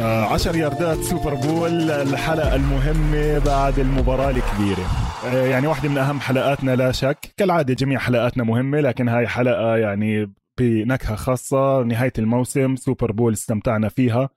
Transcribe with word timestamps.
آه، 0.00 0.24
عشر 0.24 0.56
ياردات 0.56 0.98
Super 0.98 1.34
Bowl 1.34 1.90
الحلقة 1.90 2.54
المهمة 2.54 3.38
بعد 3.38 3.78
المباراة 3.78 4.30
الكبيرة. 4.30 4.86
آه، 5.26 5.46
يعني 5.46 5.66
واحدة 5.66 5.88
من 5.88 5.98
أهم 5.98 6.20
حلقاتنا 6.20 6.76
لا 6.76 6.92
شك. 6.92 7.18
كالعادة 7.36 7.74
جميع 7.74 7.98
حلقاتنا 7.98 8.44
مهمة 8.44 8.80
لكن 8.80 9.08
هاي 9.08 9.26
حلقة 9.26 9.76
يعني 9.76 10.32
بنكهة 10.60 11.14
خاصة 11.16 11.82
نهاية 11.82 12.12
الموسم 12.18 12.76
Super 12.76 13.12
Bowl 13.12 13.32
استمتعنا 13.32 13.88
فيها. 13.88 14.28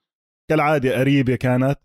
كالعادة 0.49 0.99
قريبة 0.99 1.35
كانت. 1.35 1.75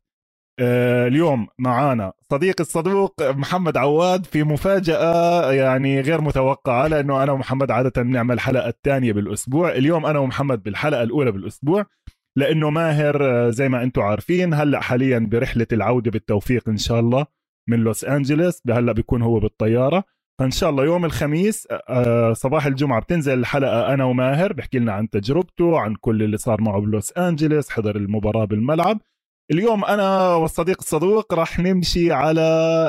آه، 0.60 1.06
اليوم 1.06 1.46
معانا 1.58 2.12
صديق 2.30 2.60
الصدوق 2.60 3.22
محمد 3.22 3.76
عواد 3.76 4.26
في 4.26 4.42
مفاجأة 4.42 5.52
يعني 5.52 6.00
غير 6.00 6.20
متوقعة 6.20 6.86
لأنه 6.86 7.22
أنا 7.22 7.32
ومحمد 7.32 7.70
عادة 7.70 8.02
بنعمل 8.02 8.34
الحلقة 8.34 8.68
الثانية 8.68 9.12
بالأسبوع. 9.12 9.70
اليوم 9.72 10.06
أنا 10.06 10.18
ومحمد 10.18 10.62
بالحلقة 10.62 11.02
الأولى 11.02 11.32
بالأسبوع. 11.32 11.86
لأنه 12.38 12.70
ماهر 12.70 13.24
آه، 13.24 13.50
زي 13.50 13.68
ما 13.68 13.82
أنتم 13.82 14.02
عارفين 14.02 14.54
هلأ 14.54 14.80
حاليا 14.80 15.18
برحلة 15.18 15.66
العودة 15.72 16.10
بالتوفيق 16.10 16.68
إن 16.68 16.76
شاء 16.76 17.00
الله 17.00 17.26
من 17.68 17.78
لوس 17.78 18.04
أنجلوس 18.04 18.60
هلأ 18.70 18.92
بيكون 18.92 19.22
هو 19.22 19.40
بالطيارة. 19.40 20.04
فإن 20.40 20.50
شاء 20.50 20.70
الله 20.70 20.84
يوم 20.84 21.04
الخميس 21.04 21.68
آه، 21.70 21.82
آه، 21.88 22.32
صباح 22.32 22.66
الجمعة 22.66 23.00
بتنزل 23.00 23.38
الحلقة 23.38 23.94
أنا 23.94 24.04
وماهر 24.04 24.52
بحكي 24.52 24.78
لنا 24.78 24.92
عن 24.92 25.10
تجربته 25.10 25.78
عن 25.78 25.94
كل 25.94 26.22
اللي 26.22 26.36
صار 26.36 26.60
معه 26.60 26.80
بلوس 26.80 27.12
أنجلوس 27.12 27.70
حضر 27.70 27.96
المباراة 27.96 28.44
بالملعب. 28.44 29.00
اليوم 29.50 29.84
أنا 29.84 30.34
والصديق 30.34 30.76
الصدوق 30.80 31.34
راح 31.34 31.58
نمشي 31.58 32.12
على 32.12 32.40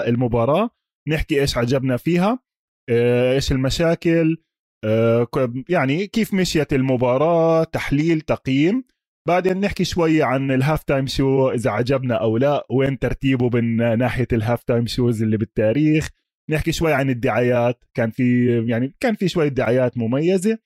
المباراة 0.07 0.69
نحكي 1.07 1.41
إيش 1.41 1.57
عجبنا 1.57 1.97
فيها 1.97 2.39
إيش 2.89 3.51
المشاكل 3.51 4.37
يعني 5.69 6.07
كيف 6.07 6.33
مشيت 6.33 6.73
المباراة 6.73 7.63
تحليل 7.63 8.21
تقييم. 8.21 8.83
بعدين 9.27 9.59
نحكي 9.59 9.83
شوي 9.83 10.23
عن 10.23 10.51
ال 10.51 10.83
halftime 10.83 11.07
show 11.07 11.49
إذا 11.49 11.69
عجبنا 11.69 12.15
أو 12.15 12.37
لا 12.37 12.65
وين 12.69 12.99
ترتيبه 12.99 13.49
من 13.49 13.97
ناحية 13.97 14.27
ال 14.33 14.63
halftime 14.63 14.87
shows 14.87 15.23
اللي 15.23 15.37
بالتاريخ. 15.37 16.09
نحكي 16.49 16.71
شوي 16.71 16.93
عن 16.93 17.09
الدعايات 17.09 17.83
كان 17.93 18.11
في 18.11 18.47
يعني 18.67 18.95
كان 18.99 19.15
في 19.15 19.27
شوية 19.27 19.47
دعايات 19.47 19.97
مميزة. 19.97 20.57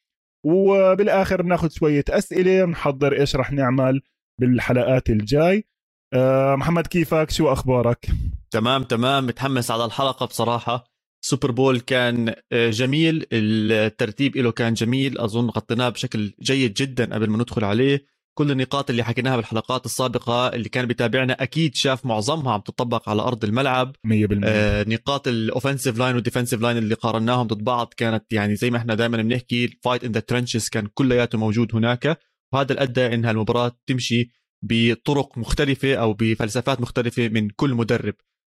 وبالآخر 0.46 1.42
بناخذ 1.42 1.70
شوية 1.70 2.04
أسئلة 2.10 2.66
نحضر 2.66 3.20
إيش 3.20 3.36
رح 3.36 3.52
نعمل 3.52 4.02
بالحلقات 4.42 5.10
الجاي. 5.10 5.66
أه 6.14 6.56
محمد 6.56 6.88
كيفك؟ 6.88 7.30
شو 7.30 7.52
أخبارك؟ 7.52 8.08
تمام 8.52 8.84
تمام. 8.84 9.26
متحمس 9.28 9.72
على 9.72 9.86
الحلقة 9.86 10.26
بصراحة. 10.26 10.84
Super 11.26 11.52
Bowl 11.52 11.80
كان 11.80 12.34
آه، 12.52 12.70
جميل. 12.70 13.26
الترتيب 13.32 14.38
له 14.38 14.52
كان 14.52 14.74
جميل. 14.74 15.20
أظن 15.20 15.50
غطيناه 15.50 15.90
بشكل 15.90 16.34
جيد 16.42 16.74
جدا 16.74 17.16
قبل 17.16 17.30
ما 17.30 17.38
ندخل 17.38 17.64
عليه. 17.64 18.17
كل 18.38 18.52
النقاط 18.52 18.90
اللي 18.90 19.04
حكيناها 19.04 19.36
بالحلقات 19.36 19.86
السابقة 19.86 20.48
اللي 20.48 20.70
كان 20.70 20.86
بيتابعنا 20.86 21.34
أكيد 21.34 21.76
شاف 21.76 22.06
معظمها 22.06 22.54
عم 22.54 22.62
تطبق 22.62 23.10
على 23.10 23.22
أرض 23.22 23.44
الملعب. 23.44 23.96
100% 24.08 24.42
آه 24.44 24.86
نقاط 24.88 25.28
ال 25.28 25.35
offensive 25.35 25.98
line 25.98 26.16
وال 26.16 26.24
defensive 26.24 26.62
line 26.62 26.78
اللي 26.78 26.96
قارناهم 26.96 27.48
ضد 27.48 27.64
بعض 27.64 27.94
كانت 27.98 28.34
يعني 28.34 28.56
زي 28.56 28.70
ما 28.70 28.78
إحنا 28.78 28.96
دائما 28.96 29.18
بنحكي 29.18 29.66
ال 29.66 29.72
fight 29.72 30.04
in 30.04 30.12
the 30.12 30.20
trenches 30.20 30.70
كان 30.70 30.88
كلياته 30.94 31.38
موجود 31.38 31.76
هناك. 31.76 32.20
وهذا 32.54 32.72
اللي 32.72 32.84
أدى 32.84 33.06
إنها 33.14 33.32
المباراة 33.32 33.72
تمشي 33.88 34.30
بطرق 34.62 35.38
مختلفة 35.38 35.96
أو 35.96 36.14
بفلسفات 36.14 36.82
مختلفة 36.82 37.28
من 37.30 37.50
كل 37.50 37.74
مدرب. 37.74 38.14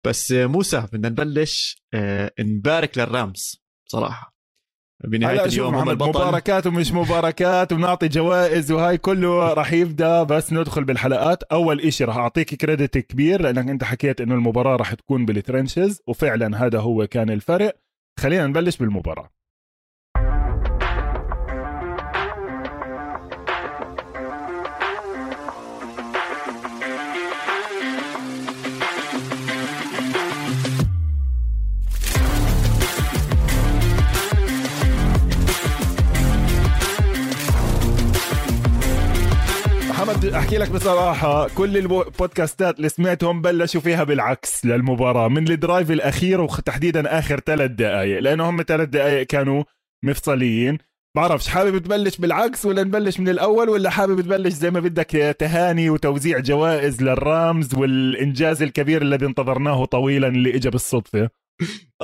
بس 0.07 0.33
موسى 0.33 0.87
بدنا 0.93 1.09
نبلش 1.09 1.83
آه 1.95 2.33
نبارك 2.41 2.99
للرامز 2.99 3.63
صراحة. 3.87 4.38
بنهاية 5.05 5.45
اليوم 5.45 5.75
هم 5.75 5.91
البطل. 5.91 6.09
مباركات 6.09 6.67
ومش 6.67 6.93
مباركات 6.93 7.73
ونعطي 7.73 8.09
جوائز 8.09 8.73
وهاي 8.73 8.99
كله 8.99 9.53
راح 9.53 9.73
يبدأ. 9.73 10.23
بس 10.23 10.53
ندخل 10.53 10.85
بالحلقات. 10.85 11.43
أول 11.43 11.81
إشي 11.81 12.05
راح 12.05 12.17
أعطيك 12.17 12.55
كريدت 12.55 12.99
كبير 12.99 13.43
لأنك 13.43 13.69
أنت 13.69 13.85
حكيت 13.85 14.21
إنه 14.21 14.35
المباراة 14.35 14.77
راح 14.77 14.95
تكون 14.95 15.27
بالترنشز 15.27 16.03
وفعلا 16.07 16.67
هذا 16.67 16.79
هو 16.79 17.07
كان 17.07 17.31
الفرق. 17.31 17.77
خلينا 18.19 18.47
نبلش 18.47 18.77
بالمباراة. 18.77 19.31
أحكي 40.49 40.59
لك 40.59 40.71
بصراحة 40.71 41.49
كل 41.49 41.77
ال 41.77 41.88
podcastات 41.88 42.77
اللي 42.77 42.89
سمعتهم 42.89 43.43
بلشوا 43.43 43.81
فيها 43.81 44.05
بالعكس 44.05 44.65
للمباراة 44.65 45.29
من 45.29 45.51
ال 45.51 45.58
drive 45.58 45.91
الأخير 45.91 46.41
وتحديدا 46.41 47.19
آخر 47.19 47.41
ثلاث 47.41 47.71
دقائق 47.71 48.19
لأنه 48.19 48.49
هم 48.51 48.63
ثلاث 48.63 48.89
دقائق 48.89 49.27
كانوا 49.27 49.65
مفصليين 50.05 50.79
بعرفش 51.17 51.49
حابب 51.49 51.79
تبلش 51.79 52.17
بالعكس 52.17 52.67
ولا 52.67 52.83
نبلش 52.85 53.21
من 53.21 53.29
الأول 53.29 53.69
ولا 53.69 53.91
حابب 53.91 54.21
تبلش 54.21 54.53
زي 54.53 54.71
ما 54.71 54.81
بدك 54.81 55.37
تهاني 55.39 55.91
وتوزيع 55.91 56.39
جوائز 56.39 57.03
للرامز 57.03 57.75
والإنجاز 57.75 58.63
الكبير 58.63 59.03
الذي 59.03 59.27
انتظرناه 59.27 59.85
طويلا 59.85 60.29
اللي 60.29 60.57
اجى 60.57 60.71
بالصدفة؟ 60.71 61.31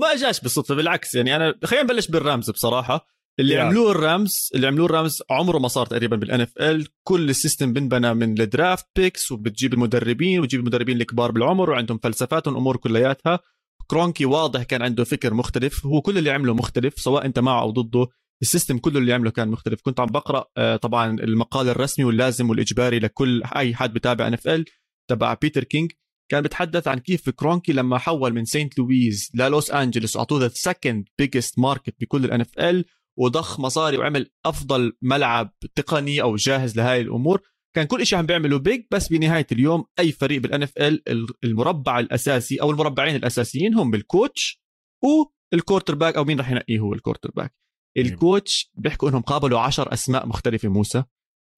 ما 0.00 0.12
إجاش 0.12 0.40
بالصدفة 0.40 0.74
بالعكس 0.74 1.14
يعني 1.14 1.36
أنا 1.36 1.54
خلينا 1.64 1.84
نبلش 1.84 2.08
بالرامز 2.08 2.50
بصراحة. 2.50 3.06
اللي 3.40 3.54
yeah. 3.56 3.58
عملوه 3.58 3.90
الرامز 3.90 4.50
اللي 4.54 4.66
عملوه 4.66 4.86
الرامز 4.86 5.22
عمره 5.30 5.58
ما 5.58 5.68
صار 5.68 5.86
تقريبا 5.86 6.16
بال 6.16 6.26
NFL 6.26 6.40
كل 6.40 6.58
ال 6.58 6.86
system 7.02 7.72
بنبنى 7.72 8.14
من 8.14 8.40
ال 8.40 8.48
draft 8.48 8.86
picks 8.96 9.32
وبتجيب 9.32 9.74
المدربين 9.74 10.40
وتجيب 10.40 10.60
المدربين 10.60 10.96
الكبار 10.96 11.30
بالعمر 11.30 11.70
وعندهم 11.70 11.98
فلسفاتهم 11.98 12.56
أمور 12.56 12.76
كلياتها. 12.76 13.38
كرونكي 13.86 14.24
واضح 14.24 14.62
كان 14.62 14.82
عنده 14.82 15.04
فكر 15.04 15.34
مختلف. 15.34 15.86
هو 15.86 16.00
كل 16.00 16.18
اللي 16.18 16.30
عمله 16.30 16.54
مختلف 16.54 16.94
سواء 16.98 17.26
أنت 17.26 17.38
معه 17.38 17.62
أو 17.62 17.70
ضده. 17.70 18.06
ال 18.42 18.47
system 18.47 18.78
كله 18.78 18.98
اللي 18.98 19.12
عمله 19.12 19.30
كان 19.30 19.48
مختلف. 19.48 19.80
كنت 19.82 20.00
عم 20.00 20.06
بقرأ 20.06 20.44
آه، 20.56 20.76
طبعا 20.76 21.10
المقال 21.20 21.68
الرسمي 21.68 22.04
واللازم 22.04 22.50
والإجباري 22.50 22.98
لكل 22.98 23.42
أي 23.56 23.74
حد 23.74 23.92
بتابع 23.94 24.26
NFL 24.26 24.64
تبع 25.10 25.34
بيتر 25.34 25.64
كينج 25.64 25.92
كان 26.30 26.42
بتحدث 26.42 26.88
عن 26.88 26.98
كيف 26.98 27.30
كرونكي 27.30 27.72
لما 27.72 27.98
حول 27.98 28.32
من 28.32 28.44
سانت 28.44 28.78
لويز 28.78 29.30
للوس 29.34 29.70
انجلوس 29.70 30.16
واعطوه 30.16 30.40
the 30.40 30.50
second 30.54 31.08
biggest 31.18 31.58
market 31.58 31.94
بكل 32.00 32.58
ال 32.58 32.65
NFL 32.65 32.84
وضخ 33.20 33.60
مصاري 33.60 33.96
وعمل 33.96 34.30
أفضل 34.46 34.92
ملعب 35.02 35.54
تقني 35.74 36.22
أو 36.22 36.36
جاهز 36.36 36.76
لهاي 36.76 37.00
الأمور. 37.00 37.42
كان 37.76 37.86
كل 37.86 38.06
شيء 38.06 38.18
عم 38.18 38.26
بيعمله 38.26 38.58
big 38.58 38.84
بس 38.90 39.08
بنهاية 39.08 39.46
اليوم 39.52 39.84
أي 39.98 40.12
فريق 40.12 40.40
بال 40.42 40.62
NFL 40.62 41.26
المربع 41.44 41.98
الأساسي 41.98 42.56
أو 42.62 42.70
المربعين 42.70 43.16
الأساسيين 43.16 43.74
هم 43.74 43.90
بال 43.90 44.06
coach 44.06 44.46
وال 44.46 44.62
quarterback 45.04 46.16
أو 46.16 46.24
مين 46.24 46.38
راح 46.38 46.50
ينقيه 46.50 46.78
هو 46.78 46.94
ال 46.94 46.97
quarterback 46.97 47.30
ال 47.30 47.54
coach 47.96 48.70
بيحكوا 48.74 49.08
إنهم 49.08 49.22
قابلوا 49.22 49.60
عشر 49.60 49.92
أسماء 49.92 50.26
مختلفة 50.26 50.68
موسى. 50.68 51.04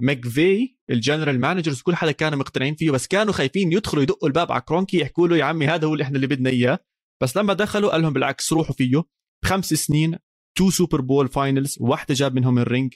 ماكفي 0.03 0.77
ال 0.91 0.97
general 0.97 1.41
managers 1.41 1.81
كل 1.81 1.95
حدا 1.95 2.13
كانوا 2.13 2.39
مقتنعين 2.39 2.75
فيه 2.75 2.91
بس 2.91 3.07
كانوا 3.07 3.33
خايفين 3.33 3.73
يدخلوا 3.73 4.03
يدقوا 4.03 4.29
الباب 4.29 4.53
على 4.53 4.61
كرونكي 4.61 5.01
يحكوا 5.01 5.29
له 5.29 5.37
يا 5.37 5.45
عمي 5.45 5.67
هذا 5.67 5.87
هو 5.87 5.93
اللي 5.93 6.05
إحنا 6.05 6.17
اللي 6.17 6.27
بدنا 6.27 6.51
إياه. 6.51 6.79
بس 7.23 7.37
لما 7.37 7.53
دخلوا 7.53 7.91
قال 7.91 8.03
لهم 8.03 8.13
بالعكس 8.13 8.53
روحوا 8.53 8.75
فيه. 8.75 9.03
خمس 9.45 9.75
سنين 9.75 10.19
two 10.59 10.71
Super 10.71 11.01
Bowl 11.01 11.29
finals 11.29 11.77
واحدة 11.81 12.15
جاب 12.15 12.35
منهم 12.35 12.59
ال 12.59 12.65
ring. 12.65 12.95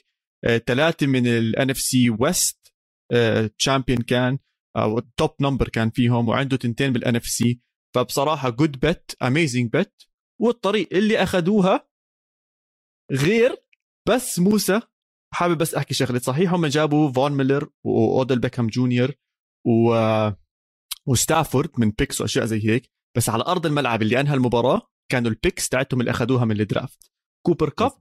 ثلاثة 0.65 1.05
آه، 1.05 1.09
من 1.09 1.27
ال 1.27 1.69
NFC 1.69 1.77
West 1.77 2.73
champion 3.59 4.01
كان 4.01 4.39
أو 4.77 4.99
top 4.99 5.35
number 5.41 5.69
كان 5.69 5.89
فيهم 5.89 6.29
وعنده 6.29 6.57
تنتين 6.57 6.93
بال 6.93 7.15
NFC 7.15 7.61
فبصراحة 7.95 8.49
good 8.49 8.79
bet 8.79 9.17
amazing 9.23 9.71
bet 9.73 10.07
والطريق 10.41 10.89
اللي 10.91 11.23
أخذوها 11.23 11.87
غير 13.11 13.55
بس 14.07 14.39
موسى. 14.39 14.81
حابب 15.33 15.57
بس 15.57 15.75
أحكي 15.75 15.93
شغلة 15.93 16.19
صحيح 16.19 16.53
هم 16.53 16.65
جابوا 16.65 17.11
فون 17.11 17.31
ميلر 17.31 17.69
وأودل 17.85 18.39
بيكهام 18.39 18.67
جونيور 18.67 19.13
و 19.67 19.95
وستافورد 21.07 21.69
من 21.77 21.91
picks 21.91 22.21
وأشياء 22.21 22.45
زي 22.45 22.69
هيك. 22.69 22.91
بس 23.17 23.29
على 23.29 23.43
أرض 23.43 23.65
الملعب 23.65 24.01
اللي 24.01 24.19
أنهى 24.19 24.33
المباراة 24.33 24.81
كانوا 25.11 25.31
ال 25.31 25.37
picks 25.37 25.69
تاعتهم 25.69 25.99
اللي 25.99 26.11
أخذوها 26.11 26.45
من 26.45 26.61
ال 26.61 26.69
draft 26.69 27.11
كوبر 27.45 27.69
كاب 27.69 27.91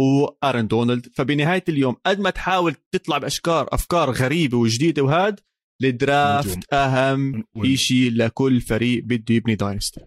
وآرن 0.00 0.66
دونالد. 0.66 1.06
فبنهاية 1.14 1.64
اليوم 1.68 1.96
قد 2.06 2.20
ما 2.20 2.30
تحاول 2.30 2.74
تطلع 2.92 3.18
بأشكار 3.18 3.68
أفكار 3.72 4.10
غريبة 4.10 4.58
وجديدة 4.58 5.02
وهاد 5.02 5.40
ال 5.84 5.99
draft 5.99 6.74
أهم 6.74 7.44
شيء 7.74 8.10
لكل 8.12 8.60
فريق 8.60 9.04
بده 9.04 9.34
يبني 9.34 9.54
dynasty. 9.54 10.00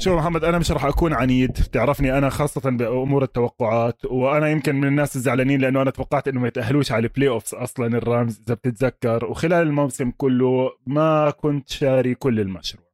شوف 0.00 0.14
محمد 0.14 0.44
أنا 0.44 0.58
مش 0.58 0.70
راح 0.70 0.84
أكون 0.84 1.12
عنيد. 1.12 1.52
تعرفني 1.52 2.18
أنا 2.18 2.28
خاصة 2.30 2.70
بأمور 2.70 3.22
التوقعات 3.22 4.04
وأنا 4.04 4.48
يمكن 4.48 4.74
من 4.74 4.88
الناس 4.88 5.16
الزعلانين 5.16 5.60
لأنه 5.60 5.82
أنا 5.82 5.90
توقعت 5.90 6.28
إنه 6.28 6.40
ما 6.40 6.48
يتأهلوش 6.48 6.92
على 6.92 7.06
ال 7.06 7.28
playoffs 7.28 7.54
أصلا 7.54 7.86
الرامز 7.86 8.40
إذا 8.46 8.54
بتتذكر. 8.54 9.24
وخلال 9.24 9.66
الموسم 9.66 10.10
كله 10.10 10.70
ما 10.86 11.30
كنت 11.30 11.68
شاري 11.68 12.14
كل 12.14 12.40
المشروع. 12.40 12.84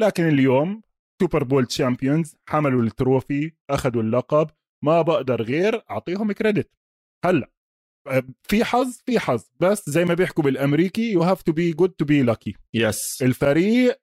لكن 0.00 0.28
اليوم 0.28 0.82
Super 1.20 1.44
Bowl 1.44 1.66
champions 1.66 2.36
حملوا 2.48 2.82
ال 2.82 2.92
trophy 2.92 3.52
أخذوا 3.70 4.02
اللقب 4.02 4.50
ما 4.84 5.02
بقدر 5.02 5.42
غير 5.42 5.84
أعطيهم 5.90 6.32
credit. 6.32 6.70
هلأ 7.24 7.50
في 8.42 8.64
حظ 8.64 9.00
في 9.06 9.18
حظ. 9.18 9.44
بس 9.60 9.90
زي 9.90 10.04
ما 10.04 10.14
بيحكوا 10.14 10.44
بالأمريكي 10.44 11.12
you 11.12 11.22
have 11.22 11.42
to 11.42 11.52
be 11.52 11.72
good 11.72 11.90
to 11.90 12.04
be 12.04 12.22
lucky 12.22 12.54
yes 12.74 13.22
الفريق 13.22 14.00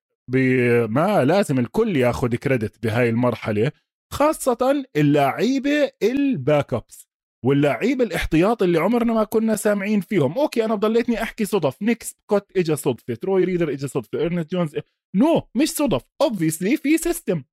ما 0.90 1.26
لازم 1.26 1.60
الكل 1.60 1.98
ياخذ 1.98 2.36
credit 2.36 2.84
بهاي 2.84 3.10
المرحلة 3.10 3.72
خاصة 4.14 4.86
اللعيبة 4.96 5.92
ال 6.04 6.74
backups 6.74 7.07
واللعيبه 7.46 8.04
الاحتياط 8.04 8.64
اللي 8.64 8.80
عمرنا 8.80 9.14
ما 9.14 9.24
كنا 9.24 9.56
سامعين 9.56 10.02
فيهم. 10.02 10.38
okay 10.38 10.66
أنا 10.66 10.76
ضليتني 10.76 11.24
أحكي 11.24 11.46
صدف. 11.46 11.82
نيك 11.82 12.04
سكوت 12.04 12.52
اجى 12.58 12.76
صدفة. 12.76 13.14
تروي 13.16 13.44
ريدر 13.44 13.70
اجى 13.70 13.88
صدفة. 13.88 14.26
إرنست 14.26 14.52
جونز 14.52 14.76
no 15.16 15.40
no, 15.40 15.44
مش 15.56 15.70
صدف. 15.70 16.02
obviously 16.22 16.78
في 16.78 16.98
system 16.98 17.44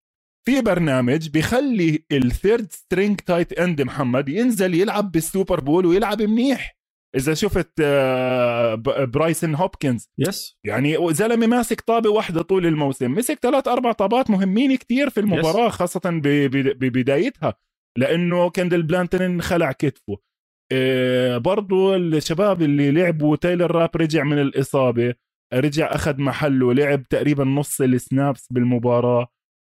في 0.47 0.61
برنامج 0.61 1.29
بيخلي 1.29 2.05
ال 2.13 2.23
third 2.23 2.73
string 2.73 3.21
tight 3.21 3.53
end 3.53 3.83
محمد 3.83 4.29
ينزل 4.29 4.75
يلعب 4.75 5.13
بال 5.13 5.27
Super 5.27 5.61
Bowl 5.61 5.87
ويلعب 5.87 6.23
منيح. 6.23 6.79
إذا 7.17 7.35
شفت 7.35 7.71
آه، 7.81 8.75
برايسن 9.05 9.55
هوبكنز. 9.55 10.09
yes 10.19 10.59
يعني 10.65 11.15
زلمة 11.15 11.47
ماسك 11.47 11.81
طابة 11.81 12.11
واحدة 12.11 12.43
طول 12.43 12.67
الموسم. 12.67 13.13
مسك 13.13 13.39
ثلاث 13.43 13.69
أربع 13.69 13.93
طابات 13.93 14.31
مهمين 14.31 14.77
كتير 14.77 15.11
في 15.11 15.21
المباراة 15.21 15.69
خاصة 15.69 16.01
ببدايتها. 16.05 17.55
لأنه 17.99 18.51
كندل 18.51 18.83
بلانتن 18.83 19.41
خلع 19.41 19.73
كتفه. 19.73 20.17
آه، 20.73 21.39
برضو 21.39 21.95
الشباب 21.95 22.63
اللي 22.63 22.91
لعبوا 22.91 23.37
تايلر 23.37 23.71
راب 23.71 23.91
رجع 23.97 24.25
من 24.25 24.39
الإصابة 24.39 25.15
رجع 25.55 25.87
أخذ 25.95 26.21
محله 26.21 26.75
لعب 26.75 27.09
تقريبا 27.09 27.45
نص 27.45 27.81
ال 27.81 27.93
snaps 27.93 28.53
بالمباراة. 28.53 29.29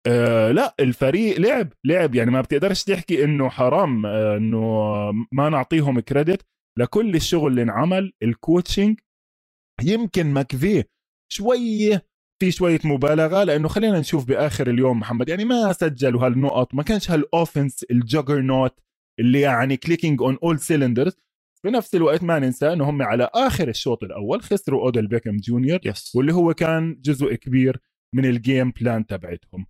آه 0.07 0.51
لا 0.51 0.75
الفريق 0.79 1.39
لعب 1.39 1.73
لعب. 1.85 2.15
يعني 2.15 2.31
ما 2.31 2.41
بتقدرش 2.41 2.83
تحكي 2.83 3.23
إنه 3.23 3.49
حرام 3.49 4.05
آه 4.05 4.37
إنه 4.37 4.61
ما 5.31 5.49
نعطيهم 5.49 5.99
credit. 5.99 6.41
لكل 6.79 7.15
الشغل 7.15 7.51
اللي 7.51 7.61
انعمل 7.61 8.13
ال 8.23 8.32
coaching 8.32 8.99
يمكن 9.83 10.25
ماكفي 10.27 10.83
شوية 11.31 12.05
في 12.39 12.51
شوية 12.51 12.79
مبالغة 12.83 13.43
لأنه 13.43 13.67
خلينا 13.67 13.99
نشوف 13.99 14.25
بآخر 14.25 14.69
اليوم 14.69 14.99
محمد 14.99 15.29
يعني 15.29 15.45
ما 15.45 15.73
سجلوا 15.73 16.25
هالنقط 16.25 16.73
ما 16.73 16.83
كانش 16.83 17.11
هال 17.11 17.26
offense 17.26 17.76
ال 17.76 17.83
juggernaut 17.91 18.79
اللي 19.19 19.41
يعني 19.41 19.77
clicking 19.77 20.21
on 20.21 20.37
all 20.43 20.59
cylinders 20.59 21.13
في 21.61 21.69
نفس 21.69 21.95
الوقت 21.95 22.23
ما 22.23 22.39
ننسى 22.39 22.73
إنه 22.73 22.89
هم 22.89 23.01
على 23.01 23.29
آخر 23.33 23.67
الشوط 23.67 24.03
الأول 24.03 24.41
خسروا 24.41 24.83
اودل 24.83 25.07
بيكهام 25.07 25.37
جونيور 25.37 25.79
yes. 25.79 26.15
واللي 26.15 26.33
هو 26.33 26.53
كان 26.53 26.97
جزء 27.01 27.33
كبير 27.33 27.81
من 28.15 28.25
ال 28.25 28.35
game 28.35 28.71
plan 28.71 29.05
تبعتهم 29.05 29.65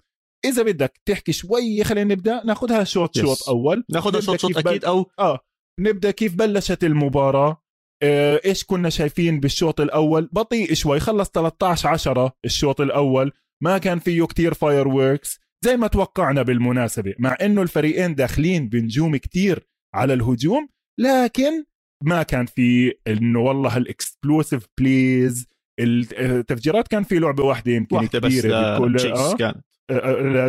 إذا 0.46 0.63
بدك 0.63 1.02
تحكي 1.06 1.31
شوي 1.31 1.84
خلينا 1.84 2.13
نبدأ 2.13 2.46
ناخذها 2.46 2.84
شوط 2.84 3.18
yes. 3.18 3.22
شوط 3.22 3.50
اول 3.50 3.84
ناخذها 3.90 4.22
شوط 4.22 4.40
شوط 4.40 4.58
أكيد 4.58 4.86
أو 4.86 5.12
آه 5.20 5.40
نبدأ 5.80 6.12
كيف 6.12 6.36
بلشت 6.36 6.84
المباراة 6.84 7.63
إيش 8.04 8.64
كنا 8.64 8.90
شايفين 8.90 9.40
بالشوط 9.40 9.82
الأول؟ 9.82 10.30
بطيء 10.32 10.74
شوي 10.74 11.00
خلص 11.00 11.30
13 11.30 11.90
10 11.90 12.34
الشوط 12.46 12.82
الأول. 12.82 13.32
ما 13.64 13.78
كان 13.78 14.00
فيه 14.00 14.24
كتير 14.26 14.54
fireworks 14.54 15.39
زي 15.66 15.78
ما 15.78 15.88
توقعنا 15.88 16.42
بالمناسبة. 16.42 17.14
مع 17.20 17.38
إنه 17.42 17.62
الفريقين 17.62 18.16
داخلين 18.16 18.70
بنجوم 18.70 19.16
كتير 19.16 19.68
على 19.96 20.14
الهجوم 20.14 20.70
لكن 21.00 21.66
ما 22.04 22.24
كان 22.24 22.46
في 22.46 22.94
إنه 23.08 23.40
والله 23.40 23.76
هال 23.75 23.92
explosive 23.92 24.66
plays 24.80 25.48
التفجيرات 25.80 26.88
كان 26.88 27.04
في 27.04 27.20
لعبة 27.20 27.44
واحدة 27.44 27.72
يمكن 27.72 27.96
واحدة 27.96 28.20
كبيرة 28.20 28.76
بس 28.76 28.80
بكل 28.80 29.12
آه 29.12 29.36
كانت. 29.36 29.64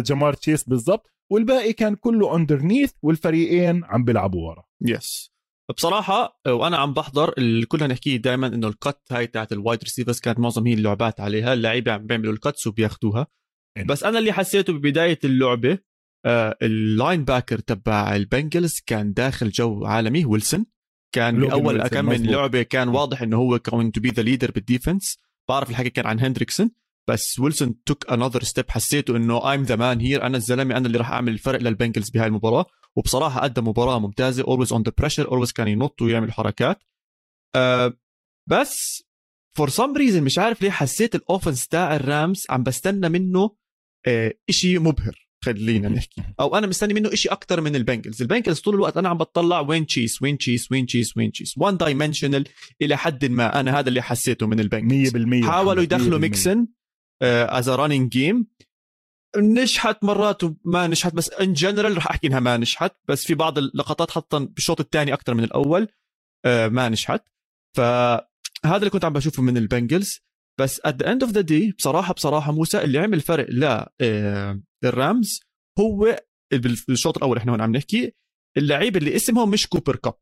جمار 0.06 0.32
تشيس 0.32 0.64
بالضبط 0.64 1.10
والباقي 1.32 1.72
كان 1.72 1.94
كله 1.94 2.36
underneath 2.36 2.92
والفريقين 3.02 3.84
عم 3.84 4.04
بيلعبوا 4.04 4.48
ورا. 4.48 4.64
yes 4.82 5.32
بصراحة 5.76 6.40
وأنا 6.46 6.76
عم 6.76 6.92
بحضر 6.92 7.34
كلنا 7.68 7.86
نحكي 7.86 8.18
دائما 8.18 8.46
إنه 8.46 8.68
ال 8.68 8.76
cut 8.76 9.00
هاي 9.10 9.26
تاعت 9.26 9.52
ال 9.52 9.58
wide 9.58 9.82
receivers 9.84 10.20
كانت 10.20 10.38
معظم 10.38 10.66
هي 10.66 10.74
اللعبات 10.74 11.20
عليها 11.20 11.52
اللعيبة 11.52 11.92
عم 11.92 12.06
بيعملوا 12.06 12.32
ال 12.32 12.39
cuts 12.39 12.66
وبياخذوها. 12.66 13.26
بس 13.86 14.04
أنا 14.04 14.18
اللي 14.18 14.32
حسيته 14.32 14.72
ببداية 14.72 15.18
اللعبة 15.24 15.78
آه 16.26 16.56
ال 16.62 17.24
linebacker 17.24 17.58
تبع 17.58 18.16
البنجلز 18.16 18.80
كان 18.86 19.12
داخل 19.12 19.50
جو 19.50 19.84
عالمي 19.84 20.24
ويلسون 20.24 20.66
كان 21.12 21.40
بأول 21.40 21.88
كم 21.88 22.04
من 22.04 22.26
لعبة 22.26 22.62
كان 22.62 22.88
واضح 22.88 23.22
إنه 23.22 23.36
هو 23.36 23.58
going 23.58 23.90
to 23.94 24.00
be 24.00 24.08
the 24.08 24.22
leader 24.22 24.50
بال 24.50 24.65
defense 24.65 25.18
بعرف 25.48 25.70
الحكي 25.70 25.90
كان 25.90 26.06
عن 26.06 26.20
هندريكسون 26.20 26.70
بس 27.08 27.38
ويلسون 27.38 27.82
took 27.86 28.12
another 28.12 28.42
step 28.42 28.70
حسيته 28.70 29.16
إنه 29.16 29.50
I'm 29.50 29.62
the 29.62 29.76
man 29.76 30.00
here 30.00 30.22
أنا 30.22 30.36
الزلمة 30.36 30.76
أنا 30.76 30.86
اللي 30.86 30.98
راح 30.98 31.10
أعمل 31.10 31.32
الفرق 31.32 31.60
للبنجلز 31.60 32.10
بهاي 32.10 32.26
المباراة. 32.26 32.66
وبصراحة 32.98 33.44
ادى 33.44 33.60
مباراة 33.60 33.98
ممتازة. 33.98 34.44
always 34.44 34.72
on 34.72 34.82
the 34.82 34.92
pressure 34.98 35.28
always 35.28 35.52
كان 35.52 35.68
ينط 35.68 36.02
ويعمل 36.02 36.32
حركات. 36.32 36.82
أه 37.56 37.98
بس 38.50 39.02
for 39.56 39.68
some 39.68 39.96
reason 39.96 40.22
مش 40.22 40.38
عارف 40.38 40.62
ليه 40.62 40.70
حسيت 40.70 41.14
ال 41.14 41.21
offense 41.21 41.68
تاع 41.68 41.96
الرامز 41.96 42.46
عم 42.50 42.62
بستنى 42.62 43.08
منه 43.08 43.56
أه 44.06 44.34
إشي 44.48 44.78
مبهر 44.78 45.28
خلينا 45.44 45.88
نحكي. 45.88 46.22
أو 46.40 46.56
أنا 46.58 46.66
مستني 46.66 46.94
منه 46.94 47.12
إشي 47.12 47.28
أكثر 47.28 47.60
من 47.60 47.76
البنجلز 47.76 48.22
البنجلز 48.22 48.60
طول 48.60 48.74
الوقت 48.74 48.96
أنا 48.96 49.08
عم 49.08 49.16
بطلع 49.18 49.60
وين 49.60 49.86
تشيس 49.86 50.22
وين 50.22 50.38
تشيس 50.38 50.72
وين 50.72 50.86
تشيس 50.86 51.16
وين 51.16 51.32
تشيس 51.32 51.58
one 51.58 51.76
dimensional 51.76 52.44
إلى 52.82 52.96
حد 52.96 53.24
ما 53.24 53.60
أنا 53.60 53.78
هذا 53.78 53.88
اللي 53.88 54.02
حسيته 54.02 54.46
من 54.46 54.60
البنجلز 54.60 55.16
100% 55.44 55.48
حاولوا 55.50 55.82
يدخلوا 55.82 56.18
mix 56.18 56.47
in 56.47 56.66
the 57.22 57.68
running 57.68 58.10
game 58.10 58.46
نجحت 59.40 60.04
مرات 60.04 60.44
وما 60.44 60.86
نجحت 60.86 61.14
بس 61.14 61.30
in 61.30 61.52
general 61.52 61.96
رح 61.96 62.06
أحكي 62.06 62.26
إنها 62.26 62.40
ما 62.40 62.56
نجحت 62.56 62.96
بس 63.08 63.24
في 63.24 63.34
بعض 63.34 63.58
اللقطات 63.58 64.10
حتى 64.10 64.38
بالشوط 64.38 64.80
الثاني 64.80 65.12
أكثر 65.12 65.34
من 65.34 65.44
الأول 65.44 65.88
آه، 66.44 66.68
ما 66.68 66.88
نجحت 66.88 67.22
فهذا 67.76 68.76
اللي 68.76 68.90
كنت 68.90 69.04
عم 69.04 69.12
بشوفه 69.12 69.42
من 69.42 69.56
البنجلز. 69.56 70.20
بس 70.60 70.80
at 70.84 71.02
the 71.02 71.12
end 71.12 71.22
of 71.22 71.32
the 71.32 71.40
day 71.40 71.72
بصراحة 71.72 72.14
بصراحة 72.14 72.52
موسى 72.52 72.84
اللي 72.84 72.98
عمل 72.98 73.20
فرق 73.20 73.46
لا 73.50 73.92
الرامز 74.84 75.40
هو 75.78 76.16
بالشوط 76.88 77.16
الأول 77.16 77.36
إحنا 77.36 77.52
هون 77.52 77.60
عم 77.60 77.76
نحكي 77.76 78.12
اللعيبه 78.56 78.98
اللي 78.98 79.16
اسمهم 79.16 79.50
مش 79.50 79.66
كوبر 79.66 79.96
كاب. 79.96 80.18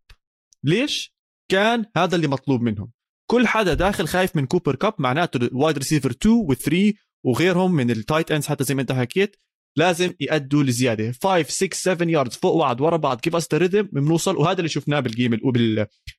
ليش؟ 0.64 1.16
كان 1.50 1.84
هذا 1.96 2.16
اللي 2.16 2.28
مطلوب 2.28 2.62
منهم. 2.62 2.92
كل 3.30 3.46
حدا 3.46 3.74
داخل 3.74 4.08
خايف 4.08 4.36
من 4.36 4.46
كوبر 4.46 4.76
كاب 4.76 4.94
معناته 4.98 5.36
ال 5.36 5.45
wide 5.45 5.78
receiver 5.78 6.10
2 6.10 6.46
و3 6.52 6.96
وغيرهم 7.26 7.72
من 7.72 7.90
ال 7.90 7.97
tight 7.97 8.30
ends 8.30 8.46
حتى 8.46 8.64
زي 8.64 8.74
ما 8.74 8.82
انت 8.82 8.92
حكيت 8.92 9.36
لازم 9.78 10.12
يأدوا 10.20 10.62
لزيادة. 10.62 11.12
5 11.22 11.42
6 11.42 11.76
7 11.76 12.08
yards 12.08 12.36
فوق 12.36 12.58
بعض 12.58 12.80
ورا 12.80 12.96
بعض 12.96 13.20
كيف 13.20 13.36
as 13.36 13.54
rhythm 13.54 13.88
بنوصل. 13.92 14.36
وهذا 14.36 14.58
اللي 14.58 14.68
شفناه 14.68 15.00
بال 15.00 15.13
game 15.13 15.38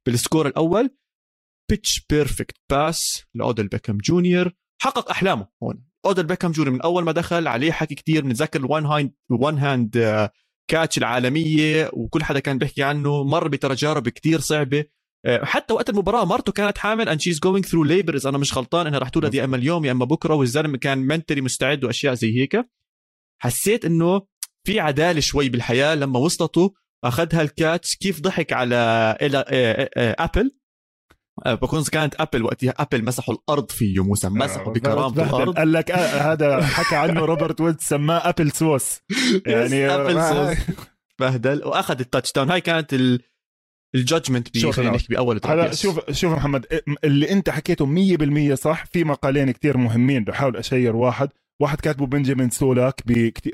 بال 0.05 0.17
score 0.17 0.47
الأول. 0.48 0.89
pitch 1.69 2.05
perfect 2.09 2.55
pass 2.69 3.23
لاودل 3.36 3.68
بيكم 3.68 3.98
جونيور. 3.98 4.51
حقق 4.81 5.09
أحلامه 5.09 5.47
هون. 5.64 5.83
اودل 6.06 6.23
بيكم 6.23 6.52
جونيور 6.52 6.73
من 6.73 6.81
أول 6.81 7.04
ما 7.04 7.11
دخل 7.11 7.47
عليه 7.47 7.71
حكي 7.71 7.95
كثير 7.95 8.23
بنتذكر 8.23 8.59
ال 8.59 8.66
one 8.66 8.85
hand 8.85 9.13
one 9.30 9.57
hand 9.57 10.30
catch 10.71 10.97
العالمية 10.97 11.90
وكل 11.94 12.23
حدا 12.23 12.40
كان 12.40 12.57
بيحكي 12.57 12.83
عنه 12.83 13.23
مر 13.23 13.47
بتجارب 13.47 14.09
كثير 14.09 14.40
صعبة. 14.40 14.85
حتى 15.26 15.74
وقت 15.74 15.90
المباراة 15.90 16.26
مرته 16.26 16.52
كانت 16.52 16.78
حامل 16.78 17.09
and 17.09 17.21
she's 17.21 17.39
going 17.39 17.66
through 17.66 17.83
labor 17.83 18.27
أنا 18.28 18.38
مش 18.38 18.57
غلطان 18.57 18.88
إنها 18.88 19.00
رح 19.00 19.09
تولد 19.09 19.33
يا 19.33 19.44
أما 19.44 19.57
اليوم 19.57 19.86
يا 19.86 19.92
أما 19.92 20.06
بكرة 20.06 20.33
والزلمة 20.33 20.78
كان 20.78 20.97
mentally 20.97 21.42
مستعد 21.42 21.83
وأشياء 21.83 22.14
زي 22.14 22.40
هيك. 22.40 22.69
حسيت 23.42 23.86
إنه 23.86 24.21
في 24.64 24.80
عدالة 24.80 25.19
شوي 25.19 25.50
بالحياة 25.50 25.95
لما 25.95 26.19
وصلته 26.19 26.74
أخذها 27.04 27.42
ال 27.42 27.52
cuts 27.52 27.95
كيف 27.95 28.21
ضحك 28.21 28.54
على 28.54 28.76
أبل؟ 29.97 30.52
آه، 31.45 31.54
بكون 31.54 31.83
كانت 31.83 32.16
أبل 32.19 32.44
وقتها 32.44 32.74
أبل 32.78 33.06
مسحوا 33.06 33.36
الأرض 33.36 33.71
فيه 33.71 34.04
موسى 34.04 34.30
مسحوا 34.30 34.74
بكرامة 34.74 35.24
الأرض. 35.24 35.57
قال 35.57 35.74
لك 35.74 35.92
هذا 35.92 36.66
حكى 36.66 36.95
عنه 36.95 37.26
روبرت 37.26 37.62
ويلز 37.62 37.78
سماه 37.80 38.30
apple 38.30 38.51
sauce. 38.51 38.99
يعني 39.45 39.90
apple 39.89 40.23
sauce. 40.23 40.75
بهدل. 41.19 41.66
واخذ 41.66 42.00
ال 41.99 42.31
touchdown 42.31 42.51
هاي 42.52 42.62
كانت 42.62 42.94
ال 42.94 43.21
ال 43.95 44.02
judgment 44.02 44.57
خلينا 44.57 44.91
نحكي 44.91 45.07
بأول 45.13 45.39
هلا 45.45 45.73
شوف 45.73 46.11
شوف 46.11 46.33
محمد 46.33 46.65
اللي 47.03 47.31
انت 47.31 47.49
حكيته 47.49 47.85
100% 48.51 48.53
صح 48.53 48.85
في 48.85 49.03
مقالين 49.03 49.51
كتير 49.51 49.77
مهمين 49.77 50.23
بحاول 50.23 50.57
أشير 50.57 50.95
واحد. 50.95 51.29
واحد 51.61 51.81
كاتبه 51.81 52.06
بنجامين 52.06 52.49
سولاك 52.49 53.03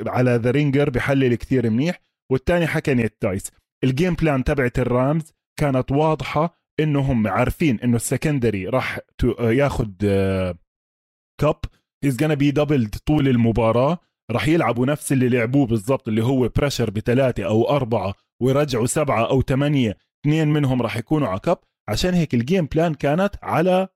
على 0.07 0.35
ذا 0.35 0.51
رينجر 0.51 0.89
بحلل 0.89 1.35
كتير 1.35 1.69
منيح. 1.69 1.99
والثاني 2.31 2.67
حكى 2.67 2.93
نيت 2.93 3.17
تايس 3.21 3.51
ال 3.83 3.89
game 3.89 4.13
plan 4.13 4.43
تبعت 4.43 4.79
الرامز 4.79 5.33
كانت 5.59 5.91
واضحة 5.91 6.57
إنه 6.79 6.99
هم 6.99 7.27
عارفين 7.27 7.79
إنه 7.79 7.95
ال 7.95 8.03
secondary 8.03 8.67
راح 8.67 8.99
ياخذ 9.39 9.89
كاب 11.41 11.59
he's 12.03 12.23
gonna 12.23 12.25
be 12.33 12.51
doubled 12.51 12.95
طول 13.05 13.27
المباراة. 13.27 13.97
راح 14.31 14.47
يلعبوا 14.47 14.85
نفس 14.85 15.11
اللي 15.11 15.29
لعبوه 15.29 15.67
بالضبط 15.67 16.07
اللي 16.07 16.23
هو 16.23 16.47
pressure 16.47 16.89
بثلاثه 16.89 17.43
أو 17.45 17.69
أربعة 17.69 18.13
ويرجعوا 18.41 18.85
سبعة 18.85 19.29
أو 19.29 19.41
ثمانيه 19.41 19.97
اثنين 20.23 20.47
منهم 20.47 20.81
راح 20.81 20.97
يكونوا 20.97 21.27
على 21.27 21.39
كاب 21.39 21.57
عشان 21.89 22.13
هيك 22.13 22.33
ال 22.33 22.40
game 22.40 22.65
plan 22.65 22.93
كانت 22.93 23.35
على 23.43 23.87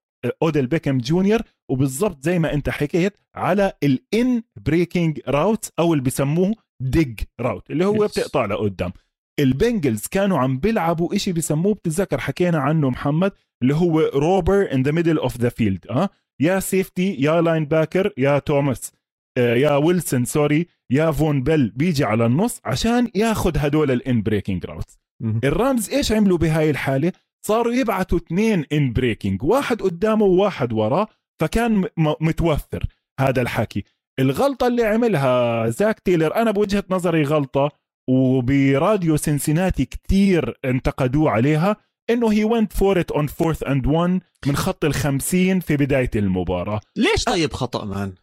اوديل 0.41 0.67
بيكم 0.67 0.97
جونيور 0.97 1.41
وبالضبط 1.71 2.23
زي 2.23 2.39
ما 2.39 2.53
انت 2.53 2.69
حكيت 2.69 3.17
على 3.35 3.73
ال 3.83 4.03
in 4.03 4.43
breaking 4.65 5.19
route 5.27 5.71
أو 5.79 5.93
اللي 5.93 6.03
بسموه 6.03 6.55
dig 6.81 7.19
route 7.41 7.71
اللي 7.71 7.85
هو 7.85 8.07
yes. 8.07 8.11
بتقطع 8.11 8.45
لقدام. 8.45 8.91
البنجلز 9.39 10.07
كانوا 10.07 10.39
عم 10.39 10.57
بيلعبوا 10.59 11.15
إشي 11.15 11.33
بسموه 11.33 11.73
بتتذكر 11.73 12.17
حكينا 12.17 12.57
عنه 12.57 12.89
محمد 12.89 13.31
اللي 13.61 13.75
هو 13.75 13.99
robber 13.99 14.73
in 14.73 14.83
the 14.83 14.91
middle 14.91 15.17
of 15.17 15.37
the 15.37 15.49
field 15.49 15.87
آه؟ 15.87 16.09
يا 16.41 16.59
safety 16.59 17.13
يا 17.13 17.41
linebacker 17.41 18.13
يا 18.17 18.39
توماس 18.39 18.91
آه 19.37 19.55
يا 19.55 19.75
ويلسون 19.75 20.25
sorry 20.25 20.67
يا 20.91 21.11
فون 21.11 21.43
بيل 21.43 21.69
بيجي 21.69 22.03
على 22.03 22.25
النص 22.25 22.61
عشان 22.65 23.11
ياخذ 23.15 23.57
هدول 23.57 23.91
ال 23.91 24.01
in 24.01 24.21
breaking 24.21 24.65
routes 24.65 24.99
الرامز 25.43 25.89
إيش 25.89 26.11
عملوا 26.11 26.37
بهاي 26.37 26.69
الحالة؟ 26.69 27.11
صاروا 27.47 27.73
يبعثوا 27.73 28.17
اثنين 28.17 28.65
in 28.71 28.93
breaking 28.93 29.43
واحد 29.43 29.81
قدامه 29.81 30.25
وواحد 30.25 30.73
وراه 30.73 31.07
فكان 31.41 31.85
متوفر 31.97 32.85
هذا 33.19 33.41
الحكي. 33.41 33.83
الغلطة 34.19 34.67
اللي 34.67 34.83
عملها 34.83 35.69
زاك 35.69 35.99
تيلر 35.99 36.35
أنا 36.35 36.51
بوجهة 36.51 36.83
نظري 36.89 37.23
غلطة 37.23 37.71
وبراديو 38.09 39.17
سنسيناتي 39.17 39.85
كتير 39.85 40.59
انتقدوه 40.65 41.31
عليها 41.31 41.75
إنه 42.09 42.31
he 42.31 42.43
went 42.43 42.73
for 42.73 42.99
it 42.99 43.11
on 43.11 43.27
fourth 43.27 43.63
and 43.63 43.87
1 43.87 44.19
من 44.47 44.55
خط 44.55 44.85
ال 44.85 44.93
50 44.93 45.59
في 45.59 45.77
بداية 45.77 46.11
المباراة. 46.15 46.79
ليش 46.95 47.23
طيب 47.23 47.53
خطأ 47.53 47.85
man 47.85 48.13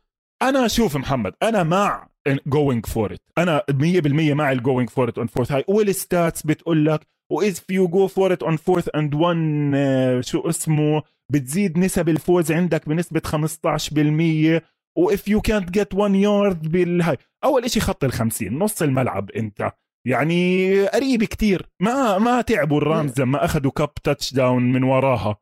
أنا 0.42 0.68
شوف 0.68 0.96
محمد 0.96 1.32
أنا 1.42 1.62
مع 1.62 2.08
going 2.46 2.86
for 2.86 3.12
it 3.12 3.20
أنا 3.38 3.62
100% 3.70 3.72
مع 4.32 4.52
ال 4.52 4.59
going 4.59 4.90
for 4.90 5.08
it 5.08 5.18
on 5.18 5.26
fourth 5.26 5.52
هاي 5.52 5.64
وال 5.68 5.89
stats 5.89 6.42
بتقول 6.42 6.86
لك 6.86 7.06
و 7.32 7.41
as 7.41 7.58
you 7.70 7.88
go 7.88 8.06
for 8.06 8.32
it 8.32 8.42
on 8.42 8.56
fourth 8.56 8.88
and 8.94 9.14
1 9.14 10.24
شو 10.24 10.40
اسمه؟ 10.40 11.02
بتزيد 11.32 11.78
نسب 11.78 12.08
الفوز 12.08 12.52
عندك 12.52 12.88
بنسبة 12.88 13.20
15% 13.20 14.62
واف 14.98 15.28
يو 15.28 15.40
كانت 15.40 15.70
جيت 15.70 15.94
1 15.94 16.14
يارد 16.14 16.68
بالهاي 16.72 17.16
أول 17.44 17.70
شيء 17.70 17.82
خط 17.82 18.04
ال 18.04 18.12
50 18.12 18.58
نص 18.58 18.82
الملعب 18.82 19.30
أنت. 19.30 19.70
يعني 20.06 20.86
قريب 20.86 21.24
كتير. 21.24 21.70
ما 21.80 22.18
ما 22.18 22.40
تعبوا 22.40 22.78
الرامز 22.78 23.20
لما 23.20 23.44
أخذوا 23.44 23.70
كاب 23.70 23.94
touchdown 23.94 24.72
من 24.72 24.82
وراها. 24.82 25.36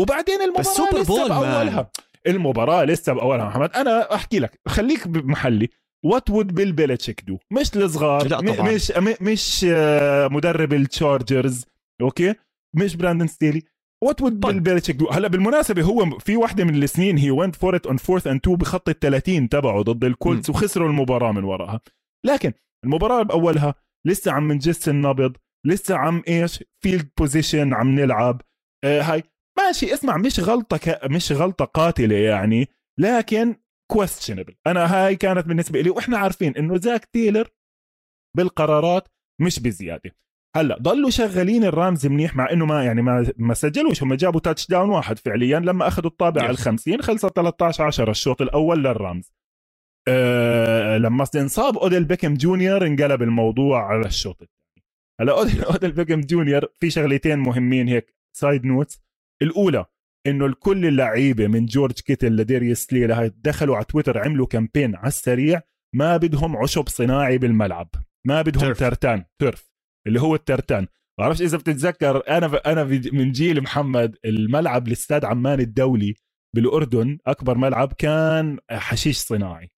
وبعدين 0.00 0.42
المباراة 0.42 0.60
بس 0.60 0.66
سوبر 0.66 0.98
لسه 1.00 1.04
Bowl 1.04 1.28
باولها 1.28 1.90
المباراة 2.26 2.84
لسه 2.84 3.12
بأولها 3.12 3.46
محمد. 3.46 3.70
أنا 3.76 4.14
أحكي 4.14 4.38
لك 4.38 4.60
خليك 4.68 5.08
بمحلي. 5.08 5.68
وات 6.04 6.30
وود 6.30 6.54
بيل 6.54 6.72
بيلتشيك 6.72 7.20
دو 7.26 7.38
مش 7.52 7.76
الصغار 7.76 8.28
لا 8.28 8.40
طبعا. 8.40 8.74
مش 8.74 8.92
مش 9.20 9.66
آه، 9.68 10.28
مدرب 10.28 10.72
التشارجرز 10.72 11.64
okay؟ 12.00 12.34
مش 12.74 12.96
براندن 12.96 13.26
ستيلي. 13.26 13.62
وات 14.04 14.22
وود 14.22 14.40
بيل 14.40 14.60
بيلتشيك 14.60 14.96
دو 14.96 15.08
هلأ 15.08 15.28
بالمناسبة 15.28 15.82
هو 15.82 16.18
في 16.18 16.36
وحده 16.36 16.64
من 16.64 16.82
السنين 16.82 17.18
he 17.18 17.30
went 17.30 17.56
for 17.56 17.76
it 17.76 17.86
on 17.86 17.96
fourth 17.96 18.26
and 18.26 18.40
two 18.40 18.56
بخط 18.56 18.88
ال 18.88 18.98
30 18.98 19.48
تبعه 19.48 19.82
ضد 19.82 20.04
الكولتس 20.04 20.50
وخسروا 20.50 20.88
المباراة 20.88 21.32
من 21.32 21.44
وراها. 21.44 21.80
لكن 22.26 22.52
المباراة 22.84 23.22
بأولها 23.22 23.74
لسه 24.06 24.32
عم 24.32 24.52
نجس 24.52 24.88
النبض 24.88 25.36
لسه 25.66 25.96
عم 25.96 26.22
إيش؟ 26.28 26.64
field 26.82 27.08
position 27.18 27.74
عم 27.74 27.88
نلعب. 28.00 28.42
آه 28.84 29.02
هاي. 29.02 29.22
ماشي 29.58 29.94
اسمع 29.94 30.16
مش 30.16 30.40
غلطة 30.40 30.76
ك... 30.76 31.00
مش 31.04 31.32
غلطة 31.32 31.64
قاتلة 31.64 32.16
يعني 32.16 32.68
لكن 32.98 33.56
questionable 33.90 34.54
أنا 34.66 34.86
هاي 34.94 35.16
كانت 35.16 35.46
بالنسبة 35.46 35.80
لي 35.80 35.90
وإحنا 35.90 36.18
عارفين 36.18 36.56
إنه 36.56 36.76
زاك 36.76 37.04
تيلر 37.04 37.48
بالقرارات 38.36 39.08
مش 39.40 39.60
بزيادة. 39.60 40.16
هلأ 40.56 40.78
ضلوا 40.82 41.10
شغالين 41.10 41.64
الرامز 41.64 42.06
منيح 42.06 42.36
مع 42.36 42.50
إنه 42.52 42.66
ما 42.66 42.84
يعني 42.84 43.02
ما 43.02 43.32
ما 43.36 43.54
سجلوش 43.54 44.02
هم 44.02 44.14
جابوا 44.14 44.40
touchdown 44.40 44.90
واحد 44.90 45.18
فعليا 45.18 45.58
لما 45.58 45.88
أخذوا 45.88 46.10
الطابة 46.10 46.42
على 46.42 46.50
ال 46.50 46.56
50 46.56 47.02
خلصت 47.02 47.36
13 47.36 47.84
10 47.84 48.10
الشوط 48.10 48.42
الأول 48.42 48.84
للرامز. 48.84 49.32
أه 50.08 50.98
لما 50.98 51.26
انصاب 51.36 51.78
أوديل 51.78 52.04
بيكم 52.04 52.34
جونيور 52.34 52.86
انقلب 52.86 53.22
الموضوع 53.22 53.86
على 53.86 54.06
الشوط 54.06 54.42
الثاني. 54.42 54.86
هلأ 55.20 55.32
اوديل, 55.38 55.64
أوديل 55.64 55.92
بيكم 55.92 56.20
جونيور 56.20 56.66
في 56.80 56.90
شغلتين 56.90 57.38
مهمين 57.38 57.88
هيك 57.88 58.14
side 58.36 58.64
notes 58.64 59.02
الأولى 59.42 59.86
إنه 60.26 60.46
الكل 60.46 60.86
اللعيبة 60.86 61.46
من 61.46 61.66
جورج 61.66 61.92
كيتل 62.00 62.36
لديريس 62.36 62.92
لي 62.92 63.06
لهي 63.06 63.32
دخلوا 63.36 63.76
على 63.76 63.84
تويتر 63.84 64.18
عملوا 64.18 64.46
كامبين 64.46 64.96
على 64.96 65.08
السريع 65.08 65.62
ما 65.94 66.16
بدهم 66.16 66.56
عشب 66.56 66.88
صناعي 66.88 67.38
بالملعب 67.38 67.90
ما 68.26 68.42
بدهم 68.42 68.62
ترف. 68.62 68.78
ترتان 68.78 69.24
ترف. 69.40 69.70
اللي 70.06 70.20
هو 70.20 70.34
الترتان. 70.34 70.86
بعرفش 71.18 71.42
إذا 71.42 71.58
بتتذكر 71.58 72.22
أنا 72.28 72.60
أنا 72.66 72.84
من 73.12 73.32
جيل 73.32 73.62
محمد 73.62 74.16
الملعب 74.24 74.86
الاستاد 74.86 75.24
عمان 75.24 75.60
الدولي 75.60 76.14
بالأردن 76.56 77.18
أكبر 77.26 77.58
ملعب 77.58 77.92
كان 77.92 78.58
حشيش 78.70 79.16
صناعي. 79.18 79.70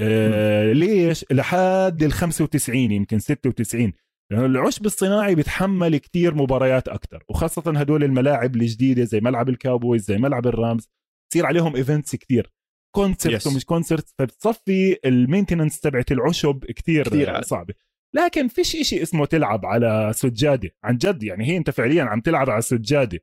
آه 0.00 0.72
ليش؟ 0.72 1.24
لحد 1.30 2.02
ال 2.02 2.12
95 2.12 2.76
يمكن 2.92 3.18
96 3.18 3.92
لأنه 4.32 4.46
العشب 4.46 4.86
الصناعي 4.86 5.34
بيتحمل 5.34 5.96
كتير 5.96 6.34
مباريات 6.34 6.88
أكثر 6.88 7.24
وخاصة 7.28 7.62
هدول 7.76 8.04
الملاعب 8.04 8.56
الجديدة 8.56 9.04
زي 9.04 9.20
ملعب 9.20 9.48
الكاوبويز 9.48 10.04
زي 10.04 10.18
ملعب 10.18 10.46
الرامز 10.46 10.88
تصير 11.30 11.46
عليهم 11.46 11.76
events 11.76 12.16
كتير. 12.16 12.52
concert 12.94 13.42
yes. 13.42 13.46
ومش 13.46 13.64
concert 13.64 14.08
فبتصفي 14.18 14.96
ال 15.04 15.10
maintenance 15.10 15.80
تبعت 15.80 16.12
العشب 16.12 16.64
كتير, 16.64 17.04
كتير 17.04 17.42
صعبة. 17.42 17.74
لكن 18.14 18.48
فيش 18.48 18.76
إشي 18.76 19.02
اسمه 19.02 19.26
تلعب 19.26 19.66
على 19.66 20.12
سجادة 20.14 20.70
عن 20.84 20.96
جد 20.96 21.22
يعني 21.22 21.46
هي 21.46 21.56
أنت 21.56 21.70
فعليا 21.70 22.04
عم 22.04 22.20
تلعب 22.20 22.50
على 22.50 22.62
سجادة. 22.62 23.18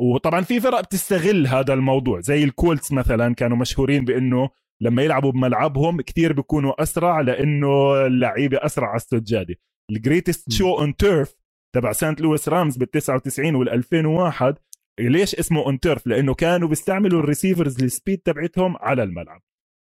وطبعا 0.00 0.40
في 0.40 0.60
فرق 0.60 0.80
بتستغل 0.80 1.46
هذا 1.46 1.74
الموضوع 1.74 2.20
زي 2.20 2.44
الكولتس 2.44 2.92
مثلا 2.92 3.34
كانوا 3.34 3.56
مشهورين 3.56 4.04
بإنه 4.04 4.50
لما 4.80 5.02
يلعبوا 5.02 5.32
بملعبهم 5.32 6.00
كتير 6.00 6.32
بيكونوا 6.32 6.82
أسرع 6.82 7.20
لإنه 7.20 8.06
اللعيبة 8.06 8.58
أسرع 8.62 8.88
على 8.88 8.96
السجادة. 8.96 9.54
ال 9.90 9.97
greatest 9.97 10.52
show 10.52 10.78
on 10.78 10.96
turf 10.96 11.34
تبع 11.74 11.92
سانت 11.92 12.20
لويس 12.20 12.48
رامز 12.48 12.76
بال 12.76 12.90
99 12.90 13.54
وال 13.54 13.68
2001 13.68 14.58
ليش 15.00 15.34
اسمه 15.34 15.60
on 15.60 15.80
turf 15.80 16.06
لأنه 16.06 16.34
كانوا 16.34 16.68
بيستعملوا 16.68 17.20
ال 17.20 17.26
receivers 17.26 17.82
ال 17.82 17.88
speed 17.88 18.18
تبعتهم 18.18 18.76
على 18.76 19.02
الملعب. 19.02 19.42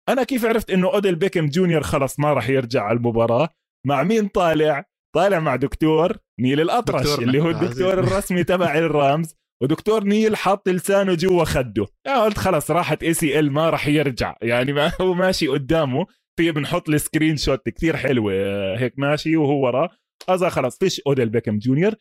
أنا 0.08 0.24
كيف 0.24 0.44
عرفت 0.44 0.70
إنه 0.70 0.88
اوديل 0.88 1.14
بيكهام 1.14 1.46
جونيور 1.46 1.82
خلص 1.82 2.20
ما 2.20 2.32
راح 2.32 2.48
يرجع 2.48 2.82
على 2.82 2.96
المباراة؟ 2.98 3.48
مع 3.86 4.02
مين 4.02 4.28
طالع؟ 4.28 4.84
طالع 5.16 5.40
مع 5.40 5.56
دكتور 5.56 6.16
نيل 6.40 6.60
الأتراش 6.60 7.02
دكتور 7.02 7.22
اللي 7.22 7.40
هو 7.42 7.50
الدكتور 7.50 7.92
الرسمي 7.98 8.44
تبع 8.44 8.78
الرامز 8.78 9.34
ودكتور 9.62 10.04
نيل 10.04 10.36
حاط 10.36 10.68
لسانه 10.68 11.14
جوا 11.14 11.44
خده. 11.44 11.86
قلت 12.06 12.38
خلص 12.38 12.70
راحت 12.70 13.02
ACL 13.02 13.52
ما 13.52 13.70
راح 13.70 13.88
يرجع. 13.88 14.36
يعني 14.42 14.72
ما 14.72 14.92
هو 15.00 15.14
ماشي 15.14 15.48
قدامه. 15.48 16.06
في 16.38 16.50
بنحط 16.50 16.88
له 16.88 16.98
screenshot 16.98 17.68
كثير 17.68 17.96
حلوة 17.96 18.32
هيك 18.78 18.98
ماشي 18.98 19.36
وهو 19.36 19.66
وراه 19.66 19.90
اذا 20.30 20.48
خلص 20.48 20.78
فيش 20.78 21.00
أوديل 21.00 21.28
بيكهام 21.28 21.58
جونيور. 21.58 21.94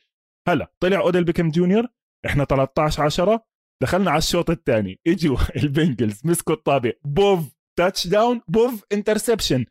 هلا 0.47 0.73
طلع 0.79 0.99
أوديل 0.99 1.23
بيكهام 1.23 1.49
جونيور. 1.49 1.87
إحنا 2.25 2.45
13 2.45 3.03
10 3.03 3.43
دخلنا 3.83 4.11
على 4.11 4.17
الشوط 4.17 4.49
الثاني. 4.49 4.99
إجوا 5.07 5.37
البنجلز 5.63 6.21
مسكوا 6.25 6.55
الطابة 6.55 6.91
بوف 7.05 7.39
touchdown 7.77 8.41
بوف 8.47 8.83
interception 8.91 9.65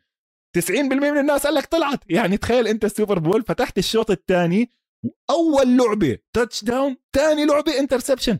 90% 0.57 0.71
من 0.79 1.17
الناس 1.17 1.45
قال 1.45 1.55
لك 1.55 1.65
طلعت. 1.65 1.99
يعني 2.09 2.37
تخيل 2.37 2.67
أنت 2.67 2.85
السوبر 2.85 3.19
بول 3.19 3.43
فتحت 3.43 3.77
الشوط 3.77 4.11
الثاني 4.11 4.71
وأول 5.05 5.77
لعبة 5.77 6.17
touchdown 6.35 6.97
ثاني 7.15 7.45
لعبة 7.45 7.79
interception 7.79 8.39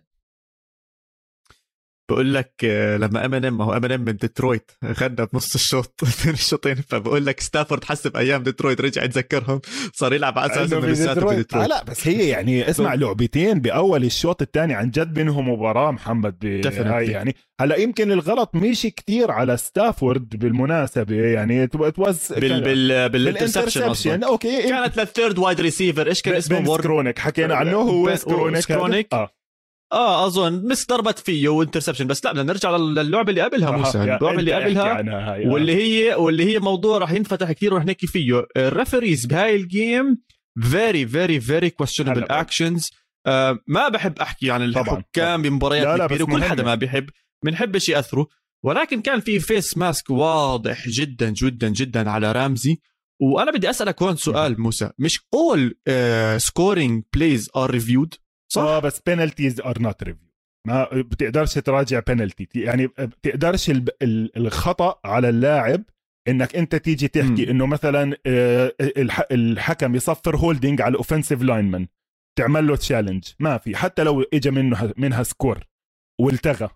بقول 2.09 2.33
لك 2.33 2.51
آه، 2.63 2.97
لما 2.97 3.25
ام 3.25 3.33
ان 3.33 3.45
ام 3.45 3.61
هو 3.61 3.73
ام 3.73 3.85
ان 3.85 3.91
ام 3.91 4.01
من 4.01 4.15
ديترويت 4.15 4.71
غنى 4.85 5.27
بنص 5.33 5.55
الشوط 5.55 6.01
بين 6.23 6.33
الشوطين. 6.33 6.75
فبقول 6.75 7.25
لك 7.25 7.39
ستافورد 7.39 7.83
حسب 7.83 8.17
أيام 8.17 8.43
ديترويت 8.43 8.81
رجع 8.81 9.03
يتذكرهم. 9.03 9.61
صار 9.93 10.13
يلعب 10.13 10.39
على 10.39 10.51
أساس 10.51 10.73
إنه 10.73 10.87
لساته 10.87 11.13
بديترويت 11.13 11.53
آه 11.53 11.67
لا 11.67 11.83
بس 11.83 12.07
هي 12.07 12.27
يعني 12.27 12.57
اسمع 12.69 12.93
لعبتين 12.93 13.59
بأول 13.59 14.03
الشوط 14.03 14.41
الثاني 14.41 14.73
عن 14.73 14.89
جد 14.89 15.13
بينهم 15.13 15.49
مباراة 15.49 15.91
محمد 15.91 16.61
هاي 16.65 17.07
يعني 17.07 17.35
هلا 17.61 17.75
يمكن 17.75 18.11
الغلط 18.11 18.55
مش 18.55 18.81
كتير 18.81 19.31
على 19.31 19.57
ستافورد 19.57 20.29
بالمناسبة 20.29 21.15
يعني 21.15 21.63
it 21.63 21.99
was 21.99 22.33
بال 22.33 22.61
بال 22.61 23.09
بال 23.09 23.26
interception 23.26 24.23
okay 24.23 24.69
كانت 24.69 24.97
لل 24.97 25.09
third 25.09 25.37
wide 25.39 25.61
receiver 25.61 26.07
إيش 26.07 26.21
كان 26.21 26.35
اسمه؟ 26.35 26.77
سكرونيك 26.77 27.19
حكينا 27.19 27.55
عنه 27.55 27.77
هو 27.77 28.15
سكرونيك 28.15 28.59
سكرونيك 28.59 29.07
آه. 29.13 29.36
آه 29.93 30.25
أظن. 30.25 30.67
مش 30.67 30.87
ضربت 30.87 31.19
فيه 31.19 31.49
و 31.49 31.54
interception 31.54 32.07
بس 32.07 32.25
لا 32.25 32.31
بدنا 32.31 32.43
نرجع 32.43 32.75
للعبة 32.75 33.29
اللي 33.29 33.41
قبلها 33.41 33.71
موسى. 33.71 34.01
اللعبه 34.01 34.31
اللي 34.31 34.53
قبلها 34.53 34.99
آه. 34.99 35.49
واللي 35.49 35.75
هي 35.75 36.15
واللي 36.15 36.53
هي 36.53 36.59
موضوع 36.59 36.97
راح 36.97 37.11
ينفتح 37.11 37.51
كثير 37.51 37.73
ورح 37.73 37.85
نحكي 37.85 38.07
فيه. 38.07 38.45
ال 38.57 38.65
referees 38.65 39.25
بهاي 39.25 39.55
ال 39.55 39.68
game 39.68 40.17
very 40.71 41.07
very 41.07 41.39
very 41.39 41.69
questionable 41.69 42.23
actions 42.23 42.91
ما 43.67 43.89
بحب 43.93 44.19
أحكي 44.19 44.51
عن 44.51 44.61
الحكام 44.63 45.41
بمباريات 45.41 46.01
كبيرة. 46.01 46.23
وكل 46.23 46.43
حدا 46.43 46.63
ما 46.63 46.75
بيحب 46.75 47.09
بنحبش 47.45 47.89
ياثروا 47.89 48.25
ولكن 48.65 49.01
كان 49.01 49.19
في 49.19 49.39
face 49.39 49.77
mask 49.77 50.09
واضح 50.09 50.87
جدا 50.87 51.29
جدا 51.29 51.69
جدا 51.69 52.09
على 52.09 52.31
رامزي 52.31 52.77
وأنا 53.21 53.51
بدي 53.51 53.69
أسألك 53.69 54.01
هون 54.03 54.15
سؤال 54.15 54.61
موسى. 54.61 54.91
مش 54.99 55.19
all 55.33 55.75
scoring 56.37 57.03
plays 57.13 57.49
are 57.55 57.71
reviewed 57.71 58.13
صح؟ 58.51 58.61
آه 58.61 58.79
بس 58.79 58.99
penalties 59.05 59.61
are 59.61 59.79
not 59.81 60.03
review 60.03 60.27
ما 60.67 60.87
بتقدرش 60.93 61.53
تراجع 61.53 61.99
بينالتي 62.07 62.47
يعني 62.55 62.87
بتقدرش 62.87 63.71
الخطأ 64.37 64.99
على 65.05 65.29
اللاعب 65.29 65.83
إنك 66.27 66.55
أنت 66.55 66.75
تيجي 66.75 67.07
تحكي 67.07 67.43
مم. 67.45 67.49
إنه 67.49 67.65
مثلا 67.65 68.17
آه، 68.25 68.73
الح- 68.81 69.27
الحكم 69.31 69.95
يصفر 69.95 70.37
holding 70.37 70.81
على 70.81 70.91
ال 70.91 70.96
offensive 70.96 71.41
lineman 71.41 71.87
تعمل 72.37 72.67
له 72.67 72.75
challenge 72.75 73.23
ما 73.39 73.57
في. 73.57 73.75
حتى 73.75 74.03
لو 74.03 74.21
اجى 74.33 74.51
منه 74.51 74.93
منها 74.97 75.23
score 75.23 75.63
والتغى. 76.21 76.69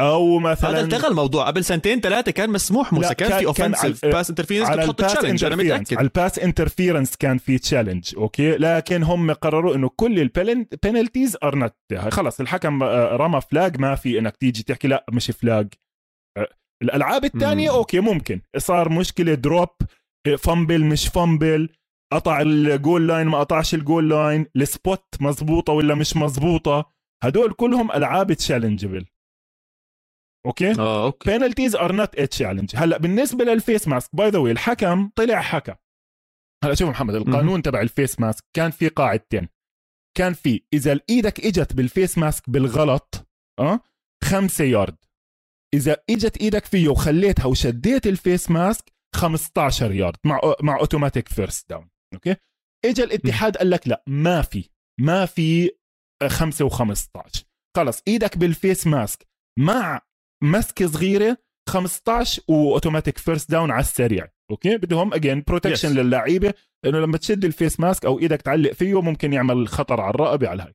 أو 0.00 0.38
مثلا 0.38 0.70
هذا 0.70 0.80
التغى 0.80 1.08
الموضوع. 1.08 1.46
قبل 1.46 1.64
سنتين 1.64 2.00
ثلاثة 2.00 2.30
كان 2.32 2.50
مسموح 2.50 2.92
موسى 2.92 3.14
كان, 3.14 3.28
كان- 3.28 3.38
في 3.38 3.46
offensive 3.46 4.04
pass 4.06 4.30
interference 4.30 4.68
على 4.68 4.82
تحط 4.82 5.04
challenge 5.04 5.44
أنا 5.44 5.56
متأكد. 5.56 5.96
على 5.96 6.04
ال 6.04 6.11
pass 6.11 6.38
interference 6.38 7.16
كان 7.16 7.38
في 7.38 7.58
challenge 7.58 8.14
okay؟ 8.16 8.56
لكن 8.56 9.02
هم 9.02 9.32
قرروا 9.32 9.74
إنه 9.74 9.90
كل 9.96 10.20
ال 10.20 10.32
penalties 10.32 11.36
are 11.42 11.54
not 11.54 11.74
خلص 12.08 12.40
الحكم 12.40 12.82
آه، 12.82 13.16
رمى 13.16 13.40
flag 13.40 13.80
ما 13.80 13.94
في 13.94 14.18
إنك 14.18 14.36
تيجي 14.36 14.62
تحكي 14.62 14.88
لا 14.88 15.04
مش 15.12 15.30
flag 15.30 15.68
آه، 16.38 16.48
الألعاب 16.82 17.24
الثانية. 17.24 17.70
okay 17.70 18.00
ممكن. 18.00 18.40
صار 18.56 18.88
مشكلة 18.88 19.34
drop 19.34 19.68
fumble 20.38 20.84
مش 20.84 21.08
fumble 21.08 21.68
قطع 22.12 22.40
ال 22.40 22.54
goal 22.54 23.08
line 23.08 23.26
ما 23.26 23.38
قطعش 23.40 23.74
ال 23.74 23.81
goal 23.81 24.10
line 24.10 24.46
ال 24.56 24.66
spot 24.66 25.04
مزبوطة 25.20 25.72
ولا 25.72 25.94
مش 25.94 26.16
مزبوطة. 26.16 26.90
هدول 27.24 27.52
كلهم 27.52 27.92
ألعاب 27.92 28.32
challengeable 28.32 29.04
okay؟ 30.46 30.70
آه 30.78 31.04
okay. 31.04 31.30
penalties 31.30 31.76
are 31.76 31.92
not 31.92 32.14
a 32.18 32.24
challenge 32.24 32.76
هلأ 32.76 32.98
بالنسبة 32.98 33.44
لل 33.44 33.59
face 33.59 33.88
mask 33.88 34.16
by 34.16 34.28
the 34.28 34.38
الحكم 34.38 35.08
طلع 35.16 35.40
حكى 35.40 35.74
هلأ 36.64 36.74
شوف 36.74 36.88
محمد 36.88 37.14
القانون 37.14 37.62
تبع 37.62 37.80
ال 37.80 37.88
face 37.88 38.20
mask 38.20 38.44
كان 38.56 38.70
في 38.70 38.88
قاعدتين. 38.88 39.48
كان 40.16 40.32
في 40.32 40.62
إذا 40.72 41.00
إيدك 41.10 41.46
إجت 41.46 41.72
بال 41.72 41.87
face 41.87 42.18
mask 42.18 42.50
بالغلط 42.50 43.28
آه 43.60 43.80
خمسة 44.24 44.64
يارد. 44.64 44.96
إذا 45.74 45.96
إجت 46.10 46.36
إيدك 46.36 46.64
فيه 46.64 46.88
وخليتها 46.88 47.46
وشديت 47.46 48.06
ال 48.06 48.15
face 48.15 48.50
mask 48.50 48.92
15 49.16 49.92
يارد 49.92 50.16
مع 50.24 50.40
مع 50.62 50.78
automatic 50.80 51.28
first 51.28 51.70
down 51.70 51.90
okay؟ 52.14 52.36
اجى 52.84 53.04
الاتحاد 53.04 53.56
قال 53.56 53.70
لك 53.70 53.88
لا 53.88 54.04
ما 54.06 54.42
في 54.42 54.70
ما 55.00 55.26
في 55.26 55.70
خمسة 56.28 56.68
و15 56.68 57.42
خلص 57.76 58.02
إيدك 58.08 58.38
بال 58.38 58.54
face 58.54 58.86
mask 58.86 59.26
مع 59.58 60.00
مسكة 60.44 60.86
صغيرة 60.86 61.36
15 61.68 62.42
و 62.48 62.55
automatic 62.55 63.18
first 63.18 63.50
down 63.50 63.70
على 63.70 63.80
السريع. 63.80 64.28
okay؟ 64.50 64.76
بدهم 64.76 65.14
again 65.14 65.42
protection 65.46 65.88
Yes. 65.88 65.96
للعيبة 65.96 66.54
لأنه 66.84 66.98
لما 66.98 67.16
تشد 67.18 67.44
ال 67.44 67.51
face 67.51 67.80
mask 67.80 68.04
أو 68.04 68.18
إيدك 68.18 68.42
تعلق 68.42 68.72
فيه 68.72 69.00
ممكن 69.00 69.32
يعمل 69.32 69.68
خطر 69.68 70.00
على 70.00 70.10
الرقبة 70.10 70.48
على 70.48 70.62
هاي. 70.62 70.72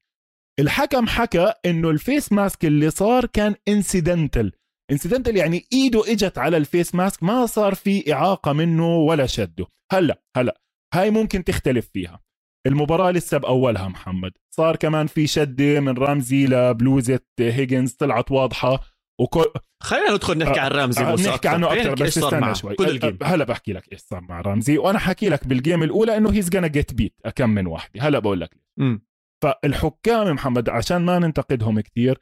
الحكم 0.60 1.08
حكى 1.08 1.54
إنه 1.66 1.90
ال 1.90 1.98
face 1.98 2.32
mask 2.32 2.66
اللي 2.66 2.90
صار 2.90 3.26
كان 3.26 3.56
incidental 3.68 4.52
incidental 4.92 5.38
يعني 5.38 5.66
إيده 5.74 6.12
إجت 6.12 6.38
على 6.38 6.58
ال 6.58 6.65
face 6.65 6.96
mask 6.96 7.24
ما 7.24 7.46
صار 7.46 7.76
في 7.76 8.14
إعاقة 8.14 8.54
منه 8.54 8.96
ولا 8.96 9.26
شده. 9.26 9.66
هلأ 9.92 10.22
هلأ 10.38 10.62
هاي 10.94 11.12
ممكن 11.12 11.44
تختلف 11.44 11.90
فيها. 11.94 12.20
المباراة 12.68 13.12
لسه 13.12 13.38
بأولها 13.38 13.88
محمد. 13.88 14.32
صار 14.56 14.76
كمان 14.76 15.08
في 15.08 15.28
شدة 15.28 15.80
من 15.80 15.98
رامزي 15.98 16.46
لبلوزة 16.48 17.20
هيجنز 17.40 17.94
طلعت 17.94 18.32
واضحة. 18.32 18.80
وكل 19.20 19.46
خلينا 19.84 20.14
ندخل 20.14 20.38
نحكي 20.38 20.60
آه، 20.60 20.64
عن 20.64 20.72
رامزي 20.72 21.02
آه، 21.04 21.10
موسى 21.10 21.30
نحكي 21.30 21.48
عنه 21.48 21.68
خلينا 21.70 21.92
أكثر 21.94 22.06
بس 22.06 22.18
استنى. 22.18 22.56
شوي. 22.56 22.76
كل 22.76 22.90
ال 22.90 22.94
game. 22.94 23.18
هلا 23.24 23.44
بحكي 23.44 23.74
لك 23.74 23.92
إيش 23.92 24.00
صار 24.02 24.22
مع 24.22 24.42
رامزي 24.42 24.78
وأنا 24.78 25.00
حكي 25.00 25.30
لك 25.30 25.48
بال 25.48 25.60
game 25.60 25.84
الأولى 25.84 26.18
إنه 26.18 26.32
he's 26.34 26.50
gonna 26.50 26.68
get 26.68 26.94
beat 26.94 27.14
كم 27.36 27.50
من 27.50 27.68
واحدة 27.68 28.02
هلا 28.02 28.20
بقول 28.20 28.42
لك. 28.42 28.58
مم. 28.80 29.02
فالحكام 29.44 30.34
محمد 30.34 30.70
عشان 30.70 30.98
ما 30.98 31.20
ننتقدهم 31.20 31.80
كثير 31.80 32.20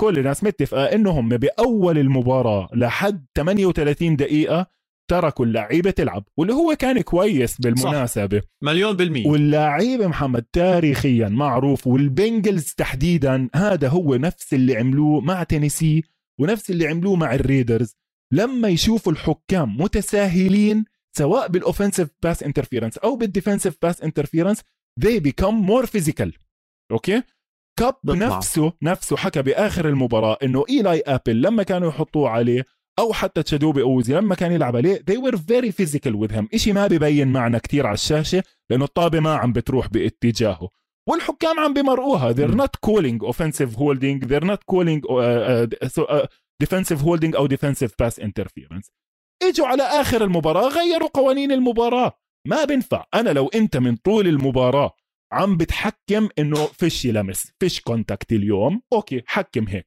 كل 0.00 0.18
الناس 0.18 0.44
متفقة 0.44 0.84
انه 0.84 1.10
هم 1.10 1.28
بأول 1.28 1.98
المباراة 1.98 2.68
لحد 2.74 3.26
38 3.36 4.16
دقيقة 4.16 4.66
تركوا 5.10 5.44
اللعيبة 5.46 5.90
تلعب 5.90 6.24
واللي 6.36 6.54
هو 6.54 6.74
كان 6.78 7.00
كويس 7.00 7.60
بالمناسبة. 7.60 8.42
مليون 8.62 8.96
بالمية. 8.96 9.26
واللاعيبة 9.26 10.06
محمد 10.06 10.42
تاريخيا 10.42 11.28
معروف 11.28 11.86
والبنجلز 11.86 12.74
تحديدا 12.76 13.48
هذا 13.54 13.88
هو 13.88 14.14
نفس 14.14 14.54
اللي 14.54 14.76
عملوه 14.76 15.20
مع 15.20 15.42
تينيسي 15.42 16.02
ونفس 16.42 16.70
اللي 16.70 16.86
عملوه 16.86 17.16
مع 17.16 17.34
الريدرز 17.34 17.96
لما 18.32 18.68
يشوفوا 18.68 19.12
الحكام 19.12 19.76
متساهلين 19.80 20.84
سواء 21.16 21.48
بال 21.48 21.59
offensive 21.59 22.08
pass 22.22 22.42
interference 22.42 22.98
أو 22.98 23.16
بال 23.16 23.27
defensive 23.27 23.76
pass 23.82 24.02
interference 24.02 24.60
they 25.00 25.20
become 25.20 25.66
more 25.68 25.86
physical. 25.86 26.30
okay؟ 26.92 27.22
كاب 27.78 27.94
بطلع. 28.04 28.36
نفسه 28.36 28.72
نفسه 28.82 29.16
حكى 29.16 29.42
بآخر 29.42 29.88
المباراة 29.88 30.38
إنه 30.42 30.64
إيلاي 30.70 31.02
آبل 31.06 31.42
لما 31.42 31.62
كانوا 31.62 31.88
يحطوه 31.88 32.28
عليه 32.30 32.64
أو 32.98 33.12
حتى 33.12 33.42
تشيدوبي 33.42 33.82
اوزي 33.82 34.14
لما 34.14 34.34
كان 34.34 34.52
يلعب 34.52 34.76
عليه 34.76 35.04
they 35.10 35.14
were 35.14 35.36
very 35.36 35.70
physical 35.70 36.12
with 36.12 36.32
him. 36.32 36.46
إشي 36.54 36.72
ما 36.72 36.86
ببين 36.86 37.28
معنا 37.28 37.58
كتير 37.58 37.86
على 37.86 37.94
الشاشة 37.94 38.42
لأنه 38.70 38.84
الطابة 38.84 39.20
ما 39.20 39.34
عم 39.36 39.52
بتروح 39.52 39.88
باتجاهه. 39.88 40.68
والحكام 41.08 41.60
عم 41.60 41.74
بمرقوها. 41.74 42.32
They're 42.32 42.56
not 42.56 42.80
calling 42.86 43.28
offensive 43.28 43.74
holding. 43.76 44.20
They're 44.20 44.46
not 44.46 44.60
calling 44.72 45.00
uh, 45.08 45.66
uh, 45.82 45.88
so, 45.88 46.04
uh, 46.04 46.26
defensive 46.62 47.00
holding 47.00 47.36
أو 47.36 47.48
defensive 47.48 47.96
pass 48.02 48.18
interference. 48.18 48.90
إجوا 49.42 49.66
على 49.66 49.82
آخر 49.82 50.24
المباراة 50.24 50.68
غيروا 50.68 51.08
قوانين 51.14 51.52
المباراة. 51.52 52.12
ما 52.48 52.64
بنفع. 52.64 53.04
أنا 53.14 53.30
لو 53.30 53.48
أنت 53.48 53.76
من 53.76 53.96
طول 53.96 54.28
المباراة 54.28 54.92
عم 55.32 55.56
بتحكم 55.56 56.28
إنه 56.38 56.66
فيش 56.66 57.06
لمس 57.06 57.52
فيش 57.60 57.80
contact 57.80 58.32
اليوم 58.32 58.82
okay 58.92 59.22
حكم 59.26 59.68
هيك. 59.68 59.86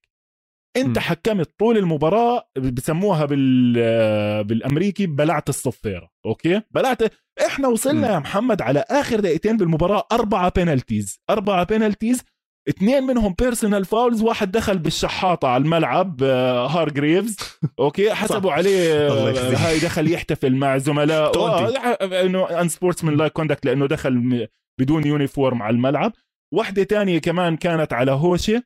انت 0.77 0.97
م. 0.97 1.01
حكمت 1.01 1.49
طول 1.59 1.77
المباراة 1.77 2.49
بسموها 2.57 3.25
بال 3.25 4.43
بالأمريكي 4.43 5.07
بلعت 5.07 5.49
الصفيرة 5.49 6.09
okay 6.25 6.61
بلعت 6.71 7.01
إحنا 7.45 7.67
وصلنا 7.67 8.09
م. 8.09 8.13
يا 8.13 8.19
محمد 8.19 8.61
على 8.61 8.85
آخر 8.89 9.19
دقيقتين 9.19 9.57
بالمباراة 9.57 10.07
أربعة 10.11 10.51
penalties 10.55 11.19
أربعة 11.29 11.63
penalties 11.63 12.23
اثنين 12.69 13.03
منهم 13.03 13.35
personal 13.39 13.85
fouls 13.85 14.21
واحد 14.21 14.51
دخل 14.51 14.77
بالشحاطة 14.77 15.47
على 15.47 15.63
الملعب 15.63 16.23
آه، 16.23 16.67
هارجريفز 16.67 17.37
okay 17.79 18.13
حسبوا 18.13 18.51
عليه 18.51 19.07
آه،. 19.07 19.55
هاي 19.55 19.79
دخل 19.79 20.11
يحتفل 20.11 20.55
مع 20.55 20.77
زملاء 20.77 21.31
تونتي. 21.31 21.77
انه 22.01 22.61
unsportsmanlike 22.61 23.31
conduct 23.31 23.65
لأنه 23.65 23.85
دخل 23.85 24.47
بدون 24.79 25.07
يونيفورم 25.07 25.61
على 25.61 25.75
الملعب 25.75 26.13
واحدة 26.53 26.83
تانية 26.83 27.19
كمان 27.19 27.57
كانت 27.57 27.93
على 27.93 28.11
هوشة 28.11 28.63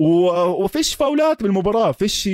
وفيش 0.00 0.94
فاولات 0.94 1.42
بالمباراة. 1.42 1.92
فيش 1.92 2.28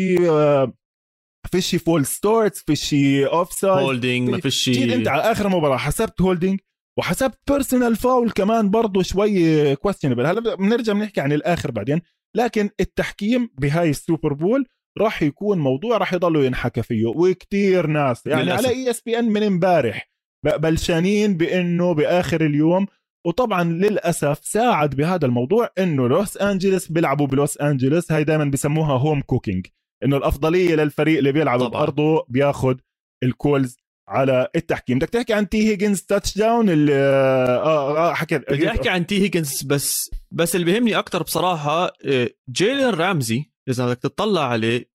فيش 1.53 1.77
false 1.77 2.07
starts 2.07 2.63
فيش 2.63 2.95
offside 3.25 3.85
holding 3.85 4.31
ما 4.31 4.41
فيش 4.41 4.69
انت 4.69 5.09
على 5.09 5.23
آخر 5.23 5.49
مباراة 5.49 5.77
حسبت 5.77 6.21
holding 6.21 6.61
وحسبت 6.99 7.39
personal 7.49 7.97
foul 7.97 8.31
كمان 8.31 8.71
برضه 8.71 9.03
شوي 9.03 9.77
questionable 9.77 10.27
هلا 10.27 10.55
بنرجع 10.55 10.93
بنحكي 10.93 11.21
عن 11.21 11.33
الآخر 11.33 11.71
بعدين. 11.71 12.01
لكن 12.37 12.71
التحكيم 12.81 13.51
بهاي 13.59 13.91
ال 13.91 13.98
Super 13.98 14.33
Bowl 14.33 14.67
راح 14.99 15.23
يكون 15.23 15.59
موضوع 15.59 15.97
راح 15.97 16.13
يضلوا 16.13 16.45
ينحكى 16.45 16.83
فيه 16.83 17.07
وكتير 17.07 17.87
ناس. 17.87 18.27
يعني 18.27 18.43
للأسف. 18.43 18.67
على 18.67 18.77
ESPN 18.77 19.25
من 19.25 19.43
امبارح 19.43 20.11
بلشانين 20.45 21.37
بإنه 21.37 21.95
بآخر 21.95 22.47
اليوم 22.47 22.87
وطبعا 23.27 23.65
للأسف 23.65 24.39
ساعد 24.43 24.95
بهذا 24.97 25.27
الموضوع 25.27 25.69
إنه 25.79 26.09
لوس 26.09 26.37
أنجلس 26.37 26.89
بيلعبوا 26.89 27.27
بلوس 27.27 27.59
أنجلس. 27.59 28.13
هاي 28.13 28.25
دائما 28.25 28.45
بسموها 28.45 28.99
home 28.99 29.21
cooking 29.21 29.67
إنه 30.05 30.17
الأفضلية 30.17 30.75
للفريق 30.75 31.19
اللي 31.19 31.33
بيلعب. 31.33 31.59
بأرضه 31.61 32.25
بياخد 32.29 32.81
ال 33.23 33.32
calls 33.32 33.77
على 34.09 34.49
التحكيم. 34.57 34.99
بدك 34.99 35.09
تحكي 35.09 35.33
عن 35.33 35.49
تي 35.49 35.69
هيجنز 35.69 36.03
touchdown 36.03 36.71
اللي 36.71 36.95
آه, 36.95 38.11
آه 38.11 38.15
حكيت. 38.15 38.51
بدي 38.53 38.71
أحكي 38.71 38.89
عن 38.89 39.07
تي 39.07 39.23
هيجنز 39.23 39.63
بس 39.63 40.11
بس 40.31 40.55
اللي 40.55 40.67
بيهمني 40.73 40.99
أكثر 40.99 41.23
بصراحة 41.23 41.93
إيه، 42.05 42.37
جيلين 42.51 42.91
رامزي 42.91 43.45
إذا 43.69 43.87
بدك 43.87 43.99
تطلع 43.99 44.49
عليه 44.49 44.91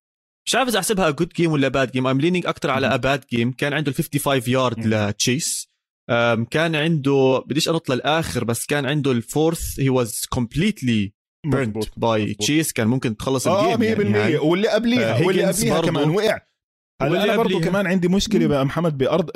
مش 0.46 0.54
عارف 0.54 0.68
إذا 0.68 0.78
أحسبها 0.78 1.10
good 1.10 1.28
game 1.28 1.50
ولا 1.52 1.68
bad 1.68 1.90
game 1.90 2.06
I'm 2.06 2.20
leaning 2.20 2.46
أكثر 2.46 2.70
على. 2.70 2.86
a 2.86 2.95
bad 2.95 3.24
game 3.32 3.52
كان 3.52 3.72
عنده 3.72 3.90
ال 3.90 3.94
55 3.94 4.52
يارد. 4.54 4.86
لتشيس. 4.86 5.65
كان 6.50 6.74
عنده 6.76 7.44
بديش 7.46 7.68
أنط 7.68 7.88
للآخر 7.90 8.44
بس 8.44 8.66
كان 8.66 8.86
عنده 8.86 9.12
ال 9.12 9.22
fourth 9.22 9.80
he 9.80 9.88
was 9.88 10.26
completely 10.30 11.12
burnt. 11.46 11.84
by. 11.96 12.34
تشيس 12.34 12.72
كان 12.72 12.86
ممكن 12.88 13.16
تخلص 13.16 13.46
آه 13.48 13.76
100% 13.76 13.80
ال 13.80 13.87
game 13.87 14.14
يعني 14.14 14.18
هاي. 14.18 14.36
واللي 14.36 14.68
قبليها 14.68 15.18
آه، 15.22 15.26
واللي 15.26 15.42
قبليها 15.44 15.74
برضو. 15.80 15.88
كمان 15.88 16.10
وقع 16.10 16.38
هلا 17.02 17.24
أنا 17.24 17.36
برضه. 17.36 17.60
كمان 17.60 17.86
عندي 17.86 18.08
مشكلة 18.08 18.46
بقى 18.46 18.66
محمد 18.66 18.98
بأرض 18.98 19.30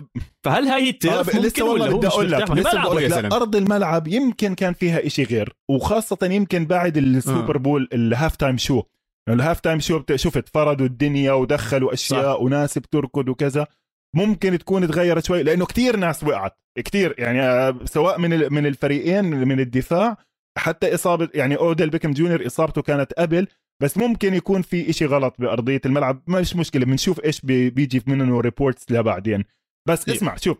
فهل 0.44 0.64
هاي 0.66 0.86
آه 0.86 0.90
ال 0.90 0.98
turf 0.98 1.30
ب- 1.30 1.36
ممكن 1.36 1.48
لسه 1.48 1.64
ولا 1.64 1.82
والله 1.84 1.96
بدي 1.98 2.06
أقول 2.06 2.30
لك 2.32 2.50
لسه 2.50 2.82
بقول 2.82 3.02
يا 3.02 3.08
لك 3.08 3.32
أرض 3.32 3.56
الملعب 3.56 4.08
يمكن 4.08 4.54
كان 4.54 4.72
فيها 4.72 5.06
إشي 5.06 5.24
غير 5.24 5.52
وخاصة 5.70 6.18
يمكن 6.22 6.66
بعد 6.66 6.96
السوبر 6.96 7.56
آه. 7.56 7.58
Bowl 7.58 7.88
ال 7.92 8.36
halftime 8.36 8.56
show 8.58 8.82
ال 9.28 9.60
halftime 9.60 9.80
show 9.80 10.02
شفت 10.14 10.48
فردوا 10.48 10.86
الدنيا 10.86 11.32
ودخلوا 11.32 11.92
أشياء 11.94 12.34
صح. 12.36 12.40
وناس 12.42 12.78
بتركض 12.78 13.28
وكذا 13.28 13.66
ممكن 14.16 14.58
تكون 14.58 14.88
تغيرت 14.88 15.24
شوي 15.24 15.42
لأنه 15.42 15.66
كتير 15.66 15.96
ناس 15.96 16.24
وقعت. 16.24 16.56
كتير 16.78 17.14
يعني 17.18 17.42
آه، 17.42 17.78
سواء 17.84 18.18
من 18.18 18.52
من 18.52 18.66
الفريقين 18.66 19.24
من 19.24 19.60
الدفاع 19.60 20.16
حتى 20.58 20.94
إصابة 20.94 21.28
يعني 21.34 21.56
أوديل 21.56 21.90
بيكم 21.90 22.12
جونيور 22.12 22.46
إصابته 22.46 22.82
كانت 22.82 23.12
قبل 23.12 23.46
بس 23.82 23.96
ممكن 23.98 24.34
يكون 24.34 24.62
في 24.62 24.90
إشي 24.90 25.06
غلط 25.06 25.34
بأرضية 25.38 25.80
الملعب. 25.86 26.22
مش 26.28 26.56
مشكلة 26.56 26.84
بنشوف 26.84 27.24
إيش 27.24 27.40
بي- 27.40 27.70
بيجي 27.70 28.02
منه 28.06 28.40
reports 28.40 28.90
لبعدين. 28.90 29.44
بس 29.88 30.08
إيه. 30.08 30.16
اسمع 30.16 30.36
شوف. 30.36 30.58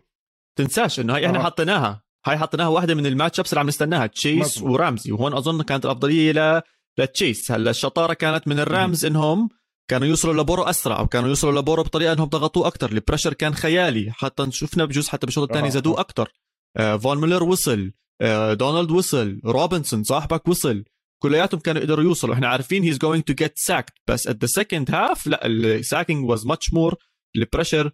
تنساش 0.57 0.99
إنه 0.99 1.15
هاي 1.15 1.25
إحنا 1.25 1.39
آه. 1.39 1.43
حطيناها. 1.43 2.03
هاي 2.25 2.37
حطيناها 2.37 2.67
واحدة 2.67 2.95
من 2.95 3.05
ال 3.05 3.39
matchups 3.39 3.53
اللي 3.53 3.59
عم 3.59 3.67
نستناها 3.67 4.07
تشيس 4.07 4.57
مظبوط. 4.57 4.71
ورامزي. 4.71 5.11
وهون 5.11 5.33
أظن 5.33 5.61
كانت 5.61 5.85
الأفضلية 5.85 6.31
ل... 6.31 6.61
لتشيس. 6.99 7.51
هلأ 7.51 7.69
الشطارة 7.69 8.13
كانت 8.13 8.47
من 8.47 8.59
الرامز 8.59 9.05
إنهم 9.05 9.49
كانوا 9.91 10.07
يوصلوا 10.07 10.33
لبورو 10.43 10.63
أسرع 10.63 10.99
أو 10.99 11.07
كانوا 11.07 11.29
يوصلوا 11.29 11.59
لبورو 11.61 11.83
بطريقة 11.83 12.13
إنهم 12.13 12.27
ضغطوه 12.27 12.67
أكثر 12.67 12.91
ال 12.91 12.96
pressure 12.96 13.33
كان 13.33 13.53
خيالي. 13.53 14.11
حتى 14.11 14.51
شفنا 14.51 14.85
بجوز 14.85 15.07
حتى 15.09 15.25
بالشوط 15.25 15.49
الثاني 15.49 15.67
آه، 15.67 15.71
زادوه 15.71 15.97
آه. 15.97 16.01
أكثر 16.01 16.29
آه 16.77 16.97
فون 16.97 17.21
ميلر 17.21 17.43
وصل 17.43 17.91
آه 18.21 18.53
دونالد 18.53 18.91
وصل 18.91 19.39
روبنسون 19.45 20.03
صاحبك 20.03 20.47
وصل. 20.47 20.83
كلياتهم 21.23 21.59
كانوا 21.61 21.81
يقدروا 21.81 22.03
يوصلوا. 22.05 22.33
إحنا 22.35 22.47
عارفين 22.47 22.83
he's 22.83 22.97
going 22.97 23.23
to 23.23 23.33
get 23.33 23.53
sacked 23.57 23.93
بس 24.09 24.27
at 24.27 24.41
the 24.41 24.47
second 24.47 24.91
half 24.91 25.27
لا 25.27 25.45
ال 25.45 25.55
sacking 25.55 26.29
was 26.29 26.45
much 26.45 26.73
more 26.73 26.95
ال 27.35 27.41
pressure 27.41 27.91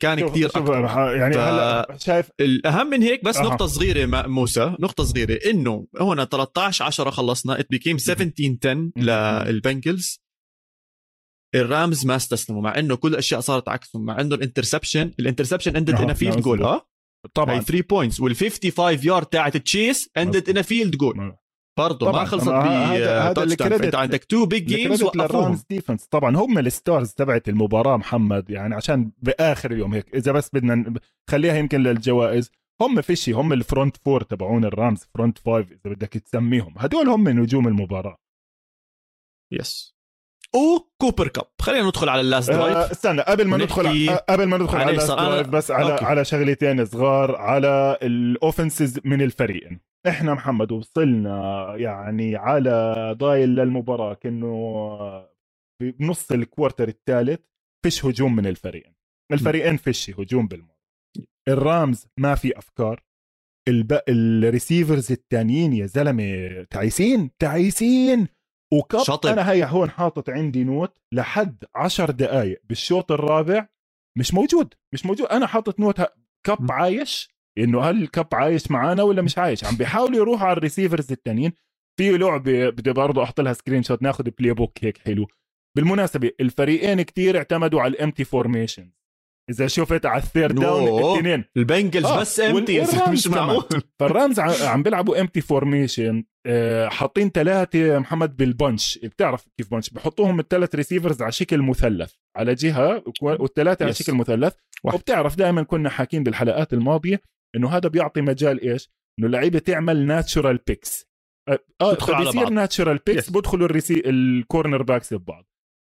كان 0.00 0.18
شوف- 0.20 0.30
كثير 0.30 0.48
شوف 0.48 0.56
أكثر 0.70 1.16
يعني 1.16 1.34
ف- 1.34 1.38
هلا 1.38 1.96
شايف 2.00 2.30
الأهم 2.40 2.86
من 2.90 3.02
هيك 3.02 3.24
بس 3.24 3.36
أها. 3.36 3.42
نقطة 3.44 3.66
صغيرة 3.66 4.06
ما- 4.06 4.26
موسى 4.26 4.76
نقطة 4.80 5.04
صغيرة 5.04 5.38
إنه 5.50 5.86
هون 6.00 6.24
13 6.24 6.84
10 6.84 7.10
خلصنا 7.10 7.60
it 7.60 7.70
became 7.70 7.98
17 7.98 8.56
10 8.96 9.46
للبنجلز. 9.50 10.20
الرامز 11.54 12.06
ما 12.06 12.16
استسلموا 12.16 12.62
مع 12.62 12.78
إنه 12.78 12.96
كل 12.96 13.08
الأشياء 13.12 13.40
صارت 13.40 13.68
عكسهم 13.68 14.04
مع 14.04 14.20
إنه 14.20 14.34
ال 14.34 14.40
interception 14.40 15.10
ال 15.20 15.24
interception 15.24 15.76
ended 15.76 15.94
in 15.94 16.14
field 16.14 16.40
goal. 16.40 16.62
ها؟ 16.62 16.86
طبعا. 17.34 17.54
هاي 17.54 17.60
3 17.60 17.84
points 17.90 18.20
وال 18.20 18.36
55 18.36 19.06
يارد 19.08 19.26
تاعت 19.26 19.56
تشيس 19.56 20.10
ended. 20.16 20.50
in 20.50 20.62
field 20.62 20.96
goal 20.96 21.34
برضه 21.78 22.12
ما. 22.12 22.24
خلصت 22.24 22.48
هذا- 22.48 23.32
بتاتش 23.32 23.52
ال 23.52 23.56
credit- 23.56 23.84
انت 23.84 23.94
عندك 23.94 24.24
two 24.24 24.46
big 24.46 24.64
games 24.66 25.02
للرامز 25.14 25.64
defense 25.70 26.06
طبعا 26.06 26.36
هم 26.36 26.58
ال 26.58 26.67
stars 26.67 27.12
تبعت 27.12 27.48
المباراة 27.48 27.96
محمد 27.96 28.50
يعني 28.50 28.74
عشان 28.74 29.12
بآخر 29.18 29.70
اليوم 29.70 29.94
هيك 29.94 30.14
إذا 30.14 30.32
بس 30.32 30.50
بدنا 30.52 30.74
ن- 30.74 30.94
خليها 31.30 31.54
يمكن 31.56 31.82
للجوائز. 31.82 32.50
هم 32.80 33.00
فيشي 33.00 33.32
هم 33.32 33.52
ال 33.52 33.59
front 33.59 33.96
four 33.96 34.22
تبعون 34.22 34.64
الرامز 34.64 35.04
front 35.14 35.38
five 35.38 35.72
إذا 35.72 35.80
بدك 35.94 36.08
تسميهم. 36.08 36.74
هدول 36.78 37.08
هم 37.08 37.28
نجوم 37.28 37.68
المباراة. 37.68 38.16
yes 39.52 39.97
وكوبر 40.56 41.28
كاب. 41.28 41.44
خلينا 41.60 41.86
ندخل 41.88 42.08
على 42.08 42.20
ال 42.20 42.26
last 42.26 42.50
drive 42.50 42.76
أه 42.76 42.92
استنى 42.92 43.22
قبل 43.22 43.48
ما 43.48 43.56
ندخل 43.56 44.08
ع- 44.08 44.16
قبل 44.16 44.44
ما 44.44 44.56
ندخل 44.58 44.78
على 44.78 44.90
ال 44.90 44.94
last 44.94 45.10
drive 45.10 45.48
بس 45.48 45.70
على 45.70 45.92
okay. 45.92 46.04
على 46.04 46.24
شغلتين 46.24 46.84
صغار 46.84 47.36
على 47.36 47.98
ال 48.02 48.13
offenses 48.13 49.00
من 49.04 49.22
الفريقين. 49.22 49.80
إحنا 50.08 50.34
محمد 50.34 50.72
وصلنا 50.72 51.72
يعني 51.76 52.36
على 52.36 52.94
ضايل 53.18 53.48
للمباراة 53.48 54.14
كانه 54.14 55.28
بنص 55.82 56.32
ال 56.32 56.39
quarter 56.39 56.88
الثالث 56.88 57.40
فيش 57.84 58.04
هجوم 58.04 58.36
من 58.36 58.46
الفريقين. 58.46 58.94
الفريقين 59.32 59.76
فيش 59.76 60.10
هجوم 60.10 60.48
بالمرة 60.48 60.78
الرامز 61.48 62.06
ما 62.20 62.34
في 62.34 62.58
أفكار. 62.58 63.02
الب... 63.68 64.00
ال 64.08 64.18
receivers 64.18 65.12
التانيين 65.12 65.72
يا 65.72 65.86
زلمة 65.86 66.62
تعيسين 66.70 67.30
تعيسين! 67.38 68.28
وكاب 68.72 69.02
شاطر. 69.02 69.32
أنا 69.32 69.50
هي 69.50 69.64
هون 69.64 69.90
حاطط 69.90 70.30
عندي 70.30 70.64
note 70.64 70.98
لحد 71.12 71.64
عشر 71.74 72.10
دقائق 72.10 72.60
بالشوط 72.64 73.12
الرابع. 73.12 73.66
مش 74.18 74.34
موجود 74.34 74.74
مش 74.94 75.06
موجود. 75.06 75.26
أنا 75.26 75.46
حاطط 75.46 75.80
نوت 75.80 76.00
م. 76.48 76.72
عايش 76.72 77.28
إنه 77.58 77.82
هل 77.82 78.06
كاب 78.06 78.26
عايش 78.32 78.70
معانا 78.70 79.02
ولا 79.02 79.22
مش 79.22 79.38
عايش؟ 79.38 79.64
عم 79.64 79.76
بيحاولوا 79.76 80.16
يروحوا 80.16 80.46
على 80.46 80.56
ال 80.56 80.62
receivers 80.62 81.12
التانيين. 81.12 81.52
في 81.98 82.18
لعبة 82.18 82.68
بدي 82.68 82.92
برضه 82.92 83.22
أحط 83.22 83.40
لها 83.40 83.52
screenshot 83.52 84.02
ناخذ 84.02 84.30
playbook 84.30 84.84
هيك 84.84 84.98
حلو. 84.98 85.26
بالمناسبة 85.76 86.30
الفريقين 86.40 87.02
كتير 87.02 87.38
اعتمدوا 87.38 87.80
على 87.80 87.90
ال 87.90 87.96
empty 87.96 88.24
formation 88.24 88.90
إذا 89.50 89.66
شفت 89.66 90.06
على 90.06 90.22
ال 90.22 90.27
third 90.27 90.54
down. 90.54 91.12
الاثنين 91.12 91.44
البنجلز 91.56 92.04
آه، 92.04 92.20
بس 92.20 92.40
empty 92.40 92.80
مش. 93.08 93.26
معقول. 93.26 93.82
فالرامز 93.98 94.40
عم 94.40 94.82
بيلعبوا 94.82 95.20
empty 95.20 95.40
formation 95.40 96.24
حاطين 96.88 97.30
ثلاثة 97.30 97.98
محمد 97.98 98.36
بال 98.36 98.54
bunch 98.54 98.98
بتعرف 98.98 99.48
كيف 99.58 99.70
bunch 99.70 99.90
بحطوهم 99.90 100.40
الثلاث 100.40 100.74
receivers 100.74 101.22
على 101.22 101.32
شكل 101.32 101.62
مثلث 101.62 102.12
على 102.36 102.54
جهة 102.54 103.04
والثلاثه 103.22 103.84
على. 103.84 103.94
شكل 103.94 104.14
مثلث 104.14 104.54
واحد. 104.84 104.98
وبتعرف 104.98 105.36
دائما 105.36 105.62
كنا 105.62 105.90
حاكين 105.90 106.22
بالحلقات 106.22 106.72
الماضية 106.72 107.20
إنه 107.56 107.68
هذا 107.68 107.88
بيعطي 107.88 108.20
مجال 108.20 108.60
إيش 108.60 108.90
إنه 109.18 109.26
اللعيبه 109.26 109.58
تعمل 109.58 110.06
natural 110.06 110.58
picks 110.66 111.08
آه 111.80 111.96
بيصير. 112.18 112.50
natural 112.50 112.98
picks. 113.06 113.30
بدخلوا 113.30 113.66
ال 113.66 113.70
receiv- 113.70 113.98
ال 113.98 114.02
cornerbacks 114.06 115.14
ببعض 115.14 115.44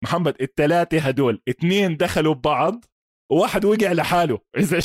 محمد 0.04 0.36
الثلاثه 0.42 1.00
هدول 1.00 1.42
اثنين 1.50 1.98
دخلوا 1.98 2.34
ببعض 2.34 2.86
وواحد 3.32 3.66
وقع 3.66 3.92
لحاله 3.92 4.40
إذا. 4.58 4.80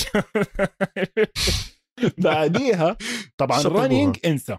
بعديها 2.18 2.96
طبعا. 3.36 3.62
running 3.62 4.16
انسى 4.26 4.56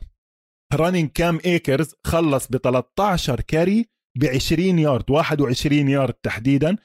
running 0.75 1.09
كام 1.09 1.39
ايكرز 1.45 1.95
خلص 2.07 2.47
ب 2.47 2.57
13 2.57 3.41
carry 3.41 3.85
ب 4.17 4.25
20 4.25 4.79
يارد 4.79 5.11
21 5.11 5.89
يارد 5.89 6.13
تحديدا. 6.13 6.77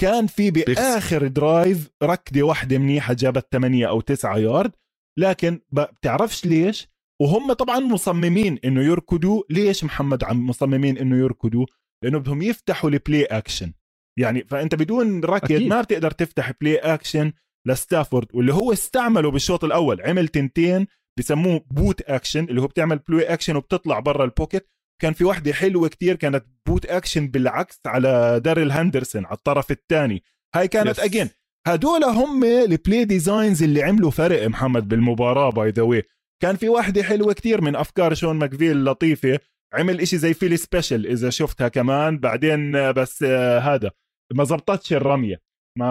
كان 0.00 0.26
في 0.26 0.50
بآخر 0.50 1.26
drive 1.26 1.90
ركضة 2.02 2.42
واحدة 2.42 2.78
منيحة 2.78 3.14
جابت 3.14 3.46
8 3.52 3.88
أو 3.88 4.00
9 4.00 4.36
يارد 4.38 4.72
لكن 5.18 5.60
بتعرفش 5.72 6.46
ليش؟ 6.46 6.88
وهم 7.22 7.52
طبعا 7.52 7.80
مصممين 7.80 8.58
إنه 8.64 8.82
يركضوا. 8.82 9.42
ليش 9.50 9.84
محمد 9.84 10.24
عم 10.24 10.46
مصممين 10.46 10.98
إنه 10.98 11.16
يركضوا؟ 11.16 11.66
لأنه 12.04 12.18
بدهم 12.18 12.42
يفتحوا 12.42 12.90
ال 12.90 12.97
play 12.97 13.24
action 13.24 13.72
يعني 14.18 14.44
فأنت 14.44 14.74
بدون 14.74 15.24
ركض. 15.24 15.52
ما 15.52 15.80
بتقدر 15.80 16.10
تفتح 16.10 16.52
play 16.60 16.76
action 16.76 17.32
لستافورد 17.66 18.26
واللي 18.34 18.54
هو 18.54 18.72
استعمله 18.72 19.30
بالشوط 19.30 19.64
الأول 19.64 20.02
عمل 20.02 20.28
تنتين 20.28 20.86
بسموه 21.18 21.64
boot 21.70 22.02
action 22.02 22.44
اللي 22.44 22.60
هو 22.62 22.66
بتعمل 22.66 22.98
play 22.98 23.24
action 23.24 23.56
وبتطلع 23.56 23.98
برا 24.00 24.24
ال 24.24 24.30
pocket 24.30 24.68
كان 25.02 25.12
في 25.12 25.24
واحدة 25.24 25.52
حلوة 25.52 25.88
كتير 25.88 26.16
كانت 26.16 26.44
boot 26.66 26.86
action 26.86 27.28
بالعكس 27.28 27.80
على 27.86 28.40
داريل 28.44 28.70
هاندرسون 28.70 29.24
على 29.26 29.34
الطرف 29.36 29.70
الثاني. 29.70 30.22
هاي 30.54 30.68
كانت 30.68 31.00
Yes. 31.00 31.04
again 31.04 31.30
هدول 31.66 32.04
هم 32.04 32.44
ال 32.44 32.56
play 32.56 33.04
designs 33.04 33.62
اللي 33.62 33.82
عملوا 33.82 34.10
فرق 34.10 34.46
محمد 34.48 34.88
بالمباراة 34.88 35.50
by 35.50 35.70
the 35.70 35.82
way 35.82 36.02
كان 36.42 36.56
في 36.56 36.68
واحدة 36.68 37.02
حلوة 37.02 37.32
كتير 37.32 37.60
من 37.60 37.76
أفكار 37.76 38.14
شون 38.14 38.36
ماكفاي 38.36 38.84
لطيفة. 38.84 39.38
عمل 39.74 40.00
إشي 40.00 40.18
زي 40.18 40.34
Philly 40.34 40.56
Special 40.56 41.06
إذا 41.06 41.30
شفتها 41.30 41.68
كمان. 41.68 42.18
بعدين 42.18 42.92
بس 42.92 43.22
آه، 43.22 43.58
هذا 43.58 43.90
ما 44.34 44.44
زبطتش 44.44 44.92
الرمية. 44.92 45.40
ما 45.78 45.86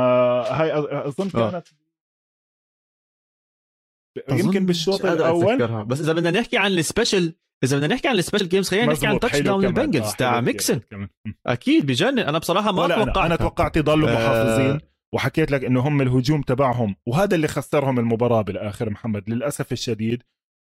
هاي 0.49 0.73
أظن 1.07 1.29
آه. 1.35 1.51
كانت 1.51 1.67
يمكن 4.31 4.65
بالشوط 4.65 5.05
الأول. 5.05 5.85
بس 5.85 6.01
إذا 6.01 6.13
بدنا 6.13 6.39
نحكي 6.39 6.57
عن 6.57 6.71
ال 6.71 6.79
special 6.79 7.33
إذا 7.63 7.77
بدنا 7.77 7.93
نحكي 7.93 8.07
عن 8.07 8.15
ال 8.15 8.19
special 8.19 8.49
games 8.49 8.69
خلينا 8.69 8.93
نحكي 8.93 9.07
عن 9.07 9.19
touchdown. 9.19 9.39
ال 9.39 9.65
Bengals 9.65 10.07
آه، 10.07 10.15
تاع 10.15 10.41
ميكسن. 10.41 10.81
أكيد 11.47 11.85
بجنن 11.85 12.19
أنا 12.19 12.37
بصراحة 12.37 12.71
ما 12.71 12.87
توقعت 12.87 13.17
أنا, 13.17 13.25
أنا 13.25 13.35
توقعت 13.35 13.77
يضلوا 13.77 14.09
آه. 14.09 14.13
محافظين 14.13 14.79
وحكيت 15.13 15.51
لك 15.51 15.65
إنه 15.65 15.79
هم 15.79 16.01
الهجوم 16.01 16.41
تبعهم 16.41 16.95
وهذا 17.07 17.35
اللي 17.35 17.47
خسرهم 17.47 17.99
المباراة 17.99 18.41
بالآخر 18.41 18.89
محمد 18.89 19.29
للأسف 19.29 19.71
الشديد 19.71 20.23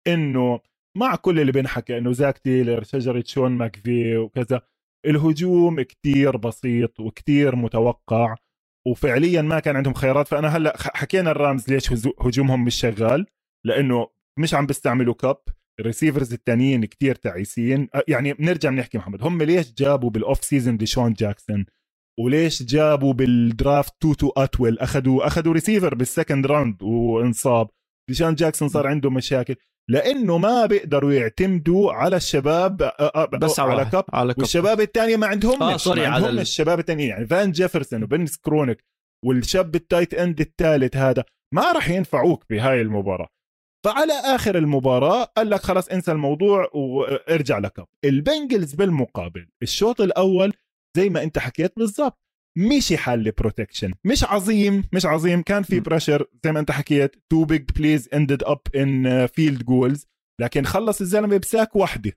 إنه 0.07 0.59
مع 0.97 1.15
كل 1.15 1.39
اللي 1.39 1.51
بنحكى 1.51 1.97
إنه 1.97 2.11
زاك 2.11 2.37
تيلر 2.37 2.83
شجرة 2.83 3.23
شون 3.27 3.51
ماكفي 3.51 4.17
وكذا 4.17 4.61
الهجوم 5.05 5.81
كتير 5.81 6.37
بسيط 6.37 6.99
وكتير 6.99 7.55
متوقع 7.55 8.35
وفعليا 8.87 9.41
ما 9.41 9.59
كان 9.59 9.75
عندهم 9.75 9.93
خيارات. 9.93 10.27
فأنا 10.27 10.47
هلأ 10.47 10.73
حكينا 10.77 11.31
ال 11.31 11.39
Rams 11.39 11.69
ليش 11.69 11.93
هجومهم 12.21 12.65
مش 12.65 12.75
شغال 12.75 13.25
لأنه 13.65 14.07
مش 14.39 14.53
عم 14.53 14.65
بيستعملوا 14.65 15.13
كاب. 15.13 15.37
ال 15.79 15.85
receivers 15.85 16.33
التانيين 16.33 16.85
كتير 16.85 17.15
تعيسين. 17.15 17.89
يعني 18.07 18.33
بنرجع 18.33 18.69
بنحكي 18.69 18.97
محمد 18.97 19.23
هم 19.23 19.43
ليش 19.43 19.73
جابوا 19.73 20.09
بال 20.09 20.23
off 20.23 20.43
season 20.43 20.77
ديشون 20.77 21.13
جاكسون؟ 21.13 21.65
وليش 22.19 22.63
جابوا 22.63 23.13
بال 23.13 23.36
draft 23.36 23.93
توتو 23.99 24.29
اتويل 24.37 24.79
أخذوا 24.79 25.27
أخذوا 25.27 25.53
receiver 25.53 25.95
بال 25.95 26.08
second 26.08 26.45
round 26.45 26.83
وانصاب. 26.83 27.69
ديشان 28.09 28.35
جاكسون 28.35 28.67
صار 28.69 28.87
عنده 28.87 29.09
مشاكل. 29.09 29.55
لأنه 29.89 30.37
ما 30.37 30.65
بيقدروا 30.65 31.13
يعتمدوا 31.13 31.91
على 31.93 32.15
الشباب 32.15 32.77
بس 33.41 33.59
على 33.59 33.71
على. 33.81 33.85
كاب 33.91 34.03
على 34.13 34.33
كاب 34.33 34.39
والشباب 34.41 34.81
الثانية 34.81 35.15
ما 35.17 35.27
عندهم 35.27 35.63
آه، 35.63 35.77
sorry، 35.77 36.01
ما 36.01 36.05
على 36.07 36.15
عندهم 36.15 36.29
ال- 36.29 36.39
الشباب 36.39 36.79
الثانيين 36.79 37.09
يعني 37.09 37.27
فان 37.27 37.51
جيفرسون 37.51 38.03
وبن 38.03 38.25
سكرونك 38.25 38.83
والشاب 39.25 39.75
ال 39.75 39.82
tight 39.82 40.13
end 40.13 40.39
الثالث 40.41 40.95
هذا 40.95 41.23
ما 41.53 41.71
راح 41.71 41.89
ينفعوك 41.89 42.43
بهاي 42.49 42.81
المباراة. 42.81 43.27
فعلى 43.85 44.13
آخر 44.13 44.57
المباراة 44.57 45.23
قال 45.23 45.49
لك 45.49 45.59
خلاص 45.61 45.87
انسى 45.87 46.11
الموضوع 46.11 46.69
وارجع 46.73 47.57
لكب. 47.57 47.85
ال 48.05 48.14
Bengals 48.14 48.73
بالمقابل 48.75 49.47
الشوط 49.63 50.01
الأول 50.01 50.53
زي 50.97 51.09
ما 51.09 51.23
انت 51.23 51.39
حكيت 51.39 51.73
بالضبط. 51.77 52.19
مشي 52.57 52.97
حال 52.97 53.31
protection 53.31 53.93
مش 54.05 54.23
عظيم 54.23 54.83
مش 54.93 55.05
عظيم. 55.05 55.41
كان 55.41 55.63
في. 55.63 55.79
pressure 55.79 56.25
زي 56.43 56.51
ما 56.51 56.59
انت 56.59 56.71
حكيت 56.71 57.15
two 57.29 57.45
big 57.45 57.71
plays 57.71 58.09
ended 58.13 58.43
up 58.43 58.61
in 58.75 59.27
field 59.27 59.63
goals 59.63 60.07
لكن 60.41 60.65
خلص 60.65 61.01
الزلمة 61.01 61.37
ب 61.37 61.45
sack 61.45 61.75
وحدة. 61.75 62.11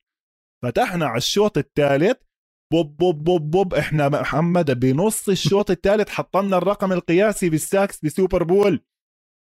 فتحنا 0.64 1.06
على 1.06 1.18
الشوط 1.18 1.58
الثالث. 1.58 2.16
بوب 2.72 2.96
بوب 2.96 3.24
بوب 3.24 3.50
بوب. 3.50 3.74
إحنا 3.74 4.08
محمد 4.08 4.80
بنص 4.80 5.28
الشوط 5.28 5.70
الثالث 5.70 6.08
حطلنا 6.08 6.56
الرقم 6.56 6.92
القياسي 6.92 7.50
بال 7.50 7.65
sacks 7.65 8.04
ب 8.04 8.10
Super 8.10 8.42
Bowl. 8.42 8.84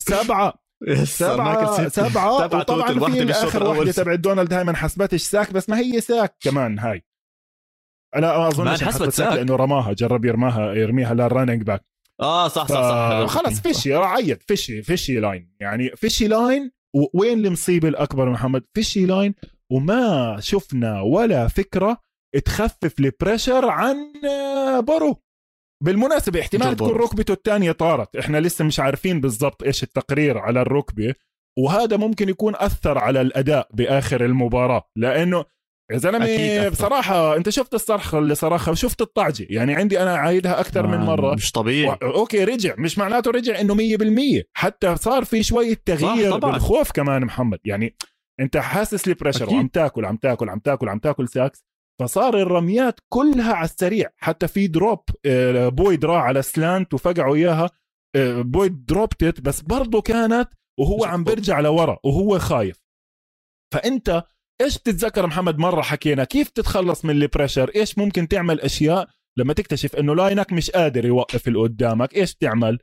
سبعة. 0.04 0.54
سبعة 1.04 1.90
سبعة. 1.90 2.34
وطبعا 2.36 3.10
في 3.10 3.32
آخر 3.32 3.64
واحدة 3.64 3.92
تبع 3.92 4.16
دونالد 4.16 4.54
هاي 4.54 4.64
ما 4.64 4.72
انحسبتش 4.72 5.22
sack 5.22 5.54
بس 5.54 5.70
ما 5.70 5.80
هي 5.80 6.02
sack 6.02 6.38
كمان 6.42 6.80
هاي. 6.80 7.04
أنا 8.16 8.38
ما 8.38 8.48
اظن 8.48 8.70
حسبت 8.70 9.10
sack 9.10 9.34
لأنه 9.34 9.56
رماها 9.56 9.94
جرب 9.94 10.26
يرماها 10.26 10.74
يرميها 10.74 11.14
لل 11.14 11.25
running 11.25 11.62
back 11.64 11.82
آه 12.22 12.48
صح 12.48 12.68
صح 12.68 12.76
صح. 12.76 13.26
خلص 13.26 13.60
فيشي 13.60 13.94
عيط. 13.94 14.44
فيشي 14.48 14.82
فيشي 14.82 15.20
line 15.20 15.56
يعني 15.60 15.90
فيشي 15.90 16.28
line 16.28 16.72
وين 17.14 17.46
المصيبة 17.46 17.88
الأكبر 17.88 18.30
محمد؟ 18.30 18.64
فيشي 18.74 19.06
line 19.06 19.36
وما 19.72 20.38
شفنا 20.40 21.02
ولا 21.02 21.48
فكرة 21.48 21.98
تخفف 22.46 23.00
ال 23.00 23.08
pressure 23.08 23.70
عن 23.70 23.96
آه، 24.26 24.80
برو 24.80 25.22
بالمناسبة 25.84 26.40
احتمال 26.42 26.76
تكون 26.76 26.92
ركبته 26.92 27.32
الثانية 27.32 27.72
طارت. 27.72 28.16
إحنا 28.16 28.38
لسه 28.38 28.66
مش 28.66 28.80
عارفين 28.80 29.22
بالضبط 29.22 29.64
إيش 29.64 29.84
التقرير 29.84 30.38
على 30.38 30.62
الركبة 30.62 31.14
وهذا 31.58 31.98
ممكن 31.98 32.30
يكون 32.30 32.54
أثر 32.56 32.98
على 32.98 33.22
الأداء 33.22 33.68
بآخر 33.74 34.26
المباراة. 34.26 34.84
لأنه 34.96 35.46
يا 35.92 35.98
زلمة 35.98 36.70
بصراحة 36.70 37.36
أنت 37.38 37.50
شفت 37.50 37.74
الصرخه 37.74 38.20
اللي 38.20 38.36
صرخها 38.36 38.72
وشفت 38.72 39.02
الطعجه 39.02 39.48
يعني 39.50 39.76
عندي 39.76 40.02
أنا 40.02 40.16
عايدها 40.16 40.60
أكثر 40.60 40.88
من 40.88 40.98
مرة. 40.98 41.36
مش 41.36 41.52
طبيعي. 41.52 41.90
و... 41.90 41.92
okay 41.92 42.44
رجع 42.44 42.76
مش 42.78 42.98
معناته 42.98 43.32
رجع 43.32 43.60
إنه 43.62 43.76
100% 43.76 44.44
حتى 44.54 44.96
صار 44.96 45.26
في 45.26 45.44
شوية 45.44 45.82
تغيير 45.86 46.38
بالخوف 46.38 46.92
كمان 46.92 47.26
محمد. 47.26 47.60
يعني 47.66 47.96
أنت 48.40 48.58
حاسس 48.58 49.08
ال 49.08 49.13
pressure 49.13 49.50
وعم 49.54 49.68
تاكل 49.68 50.06
عم 50.06 50.18
تاكل 50.18 50.50
عم 50.50 50.60
تاكل 50.60 50.90
عم 50.90 51.00
تاكل 51.00 51.28
sacks. 51.28 51.64
فصار 52.02 52.42
الرميات 52.42 53.00
كلها 53.10 53.54
على 53.54 53.66
السريع 53.66 54.10
حتى 54.18 54.48
في 54.48 54.68
drop 54.68 55.00
آه، 55.26 55.70
بويد 55.70 56.06
راح 56.06 56.24
على 56.24 56.42
slant 56.42 56.94
وفقعوا 56.94 57.36
إياها. 57.36 57.70
آه، 58.16 58.42
بويد 58.42 58.86
dropped 58.86 59.30
it 59.30 59.42
بس 59.42 59.62
برضه 59.62 60.02
كانت 60.02 60.50
وهو 60.80 61.06
عم 61.06 61.24
بيرجع 61.24 61.60
لورا 61.60 61.98
وهو 62.04 62.40
خايف. 62.40 62.82
فأنت 63.74 64.24
إيش 64.62 64.78
بتتذكر 64.78 65.28
محمد 65.28 65.58
مرة 65.58 65.82
حكينا 65.82 66.24
كيف 66.24 66.50
تتخلص 66.50 67.06
من 67.06 67.12
ال 67.12 67.19
pressure 67.19 67.72
إيش 67.76 67.98
ممكن 67.98 68.28
تعمل 68.28 68.62
أشياء 68.62 69.08
لما 69.38 69.54
تكتشف 69.54 69.96
إنه 69.96 70.16
line 70.16 70.46
ك 70.46 70.54
مش 70.54 70.72
قادر 70.72 71.06
يوقف 71.06 71.48
اللي 71.48 71.60
قدامك؟ 71.60 72.16
إيش 72.16 72.36
تعمل؟ 72.36 72.80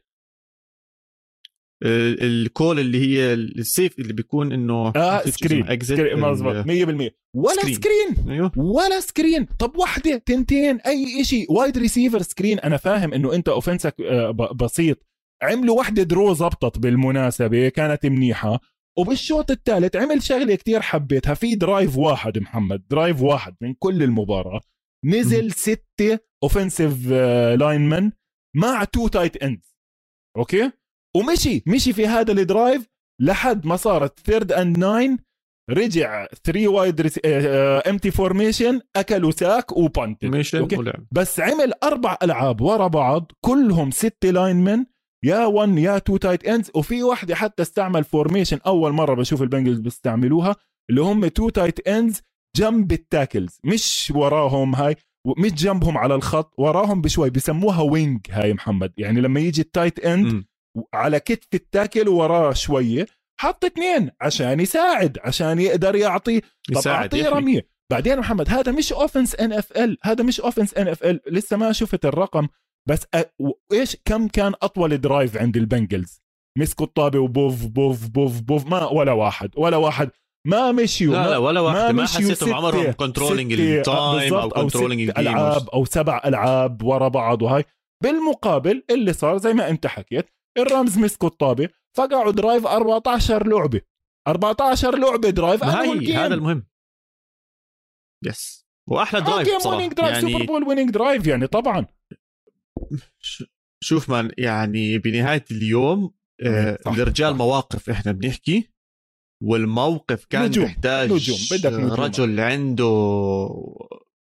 ال 2.23 2.34
call 2.34 2.81
اللي 2.81 2.99
هي 3.01 3.33
ال 3.35 3.47
safe 3.47 3.99
اللي 3.99 4.13
بيكون 4.13 4.53
إنه 4.53 4.93
آه 4.97 5.23
screen, 5.23 5.81
screen 5.81 6.19
مظبوط. 6.21 6.55
100% 6.65 7.11
ولا 7.37 7.55
سكرين. 7.55 7.75
سكرين 7.75 8.31
أيوه. 8.31 8.53
ولا 8.57 9.01
سكرين 9.01 9.45
طب 9.59 9.77
وحدة 9.77 10.17
تنتين 10.27 10.81
أي 10.81 11.25
شيء 11.25 11.53
wide 11.53 11.79
receiver 11.79 12.23
screen 12.23 12.59
أنا 12.59 12.77
فاهم 12.77 13.15
إنه 13.15 13.35
أنت 13.35 13.49
offense 13.49 13.94
ك 13.94 14.01
آه، 14.01 14.31
بسيط. 14.31 15.07
عملوا 15.43 15.79
وحدة 15.79 16.03
draw 16.03 16.35
زبطت 16.35 16.79
بالمناسبة 16.79 17.69
كانت 17.69 18.07
منيحة. 18.07 18.61
وبالشوط 18.99 19.51
الثالث 19.51 19.97
عمل 19.97 20.23
شغلة 20.23 20.55
كتير 20.55 20.81
حبيتها 20.81 21.35
في 21.35 21.55
drive 21.55 21.97
واحد 21.97 22.39
محمد 22.39 22.83
drive 22.91 23.23
واحد 23.23 23.55
من 23.61 23.75
كل 23.75 24.03
المباراة. 24.03 24.61
نزل 25.05 25.53
ستة 25.53 26.19
offensive 26.43 27.09
linemen 27.59 28.13
مع 28.57 28.85
two 28.85 29.09
tight 29.09 29.43
end 29.43 29.61
okay؟ 30.37 30.71
ومشي 31.17 31.63
مشي 31.67 31.93
في 31.93 32.07
هذا 32.07 32.33
ال 32.33 32.42
drive 32.42 32.89
لحد 33.21 33.67
ما 33.67 33.77
صارت 33.77 34.21
third 34.21 34.53
and 34.53 34.79
nine 34.79 35.19
رجع 35.71 36.27
3 36.45 36.69
wide 36.69 37.11
empty 37.89 38.11
formation 38.11 38.81
أكلوا 38.97 39.31
sack 39.31 39.73
وبانت 39.73 40.25
بس 41.13 41.41
عمل 41.41 41.73
أربع 41.83 42.19
ألعاب 42.23 42.61
ورا 42.61 42.87
بعض 42.87 43.33
كلهم 43.41 43.91
ست 43.91 44.25
linemen 44.27 44.85
يا 45.25 45.45
1 45.45 45.79
يا 45.79 45.97
2 45.97 46.19
tight 46.19 46.45
ends 46.45 46.71
وفي 46.75 47.03
واحدة 47.03 47.35
حتى 47.35 47.63
استعمل 47.63 48.05
formation 48.05 48.59
أول 48.67 48.93
مرة 48.93 49.15
بشوف 49.15 49.43
ال 49.43 49.47
Bengals 49.47 49.79
بيستعملوها 49.79 50.57
اللي 50.91 51.01
هم 51.03 51.25
2 51.25 51.53
tight 51.53 51.89
ends 51.89 52.23
جنب 52.57 52.93
ال 52.93 53.00
tackles. 53.00 53.59
مش 53.65 54.13
وراهم 54.17 54.75
هاي 54.75 54.97
مش 55.39 55.53
جنبهم 55.53 55.99
على 55.99 56.15
الخط 56.15 56.55
وراهم 56.59 57.01
بشوي. 57.01 57.31
بسموها 57.31 57.83
wing 57.83 58.21
هاي 58.31 58.55
محمد. 58.55 58.93
يعني 58.97 59.21
لما 59.21 59.41
يجي 59.41 59.61
ال 59.63 59.69
tight 59.69 59.99
end 59.99 60.45
على 60.95 61.21
كتف 61.21 61.49
ال 61.55 61.62
tackle 61.62 62.09
وراه 62.09 62.53
شوية 62.53 63.07
حط 63.41 63.65
اثنين 63.65 64.11
عشان 64.21 64.61
يساعد 64.61 65.19
عشان 65.25 65.59
يقدر 65.59 65.97
يعطي. 65.97 66.41
طب 66.75 66.89
أعطيه 66.89 67.29
رمية. 67.29 67.73
بعدين 67.93 68.19
محمد 68.19 68.49
هذا 68.49 68.73
مش 68.73 68.93
offense 68.93 69.35
NFL 69.35 69.99
هذا 70.03 70.25
مش 70.25 70.41
offense 70.41 70.75
NFL 70.75 71.21
لسه 71.31 71.57
ما 71.57 71.73
شفت 71.73 72.05
الرقم. 72.07 72.49
بس 72.89 73.07
إيش 73.73 73.97
كم 74.05 74.29
كان 74.29 74.55
أطول 74.63 74.99
drive 74.99 75.37
عند 75.37 75.57
ال 75.57 75.64
Bengals؟ 75.64 76.23
مسكوا 76.59 76.87
الطابة 76.87 77.19
وبوف 77.19 77.67
بوف 77.67 78.09
بوف 78.09 78.41
بوف 78.41 78.67
ما 78.67 78.85
ولا 78.87 79.13
واحد 79.13 79.51
ولا 79.57 79.77
واحد. 79.77 80.11
ما 80.47 80.73
مشيوا 80.73 81.15
لا 81.15 81.31
لا 81.31 81.37
ولا 81.37 81.61
واحد. 81.61 81.95
ما, 81.95 82.03
حسيتهم 82.03 82.55
عمرهم 82.55 82.93
controlling 82.93 83.53
ال 83.53 83.69
time 83.69 84.35
أو 84.35 84.49
controlling 84.49 85.11
ألعاب 85.19 85.69
أو 85.69 85.85
سبع 85.85 86.23
ألعاب 86.25 86.83
ورا 86.83 87.09
بعض 87.09 87.43
وهاي. 87.43 87.65
بالمقابل 88.03 88.85
اللي 88.91 89.13
صار 89.13 89.39
زي 89.39 89.53
ما 89.53 89.71
أنت 89.71 89.87
حكيت 89.87 90.29
ال 90.59 90.67
Rams 90.67 90.99
مسكوا 90.99 91.29
الطابة 91.29 91.69
فقعوا 91.97 92.33
drive 92.33 92.67
14 92.67 93.47
لعبة. 93.47 93.81
14 94.29 94.99
لعبة 94.99 95.31
drive 95.31 95.65
هاي 95.65 96.15
هذا 96.15 96.35
المهم. 96.35 96.67
yes 98.27 98.67
وأحلى 98.91 99.21
drive 99.21 99.49
آه 99.49 99.57
بصراحة. 99.57 99.87
drive 99.87 100.15
يعني 100.15 100.33
Super 100.33 100.45
Bowl 100.45 100.65
winning 100.65 100.91
drive 100.91 101.27
يعني 101.27 101.47
طبعا. 101.47 101.87
شوف 103.85 104.11
man 104.11 104.31
يعني 104.39 104.99
بنهاية 104.99 105.45
اليوم 105.51 106.15
آه 106.47 106.79
الرجال 106.87 107.35
مواقف 107.35 107.91
إحنا 107.91 108.13
بنحكي 108.13 108.69
والموقف 109.43 110.25
كان 110.25 110.45
نجوم. 110.45 110.65
محتاج 110.65 111.13
نجوم. 111.13 111.39
بدك 111.51 111.73
نجوم. 111.73 111.91
رجل 111.93 112.41
عنده 112.41 112.87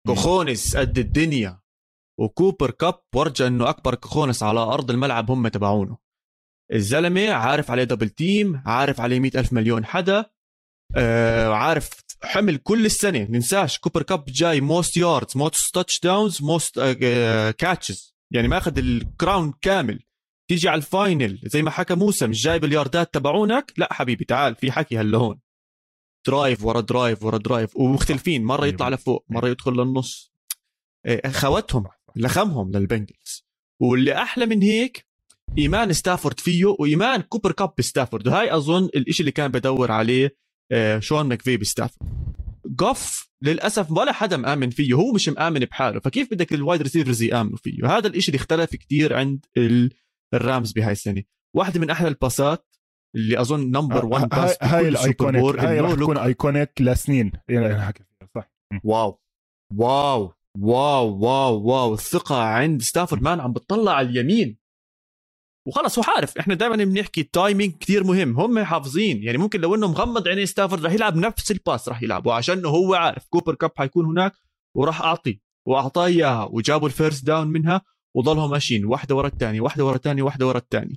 cojones 0.06 0.76
قد 0.76 0.98
الدنيا 0.98 1.60
وكوبر 2.20 2.70
كاب 2.70 3.00
ورجى 3.14 3.46
إنه 3.46 3.68
أكبر 3.68 3.94
cojones 3.94 4.42
على 4.42 4.60
أرض 4.60 4.90
الملعب 4.90 5.30
هم 5.30 5.48
تبعونه 5.48 5.98
الزلمة 6.72 7.30
عارف 7.30 7.70
عليه 7.70 7.84
double 7.84 8.08
team 8.08 8.62
عارف 8.66 9.00
عليه 9.00 9.20
مئة 9.20 9.40
ألف 9.40 9.52
مليون 9.52 9.84
حدا 9.84 10.24
آه 10.96 11.48
عارف 11.52 11.90
حمل 12.22 12.56
كل 12.56 12.86
السنة 12.86 13.22
ننساش 13.30 13.78
كوبر 13.78 14.02
كاب 14.02 14.24
جاي 14.24 14.60
most 14.60 14.96
yards 14.96 15.36
most 15.36 15.74
touchdowns 15.74 16.42
most 16.42 16.80
catches 17.58 18.15
يعني 18.30 18.48
ماخذ 18.48 18.78
ال 18.78 18.91
crown 18.91 19.54
كامل. 19.62 20.02
تيجي 20.48 20.68
على 20.68 20.78
ال 20.78 20.88
final 20.88 21.40
زي 21.44 21.62
ما 21.62 21.70
حكى 21.70 21.94
موسى 21.94 22.26
مش 22.26 22.42
جايب 22.42 22.64
الياردات 22.64 23.14
تبعونك؟ 23.14 23.72
لا 23.76 23.92
حبيبي 23.92 24.24
تعال 24.24 24.54
في 24.54 24.72
حكي 24.72 24.98
هلا 24.98 25.18
هون. 25.18 25.40
drive 26.26 26.64
ورا 26.64 26.80
drive 26.80 27.22
ورا 27.22 27.38
drive 27.38 27.76
ومختلفين 27.76 28.44
مرة 28.44 28.66
يطلع 28.66 28.88
لفوق 28.88 29.24
مرة 29.28 29.48
يدخل 29.48 29.72
للنص. 29.72 30.32
إيه، 31.06 31.28
خوتهم 31.28 31.84
لخمهم 32.16 32.72
لل 32.72 32.87
Bengals. 32.87 33.46
واللي 33.80 34.22
أحلى 34.22 34.46
من 34.46 34.62
هيك 34.62 35.06
إيمان 35.58 35.92
ستافورد 35.92 36.40
فيه 36.40 36.64
وإيمان 36.64 37.20
كوبر 37.20 37.52
كاب 37.52 37.74
بستافورد. 37.78 38.28
وهي 38.28 38.54
أظن 38.54 38.84
الإشي 38.84 39.20
اللي 39.20 39.32
كان 39.32 39.50
بدور 39.50 39.92
عليه 39.92 40.36
إيه، 40.72 40.98
شون 40.98 41.28
ماكفي 41.28 41.56
بستافورد. 41.56 42.25
جوف 42.66 43.28
للأسف 43.42 43.90
ولا 43.90 44.12
حدا 44.12 44.36
مآمن 44.36 44.70
فيه 44.70 44.94
هو 44.94 45.12
مش 45.12 45.28
مآمن 45.28 45.60
بحاله. 45.60 46.00
فكيف 46.00 46.30
بدك 46.30 46.52
ال 46.52 46.58
wide 46.58 46.82
receivers 46.82 47.22
يآمنوا 47.22 47.56
فيه؟ 47.56 47.96
هذا 47.96 48.06
الإشي 48.06 48.28
اللي 48.28 48.36
اختلف 48.36 48.76
كثير 48.76 49.16
عند 49.16 49.46
الرامز 50.34 50.72
بهاي 50.72 50.92
السنة. 50.92 51.22
واحدة 51.56 51.80
من 51.80 51.90
أحلى 51.90 52.08
الباسات 52.08 52.76
اللي 53.16 53.40
أظن 53.40 53.70
number 53.70 54.06
1 54.06 54.28
pass 54.28 54.56
هاي 54.62 54.88
ال 54.88 54.98
iconic 54.98 55.58
هاي 55.58 55.80
راح 55.80 55.94
تكون 55.94 56.18
iconic 56.18 56.80
لسنين. 56.80 57.32
يعني 57.48 57.94
صح. 58.34 58.50
wow. 58.84 59.20
wow. 59.74 60.32
wow. 60.58 61.18
wow. 61.18 61.62
wow. 61.62 61.94
الثقة 61.94 62.42
عند 62.42 62.82
ستافورد 62.82 63.22
man 63.22 63.40
عم 63.40 63.52
بتطلع 63.52 63.92
على 63.92 64.08
اليمين. 64.08 64.58
وخلص 65.66 65.98
هو 65.98 66.04
عارف 66.16 66.38
إحنا 66.38 66.54
دائما 66.54 66.76
بنحكي 66.76 67.20
ال 67.20 67.28
timing 67.28 67.74
كثير 67.80 68.04
مهم. 68.04 68.40
هم 68.40 68.64
حافظين. 68.64 69.22
يعني 69.22 69.38
ممكن 69.38 69.60
لو 69.60 69.74
إنه 69.74 69.88
مغمض 69.88 70.28
عينيه 70.28 70.44
ستافورد 70.44 70.86
رح 70.86 70.92
يلعب 70.92 71.16
نفس 71.16 71.50
ال 71.50 71.58
pass 71.58 71.88
رح 71.88 72.02
يلعب. 72.02 72.26
وعشان 72.26 72.66
هو 72.66 72.94
عارف 72.94 73.26
كوبر 73.30 73.54
كاب 73.54 73.70
حيكون 73.76 74.06
هناك 74.06 74.32
وراح 74.74 75.02
أعطي. 75.02 75.40
وأعطاه 75.66 76.06
إياها. 76.06 76.48
وجابوا 76.50 76.88
ال 76.88 76.94
first 76.94 77.26
down 77.26 77.46
منها 77.48 77.82
وضلهم 78.14 78.50
ماشيين. 78.50 78.84
واحدة 78.84 79.14
ورا 79.14 79.28
الثانية 79.28 79.60
واحدة 79.60 79.84
ورا 79.84 79.96
الثانية 79.96 80.22
واحدة 80.22 80.46
ورا 80.46 80.58
الثانية 80.58 80.96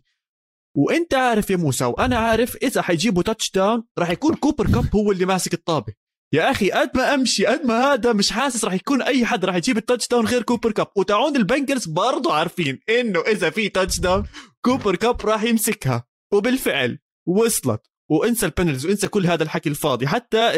وأنت 0.75 1.13
عارف 1.13 1.49
يا 1.49 1.57
موسى 1.57 1.85
وأنا 1.85 2.17
عارف 2.17 2.55
إذا 2.55 2.81
حيجيبوا 2.81 3.23
touchdown 3.23 3.83
راح 3.97 4.09
يكون 4.09 4.35
كوبر 4.35 4.67
كاب 4.67 4.95
هو 4.95 5.11
اللي 5.11 5.25
ماسك 5.25 5.53
الطابة. 5.53 5.93
يا 6.33 6.51
أخي 6.51 6.71
قد 6.71 6.91
ما 6.95 7.13
أمشي 7.13 7.45
قد 7.45 7.65
ما 7.65 7.93
هذا 7.93 8.13
مش 8.13 8.31
حاسس 8.31 8.65
راح 8.65 8.73
يكون 8.73 9.01
أي 9.01 9.25
حد 9.25 9.45
راح 9.45 9.55
يجيب 9.55 9.77
ال 9.77 10.07
touchdown 10.07 10.25
غير 10.25 10.41
كوبر 10.41 10.71
كاب 10.71 10.87
وتعون 10.95 11.35
البنجرز 11.35 11.85
برضه 11.85 12.33
عارفين 12.33 12.79
إنه 12.89 13.19
إذا 13.19 13.49
في 13.49 13.69
touchdown 13.69 14.25
كوبر 14.61 14.95
كاب 14.95 15.21
راح 15.25 15.43
يمسكها. 15.43 16.03
وبالفعل 16.33 16.99
وصلت. 17.27 17.81
وانسى 18.09 18.45
البنجلز 18.45 18.85
وانسى 18.85 19.07
كل 19.07 19.27
هذا 19.27 19.43
الحكي 19.43 19.69
الفاضي. 19.69 20.07
حتى 20.07 20.51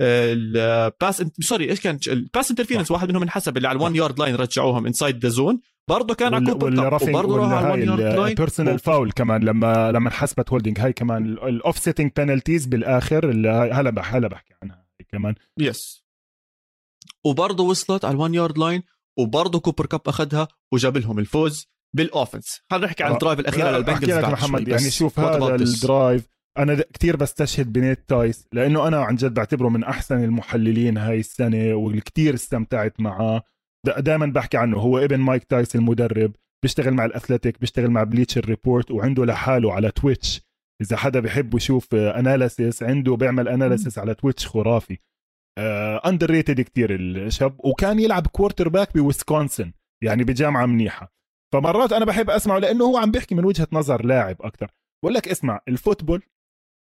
ال 0.00 0.25
pass 0.25 1.24
sorry 1.40 1.70
إيش 1.70 1.80
كان؟ 1.80 1.98
ال 2.08 2.16
pass 2.16 2.50
interference 2.50 2.90
واحد 2.90 3.08
منهم 3.08 3.22
انحسب 3.22 3.56
اللي 3.56 3.68
على 3.68 3.76
ال 3.76 3.81
one 3.81 3.96
yard 3.96 4.18
line 4.18 4.34
رجعوهم 4.34 4.86
inside 4.86 5.22
the 5.22 5.28
zone 5.28 5.60
برضه 5.90 6.14
كان 6.14 6.34
على 6.34 6.46
كوبر 6.46 6.76
كاب 6.76 7.02
وبرضه 7.02 7.36
راح 7.36 7.52
على 7.52 7.82
ال 7.82 7.87
one 7.87 8.00
yard 8.00 8.18
line 8.18 8.34
personal 8.34 8.78
foul 8.78 9.12
كمان 9.12 9.44
لما 9.44 9.92
لما 9.92 10.08
انحسبت 10.08 10.50
holding 10.50 10.80
هاي 10.80 10.92
كمان 10.92 11.26
ال 11.26 11.78
offsetting 11.78 12.12
penalties 12.16 12.66
بالآخر 12.66 13.30
اللي 13.30 13.48
هلا 13.48 14.02
هلا 14.02 14.28
بحكي 14.28 14.54
عنها. 14.62 14.84
كمان. 15.12 15.34
yes 15.58 16.04
وبرضه 17.26 17.64
وصلت 17.64 18.04
على 18.04 18.14
ال 18.14 18.19
one 18.19 18.34
yard 18.34 18.58
line 18.58 18.82
وبرضه 19.18 19.60
كوبر 19.60 19.86
كاب 19.86 20.00
أخذها 20.06 20.48
وجاب 20.72 20.96
لهم 20.96 21.18
الفوز 21.18 21.68
بال 21.96 22.10
offense 22.10 22.60
خلينا 22.70 22.86
نحكي 22.86 23.04
عن 23.04 23.10
آه. 23.10 23.14
ال 23.14 23.18
drive 23.18 23.40
الأخير 23.40 23.70
للبنجلز 23.70 24.24
محمد 24.24 24.68
يعني 24.68 24.90
شوف 24.90 25.20
هذا 25.20 25.54
ال 25.54 25.64
drive. 25.64 26.26
أنا 26.58 26.84
كثير 26.92 27.16
بستشهد 27.16 27.72
بنيت 27.72 28.08
تايس 28.08 28.46
لأنه 28.52 28.88
أنا 28.88 29.04
عن 29.04 29.16
جد 29.16 29.34
بعتبره 29.34 29.68
من 29.68 29.84
أحسن 29.84 30.24
المحللين 30.24 30.98
هاي 30.98 31.20
السنة 31.20 31.74
والكثير 31.74 32.34
استمتعت 32.34 33.00
معاه. 33.00 33.42
دائما 33.84 34.26
بحكي 34.26 34.56
عنه. 34.56 34.78
هو 34.78 34.98
ابن 34.98 35.20
مايك 35.20 35.44
تايس 35.44 35.76
المدرب 35.76 36.32
بيشتغل 36.62 36.94
مع 36.94 37.04
الأثليتيك 37.04 37.60
بيشتغل 37.60 37.90
مع 37.90 38.02
بليتشر 38.02 38.44
ريبورت 38.44 38.90
وعنده 38.90 39.24
لحاله 39.24 39.72
على 39.72 39.90
تويتش. 39.90 40.40
إذا 40.82 40.96
حدا 40.96 41.20
بحب 41.20 41.54
يشوف 41.54 41.94
analysis 41.94 42.82
عنده 42.82 43.16
بيعمل 43.16 43.48
analysis 43.48 43.98
على 43.98 44.14
تويتش 44.14 44.46
خرافي. 44.46 44.98
underrated 46.06 46.60
كثير 46.60 46.94
الشاب 46.94 47.56
وكان 47.58 47.98
يلعب 47.98 48.26
quarterback 48.26 48.94
بويسكونسن 48.94 49.72
يعني 50.04 50.24
بجامعة 50.24 50.66
منيحة. 50.66 51.14
فمرات 51.54 51.92
أنا 51.92 52.04
بحب 52.04 52.30
أسمعه 52.30 52.58
لأنه 52.58 52.84
هو 52.84 52.96
عم 52.96 53.10
بيحكي 53.10 53.34
من 53.34 53.44
وجهة 53.44 53.68
نظر 53.72 54.04
لاعب 54.06 54.36
أكثر 54.42 54.70
بقول 55.02 55.14
لك 55.14 55.28
اسمع 55.28 55.60
ال 55.68 55.74
football 55.74 56.22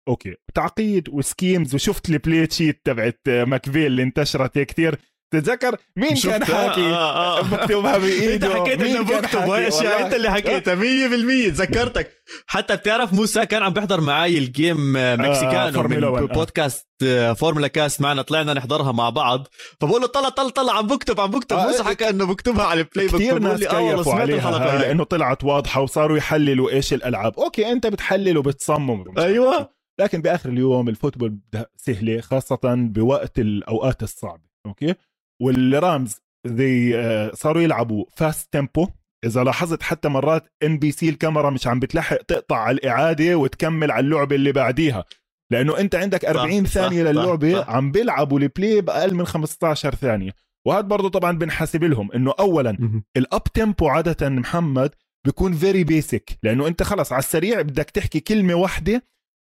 okay 0.09 0.37
تعقيد 0.54 1.08
و 1.09 1.17
schemes 1.17 1.74
وشفت 1.74 2.10
ال 2.11 2.18
play 2.18 2.50
sheet 2.50 2.81
تبعت 2.84 3.20
ماكفيل 3.26 3.86
اللي 3.86 4.02
انتشرت 4.02 4.58
كثير 4.58 4.98
تتذكر 5.33 5.77
مين 5.97 6.16
كان 6.16 6.45
حاكي؟ 6.45 6.81
آه 6.81 7.38
آه. 7.38 7.45
مكتوبها 7.45 7.99
بإيده. 7.99 8.35
أنت 8.35 8.57
حكيت 8.57 8.83
إنه 8.83 9.03
بكتب 9.03 9.51
اشياء 9.51 10.07
أنت 10.07 10.14
اللي 10.14 10.31
حكيتها 10.31 10.75
100% 10.75 11.51
ذكرتك. 11.51 12.23
حتى 12.47 12.77
بتعرف 12.77 13.12
موسى 13.12 13.47
كان 13.47 13.62
عم 13.62 13.73
بيحضر 13.73 14.01
معي 14.01 14.38
ال 14.38 14.49
game 14.49 14.92
مكسيكانو 14.97 15.81
آه 15.81 15.87
من 15.87 16.05
آه. 16.05 16.21
بودكاست 16.21 16.87
آه. 17.03 17.33
فورمولا 17.33 17.68
كاست 17.68 18.01
معنا. 18.01 18.23
طلعنا 18.23 18.55
نحضرها 18.55 18.92
مع 18.92 19.11
بعض. 19.11 19.49
فبقول 19.81 20.01
له 20.01 20.07
طلع 20.07 20.29
طلع 20.29 20.49
طلع 20.49 20.79
عم 20.79 20.87
بكتب 20.87 21.21
عم 21.21 21.31
بكتب. 21.31 21.57
آه 21.57 21.66
موسى 21.66 21.85
حكى 21.85 22.09
إنه 22.09 22.27
بكتبها 22.27 22.64
على 22.64 22.81
ال 22.81 23.07
playbook 23.07 23.20
كثير 23.21 23.38
ناس 23.38 23.61
كيفوا 23.61 24.14
عليها. 24.14 24.79
لأنه 24.79 25.05
طلعت 25.05 25.45
واضحة 25.45 25.81
وصاروا 25.81 26.16
يحللوا 26.16 26.71
إيش 26.71 26.92
الألعاب. 26.92 27.38
okay 27.40 27.72
أنت 27.73 27.87
بتحلل 27.87 28.38
وبتصمم 28.38 29.18
أيوه. 29.18 29.68
لكن 30.01 30.23
بآخر 30.23 30.49
اليوم 30.49 30.88
ال 30.88 30.94
football 30.94 31.38
سهلة 31.77 32.21
خاصة 32.21 32.59
بوقت 32.64 33.38
الأوقات 33.38 34.03
الصعبة. 34.03 34.42
okay؟ 34.66 34.94
والرامز 35.42 36.20
they 36.46 36.98
آه، 36.98 37.31
صاروا 37.35 37.62
يلعبوا 37.62 38.05
fast 38.16 38.52
tempo 38.52 38.88
إذا 39.24 39.44
لاحظت 39.44 39.83
حتى 39.83 40.09
مرات 40.09 40.46
NBC 40.62 41.09
الكاميرا 41.09 41.50
مش 41.50 41.66
عم 41.66 41.81
بتلحق 41.81 42.16
تقطع 42.16 42.57
على 42.57 42.74
الإعادة 42.76 43.35
وتكمل 43.37 43.90
على 43.90 44.05
اللعبة 44.05 44.37
اللي 44.37 44.52
بعديها. 44.52 45.05
لأنه 45.52 45.78
أنت 45.78 45.94
عندك 45.94 46.24
40 46.24 46.64
صح 46.64 46.70
ثانية 46.72 47.05
صح 47.05 47.11
للعبة 47.11 47.61
صح. 47.61 47.70
عم 47.70 47.92
بيلعبوا 47.92 48.38
ال 48.38 48.47
play 48.47 48.81
بأقل 48.81 49.14
من 49.14 49.26
15 49.26 49.94
ثانية. 49.94 50.31
وهذا 50.66 50.81
برضه 50.81 51.09
طبعا 51.09 51.38
بنحاسب 51.38 51.85
لهم 51.85 52.12
إنه 52.12 52.35
اولا 52.40 53.02
ال 53.16 53.26
up 53.26 53.44
tempo 53.44 53.88
عادة 53.88 54.28
محمد 54.28 54.94
بيكون 55.26 55.52
very 55.52 55.85
basic 55.85 56.38
لأنه 56.42 56.66
أنت 56.66 56.83
خلص 56.83 57.12
على 57.12 57.18
السريع 57.18 57.62
بدك 57.62 57.90
تحكي 57.90 58.20
كلمة 58.20 58.55
واحدة 58.55 59.02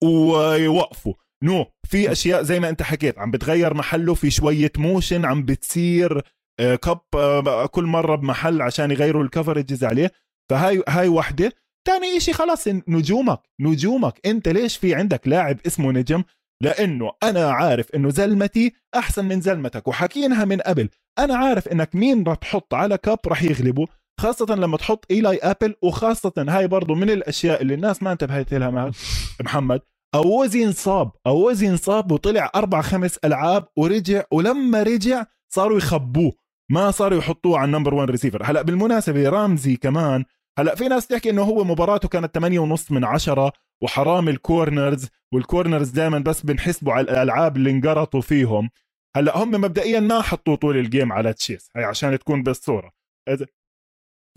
ويوقفوا 0.04 1.14
no 1.44 1.66
في 1.88 2.12
أشياء 2.12 2.44
زي 2.44 2.60
ما 2.60 2.70
أنت 2.70 2.82
حكيت 2.82 3.20
عم 3.20 3.32
بتغير 3.32 3.74
محله 3.74 4.14
في 4.14 4.32
شوية 4.32 4.72
motion 4.78 5.26
عم 5.26 5.44
بتصير 5.44 6.22
كب 6.60 7.00
آه، 7.16 7.44
آه، 7.48 7.66
كل 7.66 7.84
مرة 7.84 8.16
بمحل 8.16 8.62
عشان 8.62 8.92
يغيروا 8.92 9.24
ال 9.24 9.30
coverages 9.30 9.84
عليه. 9.84 10.12
فهاي 10.50 10.84
هاي 10.88 11.08
وحدة. 11.08 11.54
ثاني 11.88 12.18
إشي 12.18 12.34
خلاص 12.34 12.68
نجومك 12.68 13.40
نجومك. 13.62 14.20
أنت 14.26 14.48
ليش 14.48 14.78
في 14.78 14.96
عندك 14.96 15.28
لاعب 15.28 15.58
اسمه 15.68 15.92
نجم؟ 15.92 16.24
لأنه 16.64 17.12
أنا 17.24 17.52
عارف 17.52 17.96
إنه 17.96 18.10
زلمتي 18.10 18.74
أحسن 18.96 19.26
من 19.26 19.42
زلمتك 19.42 19.88
وحكينها 19.88 20.46
من 20.46 20.62
قبل. 20.62 20.90
أنا 21.20 21.36
عارف 21.36 21.68
إنك 21.68 21.96
مين 21.96 22.24
رح 22.28 22.36
تحط 22.36 22.74
على 22.74 22.98
كاب 22.98 23.20
رح 23.28 23.44
يغلبه 23.44 23.88
خاصة 24.20 24.56
لما 24.56 24.78
تحط 24.78 25.06
إيلاي 25.12 25.38
أبل 25.38 25.76
وخاصة 25.82 26.34
هاي 26.38 26.68
برضو 26.68 26.96
من 26.96 27.10
الأشياء 27.10 27.62
اللي 27.62 27.74
الناس 27.74 28.04
ما 28.04 28.12
انتبهت 28.12 28.54
لها 28.54 28.92
محمد. 29.42 29.82
أوزي 30.16 30.64
انصاب 30.64 31.12
أوزي 31.28 31.70
انصاب 31.70 32.12
وطلع 32.12 32.52
أربع 32.56 32.82
خمس 32.82 33.18
ألعاب 33.18 33.68
ورجع 33.78 34.24
ولما 34.32 34.84
رجع 34.84 35.26
صاروا 35.54 35.78
يخبوه 35.78 36.32
ما 36.72 36.92
صاروا 36.92 37.18
يحطوه 37.18 37.58
على 37.58 37.66
ال 37.66 37.70
number 37.70 37.94
1 37.94 38.10
ريسيفر 38.10 38.44
هلأ 38.44 38.62
بالمناسبة 38.62 39.30
رامزي 39.30 39.76
كمان 39.76 40.26
هلأ 40.60 40.76
في 40.76 40.88
ناس 40.88 41.08
تحكي 41.08 41.30
إنه 41.30 41.42
هو 41.42 41.64
مباراته 41.64 42.08
كانت 42.08 42.36
8 42.36 42.60
ونص 42.60 42.92
من 42.92 43.06
عشرة 43.06 43.52
وحرام 43.84 44.30
ال 44.30 44.39
corners 44.39 45.08
وال 45.34 45.46
corners 45.46 45.90
دائما 45.90 46.20
بس 46.20 46.42
بنحسبوا 46.46 46.94
على 46.94 47.04
الألعاب 47.04 47.58
اللي 47.58 47.72
انقرطوا 47.72 48.22
فيهم. 48.22 48.70
هلأ 49.16 49.38
هم 49.38 49.52
مبدئيا 49.52 50.00
ما 50.00 50.22
حطوا 50.22 50.56
طول 50.56 50.78
ال 50.78 50.85
game 50.85 51.14
على 51.14 51.34
تشيس 51.34 51.70
هي 51.76 51.84
عشان 51.84 52.20
تكون 52.20 52.44
بالصورة. 52.44 52.92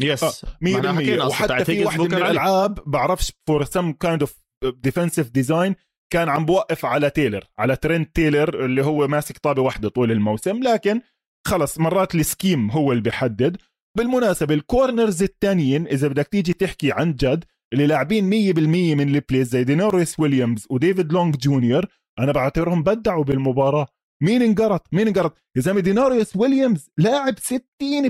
yes 0.00 0.44
100% 0.44 1.26
وحتى 1.26 1.64
في 1.64 1.84
وحده 1.84 2.04
من 2.04 2.14
الألعاب 2.14 2.78
بعرفش 2.86 3.32
for 3.46 3.64
some 3.64 3.92
kind 3.92 4.22
of 4.22 4.41
defensive 4.70 5.30
design 5.30 5.74
كان 6.12 6.28
عم 6.28 6.44
بوقف 6.44 6.84
على 6.84 7.10
تيلر 7.10 7.44
على 7.58 7.76
ترند 7.76 8.06
تيلر 8.06 8.64
اللي 8.64 8.84
هو 8.84 9.08
ماسك 9.08 9.38
طابة 9.38 9.62
واحدة 9.62 9.88
طول 9.88 10.12
الموسم 10.12 10.62
لكن 10.62 11.00
خلص 11.46 11.78
مرات 11.78 12.14
ال 12.14 12.22
scheme 12.22 12.70
هو 12.70 12.92
اللي 12.92 13.02
بيحدد. 13.02 13.56
بالمناسبة 13.98 14.54
ال 14.54 14.63
corners 14.63 15.22
الثانيين 15.22 15.86
إذا 15.86 16.08
بدك 16.08 16.28
تيجي 16.28 16.52
تحكي 16.52 16.92
عن 16.92 17.12
جد 17.14 17.44
اللي 17.72 17.86
لاعبين 17.86 18.30
100% 18.30 18.58
من 18.98 19.14
ال 19.14 19.20
plays 19.20 19.48
زي 19.48 19.64
ديناريوس 19.64 20.20
ويليامز 20.20 20.66
وديفيد 20.70 21.12
لونج 21.12 21.36
جونيور 21.36 21.86
أنا 22.18 22.32
بعتبرهم 22.32 22.82
بدعوا 22.82 23.24
بالمباراة. 23.24 23.86
مين 24.22 24.42
انقرط؟ 24.42 24.86
مين 24.92 25.06
انقرط؟ 25.06 25.38
يا 25.56 25.62
زلمة 25.62 25.80
ديناريوس 25.80 26.36
ويليامز 26.36 26.90
لاعب 26.98 27.38
60 27.38 27.62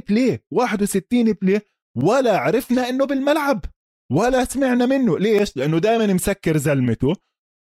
play 0.09 0.41
61 0.51 1.33
play 1.33 1.61
ولا 1.97 2.39
عرفنا 2.39 2.89
إنه 2.89 3.07
بالملعب. 3.07 3.65
ولا 4.13 4.45
سمعنا 4.45 4.87
منه. 4.87 5.19
ليش؟ 5.19 5.57
لأنه 5.57 5.79
دائما 5.79 6.07
مسكر 6.07 6.57
زلمته. 6.57 7.13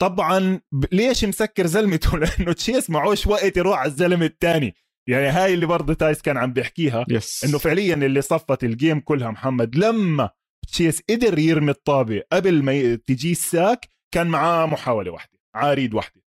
طبعا 0.02 0.62
ليش 0.92 1.26
مسكر 1.26 1.68
زلمته؟ 1.68 2.18
لأنه 2.20 2.54
تشيس 2.54 2.90
معوش 2.90 3.28
وقت 3.28 3.58
يروح 3.58 3.80
على 3.80 3.92
الزلمة 3.92 4.26
الثاني 4.26 4.76
يعني 5.10 5.28
هاي 5.28 5.54
اللي 5.54 5.66
برضه 5.66 5.94
تايس 5.94 6.22
كان 6.22 6.38
عم 6.38 6.54
بيحكيها 6.54 7.06
yes. 7.12 7.46
إنه 7.46 7.58
فعليا 7.58 7.94
اللي 7.94 8.22
صفت 8.22 8.64
ال 8.64 8.71
game 8.71 9.00
كلها 9.00 9.32
محمد 9.32 9.76
لما 9.76 10.30
تشيس 10.68 11.02
قدر 11.10 11.40
يرمي 11.40 11.72
الطابة 11.72 12.24
قبل 12.32 12.64
ما 12.64 12.96
تجي 12.96 13.32
ال 13.32 13.43
sack 13.43 13.88
كان 14.14 14.28
معاه 14.28 14.66
محاولة 14.66 15.12
واحدة 15.12 15.40
عاريد 15.56 15.94
واحدة. 15.94 16.22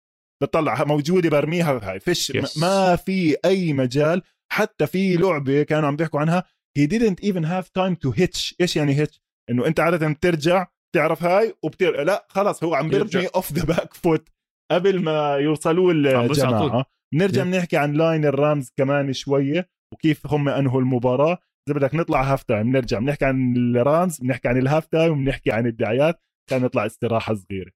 بتطلع 0.43 0.85
موجودة 0.85 1.31
برميها 1.31 1.81
هاي 1.83 2.01
فيش 2.01 2.33
yes. 2.33 2.59
ما 2.61 2.97
في 2.97 3.37
أي 3.45 3.73
مجال. 3.73 4.23
حتى 4.53 4.87
في 4.87 5.17
لعبة 5.17 5.63
كانوا 5.63 5.89
عم 5.89 5.97
بيحكوا 5.97 6.21
عنها 6.21 6.45
he 6.79 6.83
didn't 6.83 7.25
even 7.25 7.45
have 7.45 7.65
time 7.65 7.97
to 8.05 8.13
hitch. 8.21 8.55
إيش 8.61 8.77
يعني 8.77 9.07
hitch 9.07 9.19
إنه 9.51 9.67
أنت 9.67 9.81
عادة 9.81 10.09
بترجع 10.09 10.67
تعرف 10.97 11.23
هاي 11.23 11.55
وبتر 11.63 12.03
لا 12.05 12.27
خلص 12.29 12.65
هو 12.65 12.75
عم 12.75 12.89
بيرجع. 12.89 13.29
off 13.35 13.53
the 13.53 13.65
back 13.65 13.95
foot 13.95 14.29
قبل 14.73 15.03
ما 15.03 15.35
يوصلوا 15.35 15.93
الجماعة. 15.93 16.85
نرجع 17.15 17.45
بنحكي 17.45 17.77
عن 17.77 17.93
line 17.93 18.25
الرامز 18.25 18.73
كمان 18.77 19.13
شوية 19.13 19.69
وكيف 19.95 20.27
هم 20.27 20.49
أنهوا 20.49 20.81
المباراة. 20.81 21.39
إذا 21.69 21.79
بدك 21.79 21.95
نطلع 21.95 22.23
half 22.23 22.43
time 22.43 22.73
نرجع 22.73 22.99
بنحكي 22.99 23.25
عن 23.25 23.55
الرامز 23.57 24.21
بنحكي 24.21 24.49
عن 24.49 24.57
ال 24.57 24.63
half 24.63 24.87
time 24.87 25.13
وبنحكي 25.13 25.51
عن 25.53 25.67
الدعايات. 25.67 26.21
كان 26.51 26.63
نطلع 26.63 26.87
استراحة 26.87 27.35
صغيرة. 27.35 27.71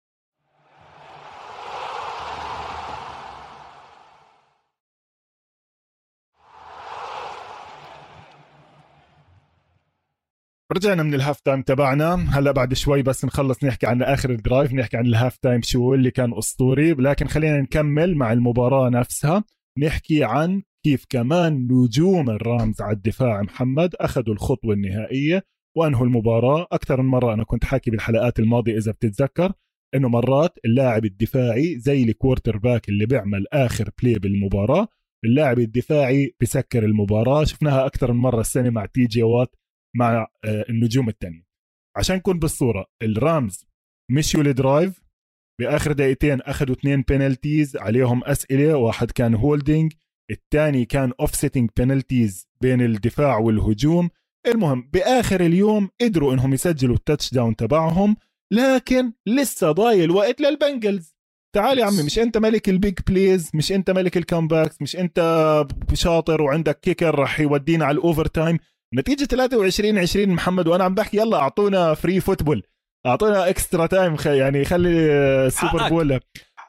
رجعنا 10.74 11.02
من 11.02 11.14
ال 11.14 11.20
half 11.20 11.40
time 11.40 11.62
تبعنا. 11.62 12.14
هلا 12.14 12.52
بعد 12.52 12.74
شوي 12.74 13.02
بس 13.02 13.24
نخلص 13.24 13.64
نحكي 13.64 13.87
عن 13.87 14.02
آخر 14.02 14.30
ال 14.30 14.38
drive 14.38 14.72
نحكي 14.72 14.96
عن 14.96 15.06
ال 15.06 15.12
half 15.12 15.37
time 15.37 15.62
شو 15.62 15.94
اللي 15.94 16.10
كان 16.10 16.38
أسطوري. 16.38 16.92
لكن 16.92 17.26
خلينا 17.26 17.60
نكمل 17.60 18.16
مع 18.16 18.33
المباراة 18.33 18.88
نفسها. 18.88 19.44
نحكي 19.79 20.25
عن 20.25 20.62
كيف 20.85 21.04
كمان 21.08 21.68
نجوم 21.70 22.31
الرامز 22.31 22.81
على 22.81 22.96
الدفاع 22.96 23.42
محمد 23.42 23.94
أخذوا 24.00 24.35
الخطوة 24.35 24.75
النهائية 24.75 25.42
وأنهوا 25.77 26.06
المباراة. 26.06 26.66
أكثر 26.72 27.02
من 27.02 27.08
مرة 27.08 27.35
أنا 27.35 27.44
كنت 27.44 27.64
حاكي 27.64 27.90
بالحلقات 27.90 28.38
الماضية 28.38 28.79
إذا 28.79 28.92
بتتذكر 28.92 29.52
إنه 29.94 30.08
مرات 30.08 30.58
اللاعب 30.64 31.04
الدفاعي 31.04 31.79
زي 31.79 32.02
ال 32.02 32.58
quarterback 32.58 32.88
اللي 32.88 33.06
بيعمل 33.06 33.46
آخر 33.52 33.90
play 34.02 34.14
بالمباراة 34.14 34.88
اللاعب 35.25 35.58
الدفاعي 35.58 36.35
بسكر 36.40 36.85
المباراة. 36.85 37.44
شفناها 37.44 37.87
أكثر 37.87 38.12
من 38.12 38.20
مرة 38.20 38.40
السنة 38.40 38.70
مع 38.70 38.87
تي 38.87 39.06
جي 39.06 39.22
وات. 39.22 39.56
مع 39.94 40.26
آه، 40.44 40.64
النجوم 40.68 41.08
الثانية 41.08 41.46
عشان 41.96 42.16
نكون 42.16 42.38
بالصورة 42.38 42.86
الرامز 43.02 43.66
مشيوا 44.10 44.42
ال 44.42 44.53
drive 44.53 45.04
بآخر 45.60 45.92
دقيقتين 45.92 46.40
أخذوا 46.40 46.76
اثنين 46.76 47.02
penalties 47.02 47.77
عليهم 47.76 48.24
أسئلة 48.24 48.76
واحد 48.76 49.10
كان 49.10 49.34
holding 49.35 49.92
الثاني 50.30 50.84
كان 50.84 51.12
offsetting 51.20 51.70
penalties 51.77 52.48
بين 52.60 52.80
الدفاع 52.80 53.38
والهجوم. 53.38 54.10
المهم 54.46 54.90
بآخر 54.92 55.40
اليوم 55.40 55.88
قدروا 56.00 56.34
إنهم 56.34 56.54
يسجلوا 56.54 56.96
ال 56.96 57.35
touchdown 57.35 57.56
تبعهم 57.56 58.16
لكن 58.52 59.12
لسه 59.26 59.72
ضايل 59.72 60.10
وقت 60.10 60.40
للبنجلز. 60.40 61.14
تعال 61.54 61.78
يا 61.78 61.84
عمي 61.84 62.02
مش 62.02 62.18
أنت 62.18 62.38
ملك 62.38 62.68
ال 62.68 62.76
big 62.76 62.98
plays 63.06 63.50
مش 63.54 63.72
أنت 63.72 63.90
ملك 63.90 64.16
ال 64.16 64.23
comebacks 64.23 64.83
مش 64.82 64.96
أنت 64.96 65.18
شاطر 65.92 66.42
وعندك 66.42 66.80
kicker 66.81 67.18
رح 67.18 67.40
يودينا 67.40 67.84
على 67.84 67.98
ال 67.98 68.27
overtime 68.27 68.58
نتيجة 68.96 69.24
23 69.24 69.98
20 69.98 70.28
محمد 70.28 70.68
وأنا 70.68 70.84
عم 70.84 70.94
بحكي 70.94 71.16
يلا 71.16 71.36
أعطونا 71.36 71.94
free 71.94 72.20
football 72.20 72.62
أعطونا 73.06 73.48
اكسترا 73.48 73.86
تايم 73.86 74.16
يعني 74.26 74.64
خلي 74.64 74.88
السوبر 75.46 75.88
بول 75.88 76.20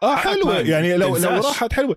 آه 0.04 0.16
حلوة. 0.16 0.60
يعني 0.60 0.98
لو 0.98 1.18
لو 1.18 1.30
راحت 1.30 1.74
حلوة. 1.74 1.96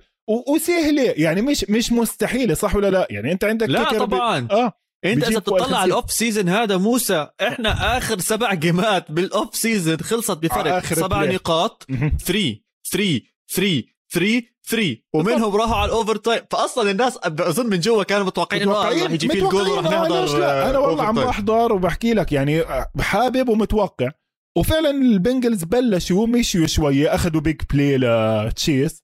وسهلة. 0.49 1.15
يعني 1.17 1.43
مش 1.43 1.65
مش 1.69 1.93
مستحيلة 1.93 2.55
صح 2.55 2.77
ولا 2.77 2.91
لا؟ 2.91 3.07
يعني 3.11 3.33
أنت 3.33 3.45
عندك 3.45 3.69
لا 3.69 3.99
طبعا 3.99 4.41
ب... 4.41 4.53
آه 4.53 4.73
أنت 5.05 5.29
إذا 5.29 5.39
بتطلع 5.39 5.79
على 5.79 5.89
الاوف 5.89 6.13
سيزون 6.13 6.49
هذا 6.49 6.77
موسى 6.77 7.29
إحنا 7.43 7.99
آخر 7.99 8.19
سبع 8.19 8.55
جيمات 8.55 9.13
بالاوف 9.13 9.57
سيزون 9.57 10.01
خلصت 10.01 10.39
بفرق. 10.39 10.85
سبع 10.85 11.25
نقاط. 11.25 11.87
3 12.25 12.57
3 12.93 13.21
3 13.55 13.83
3 14.13 14.43
3 14.69 14.97
ومنهم 15.15 15.57
راحوا 15.57 15.77
على 15.77 15.89
الاوفر 15.89 16.17
تايم 16.17 16.41
فاصلا 16.51 16.91
الناس 16.91 17.19
أظن 17.25 17.67
من 17.67 17.81
جوا 17.81 18.03
كانوا 18.03 18.27
متوقعين 18.27 18.63
انه 18.63 18.73
راح 18.73 18.91
يجي 18.91 19.29
فيه 19.29 19.45
الجول 19.45 19.69
وراح 19.69 19.85
نحضر 19.85 20.71
أنا 20.71 20.79
والله 20.79 21.05
عم 21.05 21.15
بحضر 21.15 21.73
وبحكي 21.73 22.15
لك 22.15 22.33
يعني 22.33 22.65
حابب 23.01 23.49
ومتوقع. 23.49 24.11
وفعلا 24.59 24.91
البنجلز 24.91 25.65
بلشوا 25.65 26.27
مشيوا 26.27 26.67
شوية 26.67 27.15
أخذوا 27.15 27.41
big 27.41 27.61
play 27.73 27.99
لتشيس. 27.99 29.03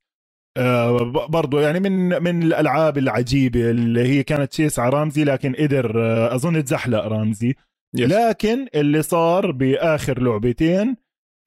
آه 0.57 1.13
برضو 1.29 1.59
يعني 1.59 1.81
من 1.81 2.23
من 2.23 2.43
الألعاب 2.43 2.99
العجيبة 2.99 3.71
اللي 3.71 4.09
هي 4.09 4.23
كانت 4.23 4.51
تشيس 4.51 4.79
على 4.79 4.91
رامزي 4.91 5.25
لكن 5.25 5.55
قدر 5.55 6.03
آه 6.03 6.35
أظن 6.35 6.65
تزحلق 6.65 7.05
رامزي 7.05 7.55
yes. 7.97 8.11
لكن 8.11 8.67
اللي 8.75 9.03
صار 9.03 9.51
بآخر 9.51 10.23
لعبتين 10.23 10.97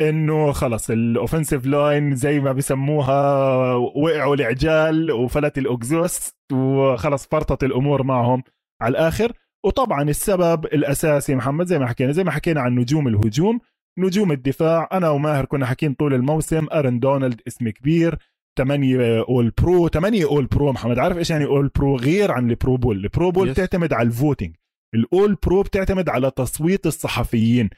إنه 0.01 0.51
خلص 0.51 0.89
ال 0.89 0.97
offensive 0.97 1.65
line 1.65 2.15
زي 2.15 2.39
ما 2.39 2.51
بسموها 2.51 3.73
وقعوا 3.75 4.35
العجال 4.35 5.11
وفلت 5.11 5.57
ال 5.57 5.67
exhaust 5.67 6.35
وخلص 6.53 7.27
فرطت 7.27 7.63
الأمور 7.63 8.03
معهم 8.03 8.43
على 8.81 8.91
الآخر. 8.91 9.31
وطبعا 9.65 10.03
السبب 10.03 10.65
الأساسي 10.65 11.35
محمد 11.35 11.65
زي 11.65 11.79
ما 11.79 11.87
حكينا 11.87 12.11
زي 12.11 12.23
ما 12.23 12.31
حكينا 12.31 12.61
عن 12.61 12.75
نجوم 12.75 13.07
الهجوم 13.07 13.59
نجوم 13.99 14.31
الدفاع. 14.31 14.89
أنا 14.91 15.09
وماهر 15.09 15.45
كنا 15.45 15.65
حكين 15.65 15.93
طول 15.93 16.13
الموسم 16.13 16.67
أرن 16.73 16.99
دونالد 16.99 17.41
اسم 17.47 17.69
كبير 17.69 18.17
8 18.57 19.21
all 19.21 19.53
pro 19.61 19.87
8 19.87 20.25
all 20.25 20.45
pro 20.45 20.71
محمد. 20.71 20.99
عارف 20.99 21.17
إيش 21.17 21.29
يعني 21.29 21.45
all 21.45 21.67
pro 21.67 21.97
غير 21.97 22.31
عن 22.31 22.49
ال 22.49 22.56
pro 22.56 22.77
bowl 22.77 22.97
ال 22.97 23.06
pro 23.06 23.31
bowl 23.31 23.49
بتعتمد 23.49 23.93
على 23.93 24.07
ال 24.07 24.14
voting 24.14 24.55
ال 24.95 25.05
all 25.05 25.35
pro 25.35 25.61
بتعتمد 25.61 26.09
على 26.09 26.31
تصويت 26.31 26.85
الصحفيين. 26.85 27.69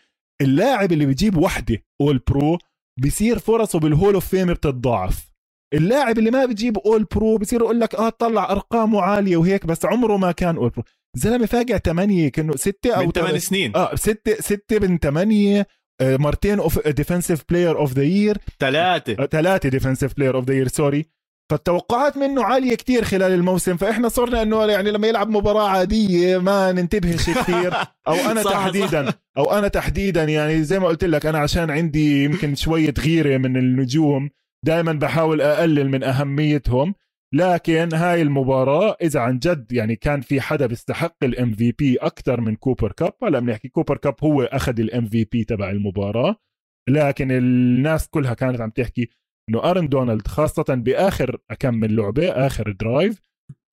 اللاعب 0.42 0.92
اللي 0.92 1.06
بيجيب 1.06 1.38
وحدة 1.38 1.78
all 2.02 2.18
pro 2.28 2.58
بصير 3.04 3.40
فرصه 3.40 3.80
بال 3.80 3.91
hall 3.91 4.14
of 4.14 4.28
fame 4.28 4.54
بتتضاعف. 4.54 5.30
اللاعب 5.74 6.20
اللي 6.20 6.32
ما 6.32 6.46
بيجيب 6.46 6.78
all 6.78 7.04
pro 7.04 7.38
بصير 7.38 7.62
يقول 7.62 7.80
لك 7.80 7.96
آه 7.96 8.10
طلع 8.10 8.52
أرقامه 8.52 9.02
عالية 9.02 9.38
وهيك 9.38 9.66
بس 9.66 9.86
عمره 9.86 10.18
ما 10.18 10.32
كان 10.32 10.56
all 10.56 10.70
pro 10.70 10.84
زلمة 11.18 11.46
فاقع 11.46 11.78
8 11.78 12.30
كأنه 12.30 12.56
6 12.56 12.94
أو 12.96 13.12
8 13.12 13.38
سنين. 13.38 13.76
آه 13.76 13.96
6 13.96 14.34
6 14.40 14.80
من 14.80 14.98
8 14.98 15.68
آه، 16.02 16.18
مرتين 16.18 16.60
اوف 16.60 16.88
defensive 16.88 17.44
player 17.50 17.78
of 17.78 17.94
the 17.94 18.04
year 18.04 18.38
ثلاثة 18.60 19.26
ثلاثة 19.26 19.70
defensive 19.70 20.14
player 20.18 20.36
of 20.36 20.46
the 20.46 20.54
year 20.54 20.68
sorry 20.68 21.06
فالتوقعات 21.50 22.18
منه 22.18 22.44
عالية 22.44 22.76
كتير 22.76 23.04
خلال 23.04 23.32
الموسم 23.32 23.78
فإحنا 23.78 24.10
صرنا 24.10 24.42
إنه 24.42 24.66
يعني 24.66 24.92
لما 24.92 25.08
يلعب 25.08 25.30
مباراة 25.30 25.70
عادية 25.70 26.38
ما 26.38 26.72
ننتبهش 26.72 27.30
كثير 27.30 27.74
أو 28.08 28.14
أنا 28.32 28.44
صح 28.44 28.52
تحديدا 28.52 29.10
صح. 29.10 29.14
أو 29.38 29.52
أنا 29.52 29.68
تحديدا 29.68 30.24
يعني 30.24 30.64
زي 30.64 30.80
ما 30.80 30.88
قلت 30.88 31.04
لك 31.04 31.26
أنا 31.26 31.40
عشان 31.40 31.70
عندي 31.70 32.24
يمكن 32.24 32.56
شوية 32.56 32.94
غيرة 33.00 33.38
من 33.38 33.58
النجوم 33.58 34.30
دائما 34.66 34.94
بحاول 34.94 35.42
أقلل 35.42 35.90
من 35.90 36.04
أهميتهم. 36.04 36.96
لكن 37.34 37.94
هاي 37.94 38.22
المباراة 38.22 38.98
إذا 39.02 39.20
عن 39.20 39.40
جد 39.40 39.72
يعني 39.72 39.96
كان 39.96 40.22
في 40.22 40.42
حدا 40.42 40.66
بيستحق 40.66 41.16
ال 41.24 41.54
MVP 41.54 41.98
أكثر 41.98 42.42
من 42.42 42.56
كوبر 42.56 42.92
كاب 42.92 43.14
هلأ 43.24 43.40
بنحكي 43.40 43.68
كوبر 43.68 43.98
كاب 43.98 44.16
هو 44.24 44.44
أخذ 44.44 44.80
ال 44.80 45.06
MVP 45.06 45.44
تبع 45.44 45.70
المباراة. 45.70 46.36
لكن 46.90 47.32
الناس 47.32 48.08
كلها 48.08 48.34
كانت 48.34 48.62
عم 48.62 48.70
تحكي 48.70 49.10
إنه 49.50 49.64
آرن 49.64 49.88
دونالد 49.88 50.28
خاصة 50.28 50.66
بآخر 50.70 51.38
كم 51.60 51.74
من 51.74 51.96
لعبة 51.96 52.30
آخر 52.30 52.72
drive 52.72 53.22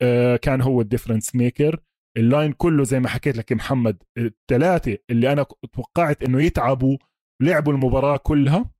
آه 0.02 0.36
كان 0.36 0.60
هو 0.60 0.80
ال 0.80 0.85
difference 0.85 1.34
maker 1.34 1.80
ال 2.16 2.24
line 2.24 2.52
كله 2.52 2.84
زي 2.84 3.00
ما 3.00 3.08
حكيت 3.08 3.36
لك 3.36 3.52
محمد 3.52 4.02
الثلاثة 4.18 4.98
اللي 5.10 5.32
أنا 5.32 5.46
توقعت 5.72 6.22
إنه 6.22 6.42
يتعبوا 6.42 6.96
لعبوا 7.42 7.72
المباراة 7.72 8.16
كلها. 8.16 8.70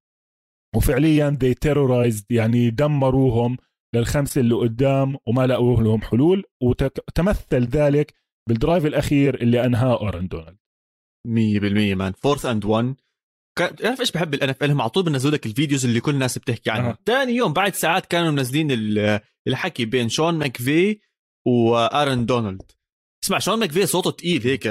وفعليا 0.77 1.39
they 1.45 1.55
terrorized 1.69 2.25
يعني 2.31 2.71
دمروهم 2.71 3.57
للخمسة 3.95 4.41
اللي 4.41 4.55
قدام 4.55 5.17
وما 5.27 5.47
لقوا 5.47 5.83
لهم 5.83 6.03
حلول. 6.03 6.45
وتمثل 6.63 7.65
ذلك 7.65 8.15
بال 8.49 8.60
drive 8.60 8.87
الأخير 8.87 9.43
اللي 9.43 9.67
أنهاه 9.67 10.01
اورن 10.01 10.29
دونالد. 10.29 10.59
100% 11.29 11.95
man 11.97 12.13
fourth 12.13 12.47
and 12.47 12.65
1 12.65 12.95
بتعرف 13.63 14.01
إيش 14.01 14.11
بحب 14.13 14.35
ال 14.35 14.49
NFL 14.49 14.71
هم 14.71 14.81
على 14.81 14.91
طول 14.91 15.03
بنزلوا 15.03 15.35
لك 15.35 15.47
ال 15.47 15.52
videos 15.52 15.85
اللي 15.85 16.01
كل 16.01 16.15
الناس 16.15 16.39
بتحكي 16.39 16.71
عنها. 16.71 16.99
ثاني. 17.07 17.33
يوم 17.33 17.53
بعد 17.53 17.75
ساعات 17.75 18.07
كانوا 18.07 18.31
منزلين 18.31 18.69
الحكي 19.49 19.85
بين 19.85 20.09
شون 20.09 20.35
ماكفي 20.35 20.99
و 21.47 21.74
ارن 21.74 22.27
دونالد 22.27 22.63
اسمع 23.25 23.39
شون 23.39 23.59
ماكفي 23.59 23.87
صوته 23.87 24.11
تقيل 24.11 24.43
هيك 24.43 24.67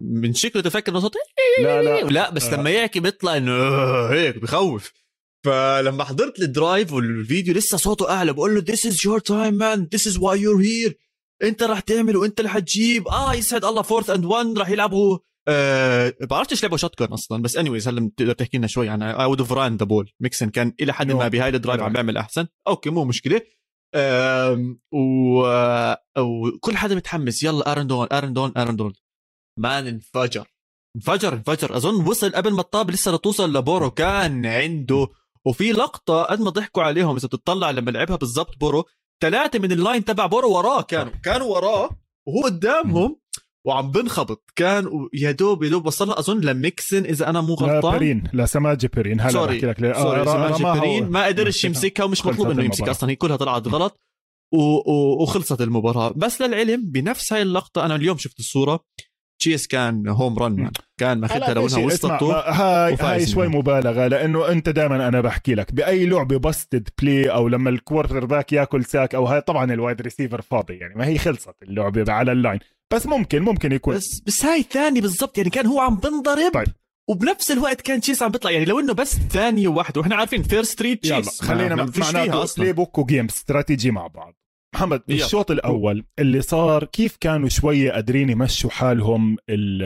من 0.00 0.34
شكله 0.34 0.62
تفكر 0.62 0.92
إنه 0.92 1.00
صوته؟ 1.00 1.18
لا 1.62 1.82
لا. 1.82 2.00
لا 2.00 2.30
بس. 2.30 2.52
لما 2.52 2.70
يحكي 2.70 3.00
بيطلع 3.00 3.36
إنه 3.36 3.52
هيك 4.06 4.38
بخوف. 4.38 4.92
فلما 5.44 6.04
حضرت 6.04 6.40
الدرايف 6.40 6.92
والفيديو 6.92 7.54
لسه 7.54 7.76
صوته 7.76 8.10
أعلى 8.10 8.32
بقول 8.32 8.54
له 8.54 8.60
this 8.60 8.80
is 8.80 8.94
your 8.94 9.20
time 9.20 9.54
man. 9.58 9.88
This 9.96 10.12
is 10.12 10.16
why 10.18 10.34
you're 10.36 10.62
here. 10.64 10.92
أنت 11.42 11.62
راح 11.62 11.80
تعمل 11.80 12.16
وأنت 12.16 12.40
اللي 12.40 12.50
حتجيب 12.50 13.08
آه 13.08 13.34
يسعد 13.34 13.64
الله. 13.64 13.82
فورث 13.82 14.10
اند 14.10 14.24
1 14.24 14.58
راح 14.58 14.68
يلعبوا 14.68 15.18
أه 15.48 16.14
بعرفش 16.20 16.52
إيش 16.52 16.62
لعبوا 16.62 16.76
شوت 16.76 17.02
أصلا 17.02 17.42
بس 17.42 17.56
انيويز 17.56 17.88
هلا 17.88 18.08
بتقدر 18.08 18.32
تحكي 18.32 18.58
لنا 18.58 18.66
شوي 18.66 18.88
عن 18.88 19.02
اي 19.02 19.24
وود 19.24 19.52
ران 19.52 19.76
ذا 19.76 19.84
بول 19.84 20.10
ميكسن 20.20 20.50
كان 20.50 20.74
إلى 20.80 20.92
حد 20.92 21.12
ما 21.12 21.28
بهاي 21.28 21.48
الدرايف 21.48 21.80
عم 21.80 21.92
بيعمل 21.92 22.16
أحسن. 22.16 22.46
أوكي 22.66 22.90
مو 22.90 23.04
مشكلة. 23.04 23.40
و... 24.92 25.40
وكل 26.18 26.76
حدا 26.76 26.94
متحمس. 26.94 27.42
يلا 27.42 27.72
ارن 27.72 27.86
دون 27.86 28.06
ارن 28.12 28.32
دون 28.32 28.52
ارن 28.56 28.76
دون 28.76 28.92
man 29.58 29.86
انفجر. 29.86 30.48
انفجر 30.96 31.32
انفجر. 31.32 31.76
أظن 31.76 32.08
وصل 32.08 32.32
قبل 32.32 32.52
ما 32.52 32.60
الطابة 32.60 32.92
لسه 32.92 33.12
لتوصل 33.12 33.56
لبورو. 33.56 33.90
كان 33.90 34.46
عنده 34.46 35.08
وفي 35.46 35.72
لقطة 35.72 36.22
قد 36.22 36.40
ما 36.40 36.50
ضحكوا 36.50 36.82
عليهم 36.82 37.16
إذا 37.16 37.26
بتطلع 37.26 37.70
لما 37.70 37.90
لعبها 37.90 38.16
بالضبط 38.16 38.58
بورو. 38.60 38.84
ثلاثة 39.22 39.58
من 39.58 39.72
ال 39.72 39.78
line 39.78 40.04
تبع 40.04 40.26
بورو 40.26 40.52
وراه 40.56 40.82
كانوا 40.82 41.12
كانوا 41.12 41.46
وراه 41.46 41.88
وهو 42.26 42.44
قدامهم 42.44 43.20
وعم 43.66 43.90
بنخبط. 43.90 44.50
كان 44.56 45.08
يا 45.14 45.30
دوب 45.30 45.62
يا 45.62 45.68
دوب 45.68 45.86
وصلها. 45.86 46.18
أظن 46.18 46.40
لميكسن 46.40 47.04
إذا 47.04 47.30
أنا 47.30 47.40
مو 47.40 47.54
غلطان. 47.54 47.92
لا 47.92 47.98
بيرين. 47.98 48.24
لا 48.32 48.46
سماجي 48.46 48.88
بيرين. 48.88 49.20
هلا 49.20 49.30
sorry. 49.30 49.54
بحكي 49.54 49.66
لك. 49.66 49.80
ليه. 49.80 49.92
sorry 49.92 50.20
آه 50.20 50.24
سماجي 50.24 50.80
بيرين. 50.80 51.08
ما 51.10 51.26
قدرش 51.26 51.64
يمسكها 51.64 52.04
ومش 52.04 52.26
مطلوب 52.26 52.50
انه 52.50 52.64
يمسكها 52.64 52.90
أصلا. 52.90 53.10
هي 53.10 53.16
كلها 53.16 53.36
طلعت 53.36 53.68
غلط. 53.68 54.00
و... 54.52 54.58
و... 54.58 55.22
وخلصت 55.22 55.60
المباراة. 55.60 56.12
بس 56.16 56.42
للعلم 56.42 56.90
بنفس 56.90 57.32
هاي 57.32 57.42
اللقطة 57.42 57.84
أنا 57.84 57.94
اليوم 57.94 58.16
شفت 58.18 58.38
الصورة. 58.38 58.84
تشيس 59.38 59.66
كان 59.66 60.08
هوم 60.08 60.38
رن 60.38 60.70
كان 61.00 61.20
ماخذها 61.20 61.54
لو 61.54 61.66
انها 61.66 61.78
وسط 61.78 62.22
هاي 62.22 62.96
هاي 63.00 63.26
شوي 63.26 63.48
مبالغة 63.48 64.06
لأنه 64.06 64.48
أنت 64.48 64.68
دائما 64.68 65.08
أنا 65.08 65.20
بحكي 65.20 65.54
لك 65.54 65.72
بأي 65.72 66.06
لعبة 66.06 66.36
بستد 66.36 66.88
بلاي 67.02 67.30
أو 67.30 67.48
لما 67.48 67.70
الكوارتر 67.70 68.24
باك 68.24 68.52
ياكل 68.52 68.84
ساك 68.84 69.14
أو 69.14 69.24
هاي 69.26 69.40
طبعا 69.40 69.72
الوايد 69.72 70.00
ريسيفر 70.00 70.42
فاضي 70.42 70.74
يعني 70.74 70.94
ما 70.94 71.06
هي 71.06 71.18
خلصت 71.18 71.54
اللعبة 71.62 72.12
على 72.12 72.32
اللاين 72.32 72.58
بس 72.94 73.06
ممكن 73.06 73.42
ممكن 73.42 73.72
يكون. 73.72 73.94
بس 73.96 74.20
بس 74.26 74.44
هاي 74.44 74.60
الثانية 74.60 75.00
بالضبط 75.00 75.38
يعني 75.38 75.50
كان 75.50 75.66
هو 75.66 75.80
عم 75.80 75.96
بنضرب 75.96 76.52
طيب. 76.54 76.66
وبنفس 77.08 77.50
الوقت 77.50 77.80
كان 77.80 78.00
تشيس 78.00 78.22
عم 78.22 78.30
بيطلع. 78.30 78.50
يعني 78.50 78.64
لو 78.64 78.80
إنه 78.80 78.92
بس 78.92 79.14
ثانية 79.14 79.68
واحدة 79.68 80.00
وإحنا 80.00 80.16
عارفين 80.16 80.42
فيرست 80.42 80.72
ستريت 80.72 81.02
تشيس 81.02 81.42
خلينا 81.42 81.74
معناته 81.74 82.54
بلاي 82.56 82.72
بوك 82.72 82.98
وجيم 82.98 83.24
استراتيجي 83.24 83.90
مع 83.90 84.06
بعض. 84.06 84.34
محمد 84.74 85.02
بالشوط 85.08 85.50
الأول 85.50 86.04
اللي 86.18 86.42
صار 86.42 86.84
كيف 86.84 87.16
كانوا 87.20 87.48
شوية 87.48 87.92
قادرين 87.92 88.30
يمشوا 88.30 88.70
حالهم 88.70 89.36
ال 89.48 89.82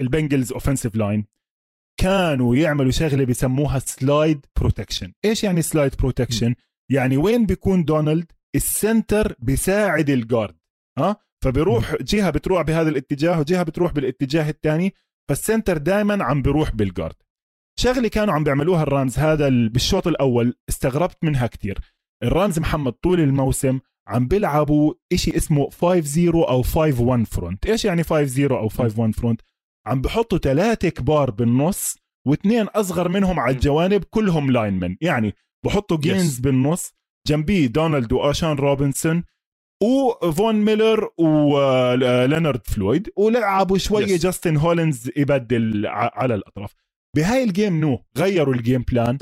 البنجلز 0.00 0.52
offensive 0.52 0.94
line 0.96 1.24
كانوا 2.00 2.56
يعملوا 2.56 2.90
شغلة 2.90 3.24
بيسموها 3.24 3.78
slide 3.78 4.46
protection 4.60 5.12
إيش 5.24 5.44
يعني 5.44 5.62
slide 5.62 5.96
protection 5.98 6.54
يعني 6.90 7.16
وين 7.16 7.46
بيكون 7.46 7.84
دونالد 7.84 8.32
ال 8.56 8.67
center 8.67 9.34
بيساعد 9.38 10.10
ال 10.10 10.18
guard 10.18 10.56
ها؟ 10.98 11.16
فبيروح 11.44 11.96
جهة 12.02 12.30
بتروح 12.30 12.62
بهذا 12.62 12.88
الاتجاه 12.88 13.40
وجهة 13.40 13.62
بتروح 13.62 13.92
بالاتجاه 13.92 14.50
الثاني 14.50 14.94
فال 15.28 15.40
center 15.40 15.78
دائما 15.78 16.24
عم 16.24 16.42
بيروح 16.42 16.74
بال 16.74 16.84
guard. 16.84 17.14
شغلة 17.78 18.08
كانوا 18.08 18.34
عم 18.34 18.44
بيعملوها 18.44 18.82
الرامز 18.82 19.18
هذا 19.18 19.48
بالشوط 19.48 20.06
الأول 20.06 20.54
استغربت 20.68 21.24
منها 21.24 21.46
كتير. 21.46 21.78
الرامز 22.22 22.58
محمد 22.58 22.92
طول 22.92 23.20
الموسم 23.20 23.80
عم 24.08 24.28
بيلعبوا 24.28 24.94
إشي 25.12 25.36
اسمه 25.36 25.70
5-0 25.70 26.34
أو 26.34 26.62
5-1 26.62 27.24
front 27.24 27.66
إيش 27.66 27.84
يعني 27.84 28.04
5-0 28.04 28.08
أو 28.50 28.68
5-1 28.68 28.72
front 29.10 29.40
عم 29.86 30.00
بحطوا 30.00 30.38
ثلاثة 30.38 30.88
كبار 30.88 31.30
بالنص 31.30 31.96
واثنين 32.26 32.66
أصغر 32.66 33.08
منهم 33.08 33.40
على 33.40 33.54
الجوانب 33.54 34.04
كلهم 34.04 34.50
linemen 34.50 34.96
يعني 35.00 35.34
بحطوا 35.64 35.96
جينز 35.96 36.38
yes. 36.38 36.42
بالنص 36.42 36.92
جنبيه 37.26 37.66
دونالد 37.66 38.12
وآشان 38.12 38.52
روبنسون 38.52 39.24
وفون 39.82 40.54
ميلر 40.54 41.08
ولينارد 41.18 42.66
فلويد 42.66 43.08
ولعبوا 43.16 43.78
شوية 43.78 44.16
yes. 44.16 44.20
جاستن 44.20 44.56
هولينز 44.56 45.10
يبدل 45.16 45.86
على 45.86 46.34
الأطراف. 46.34 46.74
بهاي 47.16 47.44
ال 47.44 47.51
game 47.51 47.80
no 47.80 48.04
غيروا 48.18 48.54
ال 48.54 48.60
game 48.60 48.84
plan 48.92 49.18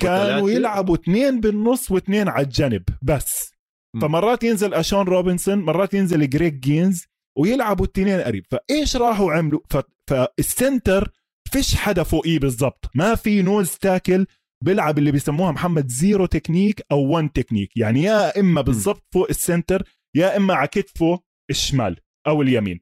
كانوا 0.00 0.50
يلعبوا 0.50 0.94
اثنين 0.94 1.40
بالنص 1.40 1.90
واثنين 1.90 2.28
على 2.28 2.44
الجنب 2.44 2.82
بس. 3.02 3.52
م. 3.96 4.00
فمرات 4.00 4.44
ينزل 4.44 4.74
اشون 4.74 5.06
روبنسون 5.06 5.58
مرات 5.58 5.94
ينزل 5.94 6.30
جريك 6.30 6.54
جينز 6.54 7.04
ويلعبوا 7.38 7.86
الاثنين 7.86 8.20
قريب. 8.20 8.44
فإيش 8.50 8.96
راحوا 8.96 9.32
عملوا؟ 9.32 9.60
فال 10.06 10.32
center 10.32 11.10
فيش 11.52 11.74
حدا 11.76 12.02
فوقيه 12.02 12.38
بالضبط. 12.38 12.90
ما 12.94 13.14
في 13.14 13.42
nose 13.42 13.70
tackle 13.70 14.26
بيلعب 14.64 14.98
اللي 14.98 15.12
بيسموها 15.12 15.52
محمد 15.52 15.88
zero 15.88 16.26
technique 16.26 16.82
أو 16.92 17.00
1 17.00 17.28
تكنيك. 17.28 17.76
يعني 17.76 18.02
يا 18.02 18.40
إما 18.40 18.60
بالضبط 18.60 19.04
فوق 19.14 19.26
ال 19.30 19.37
center 19.37 19.82
يا 20.16 20.36
إما 20.36 20.54
على 20.54 20.68
كتفه 20.68 21.20
الشمال 21.50 21.96
أو 22.26 22.42
اليمين. 22.42 22.80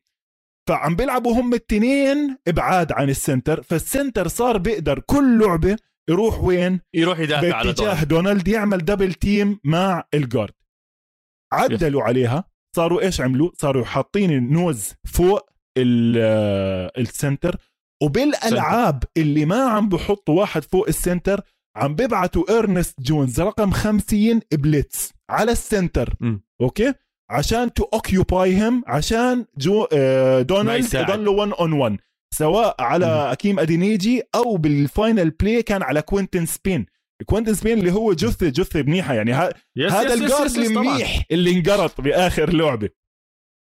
فعم 0.68 0.96
بيلعبوا 0.96 1.40
هم 1.40 1.54
التنين 1.54 2.36
إبعاد 2.48 2.92
عن 2.92 3.10
ال 3.10 3.18
center 3.18 3.62
فال 3.62 3.79
center 3.79 4.28
صار 4.28 4.58
بيقدر 4.58 4.98
كل 4.98 5.38
لعبة 5.40 5.76
يروح 6.08 6.40
وين؟ 6.40 6.80
يروح 6.94 7.18
يدافع 7.18 7.54
على 7.54 7.68
باتجاه 7.68 8.04
دونالد 8.04 8.48
يعمل 8.48 8.78
double 8.78 9.14
team 9.14 9.60
مع 9.64 10.04
ال 10.14 10.21
guard 10.21 10.54
عدلوا 11.52 12.02
عليها 12.02 12.44
صاروا 12.76 13.02
إيش 13.02 13.20
عملوا؟ 13.20 13.50
صاروا 13.54 13.84
حاطين 13.84 14.30
ال 14.30 14.43
nose 14.43 14.92
فوق 15.06 15.50
ال 16.98 17.05
center. 17.05 17.56
وبالألعاب 18.02 19.04
اللي 19.16 19.44
ما 19.44 19.62
عم 19.62 19.88
بحطوا 19.88 20.40
واحد 20.40 20.64
فوق 20.64 20.88
ال 20.88 20.95
center 20.95 21.40
عم 21.76 21.94
بيبعتوا 21.94 22.58
ارنست 22.58 23.00
جونز 23.00 23.40
رقم 23.40 23.70
50 23.70 24.40
blitz 24.52 25.12
على 25.30 25.52
ال 25.52 25.60
center. 25.60 26.14
م. 26.20 26.38
okay؟ 26.60 26.94
عشان 27.30 27.72
to 27.72 27.82
occupy 27.82 28.56
him 28.56 28.82
عشان 28.86 29.46
جو 29.58 29.86
آه 29.92 30.42
دونالد 30.42 30.94
يضلوا 30.94 31.34
1 31.34 31.52
on 31.52 31.72
1 31.72 31.96
سواء 32.34 32.82
على 32.82 33.06
م. 33.06 33.30
أكيم 33.30 33.58
أدينيجي 33.58 34.22
أو 34.34 34.56
بال 34.56 34.77
final 34.77 35.30
play 35.30 35.62
كان 35.62 35.82
على 35.82 36.02
كوينتن 36.02 36.46
سبين. 36.46 36.86
كوينتن 37.26 37.54
سبين 37.54 37.78
اللي 37.78 37.92
هو 37.92 38.12
جثه 38.12 38.48
جثه 38.48 38.82
منيحة 38.82 39.14
يعني. 39.14 39.32
ها 39.32 39.50
yes 39.76 39.92
هذا 39.92 40.14
ال 40.14 40.20
guard 40.20 40.50
المنيح 40.56 41.22
اللي 41.30 41.50
انقرط 41.50 42.00
بآخر 42.00 42.52
لعبة. 42.52 42.88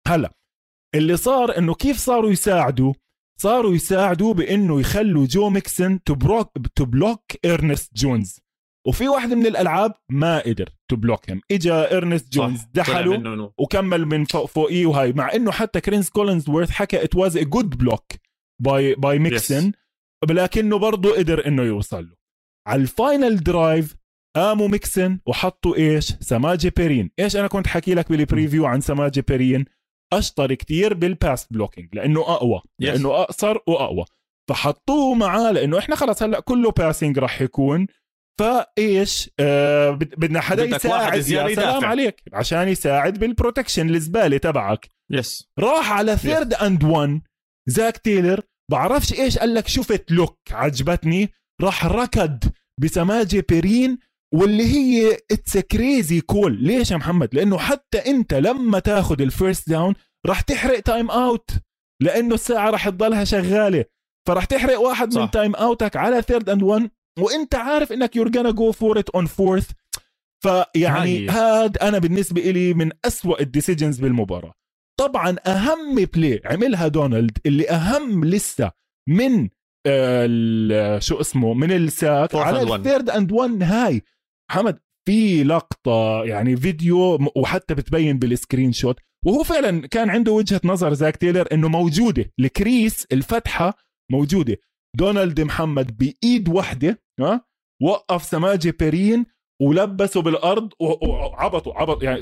هلا 0.08 0.32
اللي 0.96 1.18
صار 1.18 1.58
إنه 1.58 1.74
كيف 1.74 1.98
صاروا 1.98 2.32
يساعدوا؟ 2.32 2.94
صاروا 3.42 3.74
يساعدوا 3.76 4.34
بإنه 4.34 4.80
يخلوا 4.80 5.26
جو 5.26 5.50
ميكسن 5.50 6.04
to 6.04 6.16
بروك 6.16 6.52
to 6.76 6.86
block 6.86 7.22
ارنست 7.46 7.96
جونز 7.96 8.40
وفي 8.88 9.08
واحدة 9.08 9.36
من 9.36 9.46
الألعاب 9.46 9.94
ما 10.12 10.40
قدر 10.40 10.70
to 10.88 10.96
block 10.96 11.30
him 11.30 11.42
اجى 11.52 11.72
ارنست 11.72 12.34
جونز 12.34 12.62
دحله 12.74 13.54
وكمل 13.58 14.06
من 14.06 14.26
فوق 14.26 14.46
فوقيه 14.46 14.86
وهاي. 14.86 15.14
مع 15.14 15.34
إنه 15.36 15.52
حتى 15.52 15.82
كرينز 15.82 16.10
كولينز 16.10 16.50
وورث 16.50 16.70
حكى 16.70 17.04
it 17.04 17.16
was 17.16 17.38
a 17.38 17.44
good 17.44 17.78
block 17.78 18.12
by 18.62 18.96
by 18.96 19.20
ميكسن 19.20 19.72
لكنه 20.30 20.78
برضه 20.78 21.18
قدر 21.18 21.48
إنه 21.48 21.64
يوصل 21.64 22.04
له. 22.04 22.16
على 22.68 22.82
ال 22.82 22.92
final 22.92 23.44
drive 23.44 23.96
قاموا 24.36 24.68
ميكسن 24.68 25.20
وحطوا 25.26 25.76
إيش؟ 25.76 26.14
سماجي 26.20 26.70
بيرين. 26.70 27.12
إيش 27.20 27.36
أنا 27.36 27.48
كنت 27.48 27.68
حكي 27.68 27.94
لك 27.94 28.10
بال 28.10 28.22
preview 28.22 28.66
عن 28.66 28.82
سماجي 28.82 29.22
بيرين؟ 29.22 29.66
أشطر 30.14 30.54
كتير 30.54 30.94
بال 30.94 31.12
pass 31.12 31.48
blocking 31.52 31.96
لأنه 31.96 32.22
أقوى 32.22 32.60
yes. 32.60 32.72
لأنه 32.80 33.22
أقصر 33.22 33.58
وأقوى. 33.68 34.06
فحطوه 34.50 35.14
معاه 35.16 35.52
لأنه 35.52 35.80
إحنا 35.80 35.96
خلص 35.96 36.24
هلأ 36.24 36.40
كله 36.40 36.72
passing 36.72 37.20
راح 37.20 37.42
يكون. 37.42 37.88
فإيش؟ 38.40 39.30
آه 39.40 39.90
بدنا 39.92 40.42
حدا 40.42 40.64
يساعد. 40.64 41.28
يا 41.28 41.56
سلام 41.56 41.86
عليك. 41.86 42.22
عشان 42.34 42.68
يساعد 42.68 43.20
بال 43.20 43.32
protection 43.32 43.90
الزبالة 43.90 44.38
تبعك. 44.38 44.90
yes 45.12 45.42
yes. 45.42 45.64
راح 45.64 45.92
على 45.92 46.18
third 46.18 46.54
and 46.54 46.84
1 46.84 47.22
زاك 47.68 47.98
تيلر 47.98 48.42
بعرفش 48.72 49.14
إيش 49.14 49.38
قال 49.38 49.54
لك 49.54 49.68
شفت 49.68 50.12
look 50.12 50.40
عجبتني. 50.52 51.30
راح 51.62 51.86
ركض 51.86 52.40
بسماجه 52.82 53.46
بيرين. 53.50 53.98
واللي 54.34 54.64
هي 54.64 55.18
it's 55.32 55.58
crazy 55.58 56.22
call 56.22 56.64
ليش 56.64 56.92
يا 56.92 56.98
محمد؟ 56.98 57.36
لأنه 57.36 57.58
حتى 57.58 57.98
أنت 57.98 58.34
لما 58.34 58.80
تاخذ 58.80 59.22
ال 59.22 59.30
first 59.30 59.70
down 59.70 59.94
راح 60.28 60.42
تحرق 60.42 60.80
timeout 60.80 61.50
لأنه 62.02 62.36
الساعة 62.36 62.70
راح 62.70 62.90
تضلها 62.90 63.24
شغالة. 63.24 63.86
فراح 64.28 64.46
تحرق 64.46 64.80
واحد 64.80 65.14
صح. 65.14 65.22
من 65.22 65.32
timeout 65.32 65.56
ك 65.56 65.96
على 65.96 66.22
third 66.22 66.50
and 66.50 66.64
1 66.64 66.90
وأنت 67.20 67.56
عارف 67.56 67.92
إنك 67.92 68.16
you're 68.16 68.30
gonna 68.30 68.52
go 68.52 68.72
for 68.72 69.00
it 69.00 69.10
on 69.10 69.26
fourth 69.26 69.72
فيعني 70.44 71.30
هاد 71.30 71.78
أنا 71.78 72.00
بالنسبة 72.00 72.42
لي 72.42 72.74
من 72.74 72.92
أسوأ 73.06 73.42
ال 73.42 73.48
decisions 73.48 74.00
بالمباراة. 74.00 74.54
طبعا 75.00 75.36
أهم 75.48 75.96
play 75.96 76.42
عملها 76.46 76.88
دونالد 76.88 77.38
اللي 77.46 77.70
أهم 77.70 78.26
لسه 78.26 78.72
من 79.10 79.50
آه 79.88 81.00
شو 81.00 81.22
اسمه 81.22 81.54
من 81.54 81.72
ال 81.72 81.85
sack 81.85 82.36
على 82.36 82.76
ال 82.76 82.82
third 82.82 83.10
and 83.10 83.32
1 83.32 83.64
هاي. 83.64 84.02
محمد 84.52 84.80
في 85.08 85.44
لقطة 85.44 86.24
يعني 86.24 86.58
فيديو 86.58 87.20
وحتى 87.36 87.74
بتبين 87.76 88.20
بال 88.20 88.72
screenshot 88.72 89.00
وهو 89.26 89.44
فعلا 89.44 89.88
كان 89.88 90.10
عنده 90.10 90.32
وجهة 90.32 90.62
نظر 90.64 90.94
زاك 90.94 91.18
تيلر 91.18 91.48
إنه 91.52 91.68
موجودة. 91.68 92.32
ال 92.40 92.50
crease 92.50 93.08
الفتحة 93.12 93.74
موجودة. 94.12 94.58
دونالد 94.98 95.42
محمد 95.42 95.98
بإيد 95.98 96.50
واحدة 96.50 97.02
ها 97.20 97.46
وقف 97.82 98.24
سماجة 98.24 98.74
بيرين 98.80 99.26
ولبسه 99.62 100.22
بالأرض 100.22 100.74
وعبطوا 100.80 101.74
عبط 101.74 102.04
يعني 102.04 102.22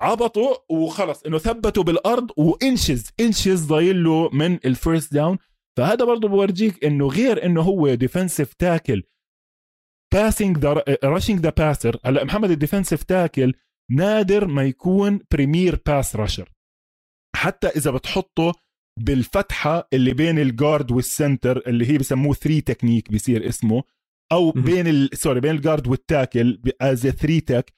عبطوا 0.00 0.54
وخلص 0.70 1.22
إنه 1.22 1.38
ثبتوا 1.38 1.82
بالأرض 1.82 2.30
و 2.36 2.47
inches 2.47 3.10
inches 3.20 3.66
ضايل 3.66 4.04
له 4.04 4.30
من 4.32 4.58
ال 4.64 4.72
first 4.72 5.14
down. 5.14 5.38
فهذا 5.78 6.04
برضه 6.04 6.28
بورجيك 6.28 6.84
إنه 6.84 7.06
غير 7.06 7.46
إنه 7.46 7.60
هو 7.62 7.94
defensive 7.94 8.54
tackle 8.54 9.02
passing 10.12 10.58
the 10.58 10.84
rushing 11.04 11.40
the 11.40 11.50
passer 11.50 11.96
هلا 12.04 12.24
محمد 12.24 12.50
ال 12.50 12.55
defensive 12.55 13.02
tackle 13.02 13.54
نادر 13.90 14.46
ما 14.46 14.62
يكون 14.62 15.20
premier 15.32 15.82
pass 15.86 16.16
rusher 16.16 16.50
حتى 17.36 17.68
إذا 17.68 17.90
بتحطه 17.90 18.52
بالفتحة 19.00 19.88
اللي 19.92 20.14
بين 20.14 20.38
ال 20.38 20.47
guard 20.47 20.90
وال 20.92 21.09
center 21.09 21.62
اللي 21.66 21.90
هي 21.90 21.98
بسموه 21.98 22.34
3 22.34 22.60
تكنيك 22.60 23.10
بيصير 23.10 23.48
اسمه 23.48 23.82
أو 24.32 24.50
بين 24.50 24.86
ال... 24.86 25.10
sorry 25.14 25.40
بين 25.40 25.50
ال 25.50 25.56
guard 25.56 25.88
وال 25.88 26.07
tackle 26.07 26.62
as 26.80 27.06
3 27.06 27.38
tech 27.38 27.72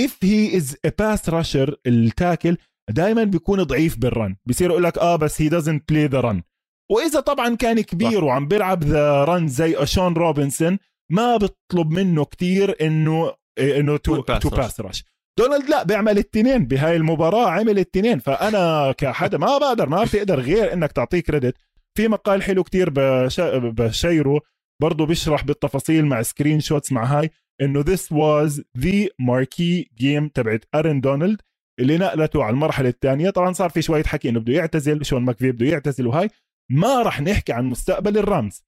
if 0.00 0.10
he 0.24 0.60
is 0.60 0.74
a 0.86 0.90
pass 0.90 1.30
rusher 1.30 1.74
ال 1.86 1.96
tackle 1.96 2.56
دائما 2.90 3.24
بيكون 3.24 3.62
ضعيف 3.62 3.98
بال 3.98 4.13
run 4.13 4.36
بيصير 4.46 4.70
يقول 4.70 4.82
لك 4.82 4.98
آه 4.98 5.16
بس 5.16 5.42
he 5.42 5.46
doesn't 5.46 5.80
play 5.92 6.10
the 6.12 6.22
run. 6.22 6.42
وإذا 6.90 7.20
طبعا 7.20 7.56
كان 7.56 7.80
كبير 7.80 8.24
وعم 8.24 8.48
بيلعب 8.48 8.84
the 8.84 9.24
run 9.24 9.48
زي 9.48 9.76
اشون 9.76 10.14
روبنسون 10.14 10.78
ما 11.12 11.36
بطلب 11.36 11.90
منه 11.90 12.24
كتير 12.24 12.76
إنه 12.86 13.32
إنه 13.58 13.96
to 13.96 14.20
to 14.22 14.48
pass 14.48 14.80
rush 14.80 15.04
دونالد 15.38 15.70
لا 15.70 15.82
بيعمل 15.82 16.12
الاثنين 16.12 16.66
بهاي 16.66 16.96
المباراة 16.96 17.50
عمل 17.50 17.70
الاثنين. 17.70 18.18
فأنا 18.18 18.92
كحدا 18.92 19.38
ما 19.38 19.58
بقدر 19.58 19.88
ما 19.88 20.04
بتقدر 20.04 20.40
غير 20.40 20.72
إنك 20.72 20.92
تعطيه 20.92 21.20
credit 21.20 21.56
في 21.96 22.08
مقال 22.08 22.42
حلو 22.42 22.64
كتير 22.64 22.90
ب 23.70 23.80
share 23.80 24.30
ه 24.30 24.40
برضه 24.82 25.06
بيشرح 25.06 25.44
بالتفاصيل 25.44 26.06
مع 26.06 26.22
screenshots 26.22 26.92
مع 26.92 27.04
هاي 27.04 27.30
إنه 27.60 27.82
this 27.82 28.00
was 28.00 28.52
the 28.78 29.08
marquee 29.22 29.84
game 30.02 30.30
تبعت 30.34 30.64
أرن 30.74 31.00
دونالد 31.00 31.40
اللي 31.80 31.98
نقلته 31.98 32.44
على 32.44 32.54
المرحلة 32.54 32.88
الثانية. 32.88 33.30
طبعا 33.30 33.52
صار 33.52 33.70
في 33.70 33.82
شوية 33.82 34.02
حكي 34.04 34.28
إنه 34.28 34.40
بده 34.40 34.52
يعتزل 34.52 35.04
شون 35.04 35.22
ماكفي 35.22 35.52
بده 35.52 35.66
يعتزل 35.66 36.06
وهاي. 36.06 36.30
ما 36.70 37.02
راح 37.02 37.20
نحكي 37.20 37.52
عن 37.52 37.64
مستقبل 37.64 38.18
الرامز. 38.18 38.64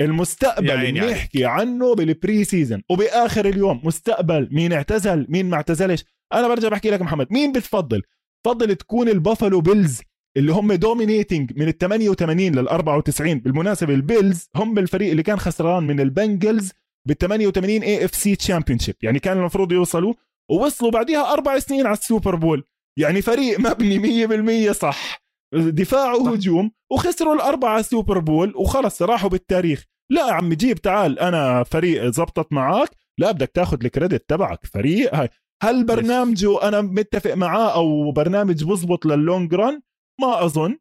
المستقبل 0.00 0.70
اللي 0.70 1.00
نحكي 1.12 1.44
عنه 1.44 1.94
بال 1.94 2.44
preseason 2.44 2.82
وبآخر 2.90 3.46
اليوم 3.46 3.80
مستقبل 3.84 4.48
مين 4.52 4.72
اعتزل 4.72 5.26
مين 5.28 5.50
ما 5.50 5.56
اعتزلش. 5.56 6.04
أنا 6.32 6.48
برجع 6.48 6.68
بحكي 6.68 6.90
لك 6.90 7.02
محمد 7.02 7.26
مين 7.30 7.52
بتفضل؟ 7.52 8.02
تفضل 8.46 8.74
تكون 8.74 9.08
البافلو 9.08 9.60
بيلز 9.60 10.00
اللي 10.36 10.52
هم 10.52 10.72
dominating 10.72 11.52
من 11.56 11.68
ال 11.68 11.78
88 11.78 12.52
لل 12.52 12.68
94 12.68 13.38
بالمناسبة 13.38 13.94
البيلز 13.94 14.48
هم 14.56 14.78
الفريق 14.78 15.10
اللي 15.10 15.22
كان 15.22 15.38
خسران 15.38 15.82
من 15.86 16.00
البنجلز 16.00 16.72
بال 17.08 17.18
88 17.18 17.82
AFC 17.82 18.36
championship 18.36 18.94
يعني 19.02 19.18
كان 19.18 19.38
المفروض 19.38 19.72
يوصلوا 19.72 20.14
ووصلوا 20.50 20.90
بعديها 20.90 21.32
أربع 21.32 21.58
سنين 21.58 21.86
على 21.86 21.96
ال 21.96 22.02
Super 22.02 22.34
Bowl. 22.34 22.64
يعني 22.98 23.22
فريق 23.22 23.60
مبني 23.60 24.68
100% 24.70 24.72
صح. 24.72 25.22
دفاع 25.52 26.12
وهجوم 26.14 26.72
وخسروا 26.92 27.34
الأربعة 27.34 27.82
Super 27.82 28.18
Bowl 28.18 28.56
وخلص 28.56 29.02
راحوا 29.02 29.28
بالتاريخ. 29.28 29.84
لا 30.10 30.32
عمي 30.32 30.56
جيب 30.56 30.78
تعال 30.78 31.18
أنا 31.18 31.62
فريق 31.62 32.04
زبطت 32.04 32.52
معك 32.52 32.90
لا 33.18 33.32
بدك 33.32 33.50
تاخذ 33.54 33.84
ال 33.84 33.90
credit 33.90 34.28
تبعك 34.28 34.66
فريق 34.66 35.14
هاي. 35.14 35.28
هل 35.62 35.86
برنامجه 35.86 36.68
أنا 36.68 36.80
متفق 36.80 37.34
معاه 37.34 37.74
أو 37.74 38.12
برنامج 38.12 38.64
بزبط 38.64 39.06
لل 39.06 39.22
long 39.22 39.54
run 39.54 39.82
ما 40.20 40.44
أظن. 40.44 40.78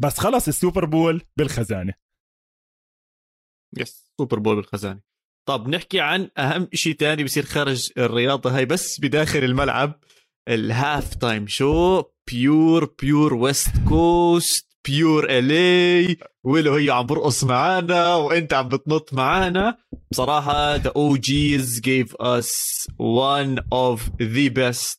بس 0.00 0.18
خلص 0.18 0.48
ال 0.48 0.54
Super 0.54 0.84
Bowl 0.84 1.22
بالخزانة. 1.36 1.94
yes 3.78 4.12
Super 4.18 4.38
Bowl 4.38 4.56
بالخزانة. 4.56 5.00
طب 5.48 5.68
نحكي 5.68 6.00
عن 6.00 6.30
أهم 6.38 6.68
شيء 6.74 6.94
تاني 6.94 7.24
بصير 7.24 7.44
خارج 7.44 7.90
الرياضة 7.98 8.56
هاي 8.56 8.64
بس 8.64 9.00
بداخل 9.00 9.38
الملعب 9.38 10.00
ال 10.48 10.61
half 10.61 11.14
time 11.14 11.46
show؟ 11.46 12.02
pure 12.30 12.94
pure 13.02 13.34
West 13.34 13.70
Coast 13.88 14.68
pure 14.84 15.26
الي 15.30 16.16
ويلو 16.44 16.74
هي 16.74 16.90
عم 16.90 17.06
برقص 17.06 17.44
معانا 17.44 18.14
وانت 18.14 18.54
عم 18.54 18.68
بتنط 18.68 19.14
معانا. 19.14 19.76
بصراحة 20.10 20.78
the 20.78 20.90
OGs 20.90 21.80
gave 21.80 22.12
us 22.20 22.50
one 22.98 23.58
of 23.74 24.00
the 24.20 24.48
best 24.48 24.96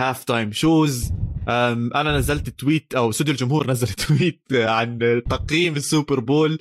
half 0.00 0.24
time 0.24 0.52
shows 0.52 1.12
أنا 1.48 2.16
نزلت 2.18 2.48
tweet 2.48 2.94
أو 2.94 3.10
استوديو 3.10 3.34
الجمهور 3.34 3.70
نزل 3.70 3.88
tweet 4.06 4.42
عن 4.52 5.22
تقييم 5.30 5.76
ال 5.76 5.83
Super 5.83 6.20
Bowl. 6.20 6.58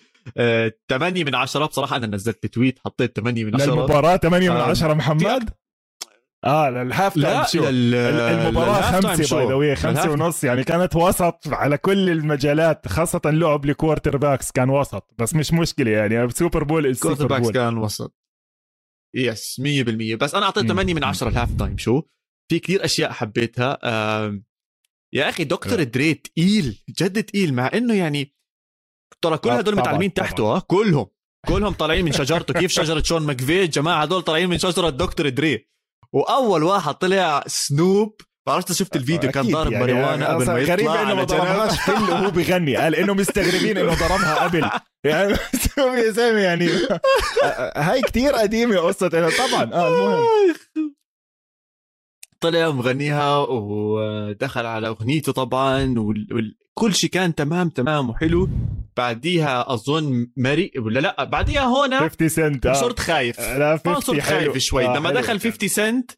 8 0.90 1.24
من 1.24 1.36
10 1.36 1.66
بصراحة 1.66 1.96
أنا 1.96 2.08
نزلت 2.08 2.46
tweet 2.46 2.80
حطيت 2.86 3.16
8 3.20 3.44
من 3.46 3.56
10 3.56 3.74
المباراه 3.74 4.18
8 4.18 4.50
من 4.50 4.56
10 4.58 4.94
محمد. 4.94 5.50
آه 6.46 6.70
لل 6.70 6.84
half 6.84 7.14
time 7.14 7.44
show 7.44 7.70
لل... 7.70 7.96
المباراة 7.96 8.82
خمسة 8.82 9.46
by 9.46 9.70
the 9.70 9.76
خمسة 9.76 10.12
ونص 10.12 10.44
يعني 10.44 10.64
كانت 10.64 10.96
وسط 10.96 11.48
على 11.48 11.78
كل 11.78 12.10
المجالات 12.10 12.88
خاصة 12.88 13.22
لعب 13.26 13.66
ال 13.66 14.18
quarterbacks 14.18 14.52
كان 14.52 14.70
وسط 14.70 15.14
بس 15.18 15.36
مش 15.36 15.54
مشكلة 15.54 15.92
يعني 15.92 16.30
Super 16.30 16.64
Bowl 16.64 16.86
ال 16.86 17.28
quarterbacks 17.28 17.50
كان 17.52 17.78
وسط. 17.78 18.16
yes 19.16 19.62
100% 19.62 20.18
بس 20.18 20.36
أنا 20.36 20.46
اعطيت 20.46 20.68
8 20.68 20.94
من 20.94 21.04
10 21.04 21.30
ال 21.30 21.35
half 21.35 21.58
time 21.60 21.78
show 21.78 22.02
في 22.52 22.60
كثير 22.60 22.86
أشياء 22.86 23.12
حبيتها. 23.12 23.80
يا 25.14 25.30
أخي 25.30 25.44
Dr. 25.44 25.84
Dre 25.84 26.14
تقيل 26.14 26.84
جد 26.90 27.24
تقيل 27.24 27.54
مع 27.54 27.72
إنه 27.74 27.94
يعني 27.94 28.36
ترى 29.22 29.38
كل 29.38 29.50
هدول 29.50 29.76
متعلمين 29.76 30.14
تحته 30.14 30.60
كلهم. 30.60 31.08
كلهم 31.48 31.74
طالعين 31.74 32.06
من 32.06 32.12
شجرته. 32.12 32.54
كيف 32.54 32.72
شجرة 32.72 33.02
شون 33.04 33.22
ماكفي 33.22 33.68
جماعة 33.68 34.02
هدول 34.02 34.22
طالعين 34.22 34.50
من 34.50 34.58
شجرة 34.58 34.90
دكتور 34.90 35.30
دري 35.30 35.71
وأول 36.14 36.64
واحد 36.64 36.94
طلع 36.94 37.44
سنوب. 37.48 38.16
بعرفت 38.48 38.72
شفت 38.72 38.96
الفيديو 38.96 39.32
كان 39.32 39.52
ضارب 39.52 39.72
يعني 39.72 39.86
ماريوانا 39.86 40.34
قبل 40.34 40.46
ما 40.46 40.60
يطلع 40.60 40.74
غريب 40.74 40.90
انه 40.90 41.16
ما 41.16 41.24
ضربهاش. 41.24 41.80
فيل 41.82 41.94
وهو 41.94 42.32
بغني 42.32 42.76
قال 42.76 42.96
إنه 42.96 43.14
مستغربين 43.14 43.78
إنه 43.78 43.94
ضربها 43.94 44.36
قبل. 44.44 44.70
يعني 45.06 45.36
يا 46.06 46.12
زلمه 46.12 46.40
يعني. 46.40 46.70
هاي 47.88 48.02
كتير 48.02 48.34
قديمة 48.34 48.78
قصة 48.78 49.08
طبعا. 49.10 49.74
آه 49.74 49.88
المهم. 49.88 50.96
طلع 52.40 52.70
مغنيها 52.72 53.38
ودخل 53.38 54.66
على 54.66 54.88
أغنيته 54.88 55.32
طبعا 55.32 55.96
وكل 55.98 56.96
شيء 56.96 57.10
كان 57.10 57.36
تمام 57.36 57.70
تمام 57.70 58.10
وحلو. 58.10 58.50
بعديها 59.02 59.74
أظن 59.74 60.28
Mary 60.38 60.72
ولا 60.78 61.00
لا 61.00 61.24
بعديها 61.24 61.62
هون 61.62 62.00
50 62.00 62.30
سنت 62.30 62.66
آه. 62.66 62.74
صرت 62.74 63.00
خايف 63.00 63.40
لا 63.40 63.78
50 63.86 64.00
صرت 64.02 64.20
خايف 64.20 64.58
شوي 64.58 64.86
آه 64.86 64.98
لما. 64.98 65.12
دخل 65.12 65.40
50 65.40 65.70
سنت 65.70 66.12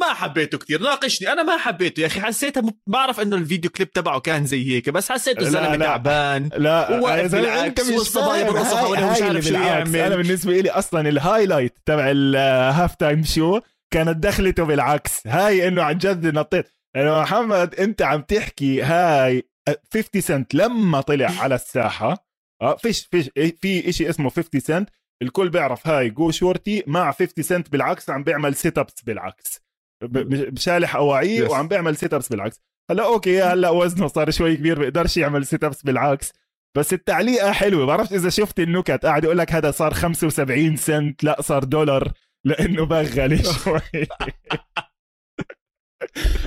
ما 0.00 0.14
حبيته 0.14 0.58
كثير 0.58 0.82
ناقشني 0.82 1.32
أنا 1.32 1.42
ما 1.42 1.56
حبيته 1.56 2.00
يا 2.00 2.06
أخي 2.06 2.20
حسيتها 2.20 2.60
م... 2.60 2.70
بعرف 2.86 3.20
إنه 3.20 3.36
الفيديو 3.36 3.70
كليب 3.70 3.90
تبعه 3.90 4.20
كان 4.20 4.46
زي 4.46 4.72
هيك 4.72 4.90
بس 4.90 5.12
حسيته 5.12 5.40
لا، 5.40 5.46
الزلمه 5.46 5.76
لا. 5.76 5.86
تعبان 5.86 6.50
لا 6.56 7.00
وواقف 7.00 7.26
زلمة 7.26 7.42
بالعكس 7.44 7.64
أنت 7.66 7.80
مش 7.80 7.98
والصبايا 7.98 8.50
هاي 8.50 9.22
عارف 9.22 9.44
شو. 9.44 9.54
يعمل. 9.54 9.96
أنا 9.96 10.16
بالنسبة 10.16 10.60
لي 10.60 10.70
أصلا 10.70 11.08
ال 11.08 11.15
highlight 11.15 11.74
تبع 11.86 12.10
ال 12.10 12.27
half 12.27 12.94
time 12.94 13.24
show 13.24 13.60
كانت 13.92 14.16
دخلته 14.16 14.64
بالعكس 14.64 15.26
هاي 15.26 15.68
إنه 15.68 15.82
عن 15.82 15.98
جد 15.98 16.26
نطيت 16.34 16.66
يعني 16.94 17.10
محمد 17.10 17.74
أنت 17.74 18.02
عم 18.02 18.20
تحكي 18.22 18.82
هاي 18.82 19.48
50 19.94 20.20
سنت 20.22 20.54
لما 20.54 21.00
طلع 21.00 21.30
على 21.42 21.54
الساحة 21.54 22.26
آه 22.62 22.76
فيش 22.76 23.06
فيش 23.06 23.30
في 23.60 23.92
شيء 23.92 24.10
اسمه 24.10 24.30
50 24.30 24.60
سنت 24.60 24.90
الكل 25.22 25.48
بيعرف 25.48 25.86
هاي 25.88 26.10
go 26.10 26.30
shorty 26.30 26.82
مع 26.86 27.12
50 27.12 27.28
سنت 27.44 27.70
بالعكس 27.72 28.10
عم 28.10 28.22
بيعمل 28.22 28.54
sit 28.54 28.78
ups 28.78 29.02
بالعكس. 29.02 29.60
بشالح 30.02 30.96
اواعيه 30.96 31.46
Yes. 31.46 31.50
وعم 31.50 31.68
بيعمل 31.68 31.96
sit 31.96 32.14
ups 32.14 32.28
بالعكس. 32.28 32.60
هلأ 32.90 33.04
أوكي 33.04 33.42
هلأ 33.42 33.70
وزنه 33.70 34.06
صار 34.06 34.30
شوي 34.30 34.56
كبير 34.56 34.78
بيقدرش 34.78 35.16
يعمل 35.16 35.46
sit 35.46 35.64
ups 35.64 35.82
بالعكس. 35.82 36.32
بس 36.76 36.92
التعليقة 36.92 37.52
حلوة 37.52 37.86
بعرفش 37.86 38.12
إذا 38.12 38.30
شفت 38.30 38.60
النكت 38.60 39.06
قاعد 39.06 39.24
يقول 39.24 39.38
لك 39.38 39.52
هذا 39.52 39.70
صار 39.70 39.94
75 39.94 40.76
سنت 40.76 41.24
لأ 41.24 41.42
صار 41.42 41.64
دولار 41.64 42.12
لأنه 42.44 42.84
بغل 42.86 43.44
شوي. 43.64 43.80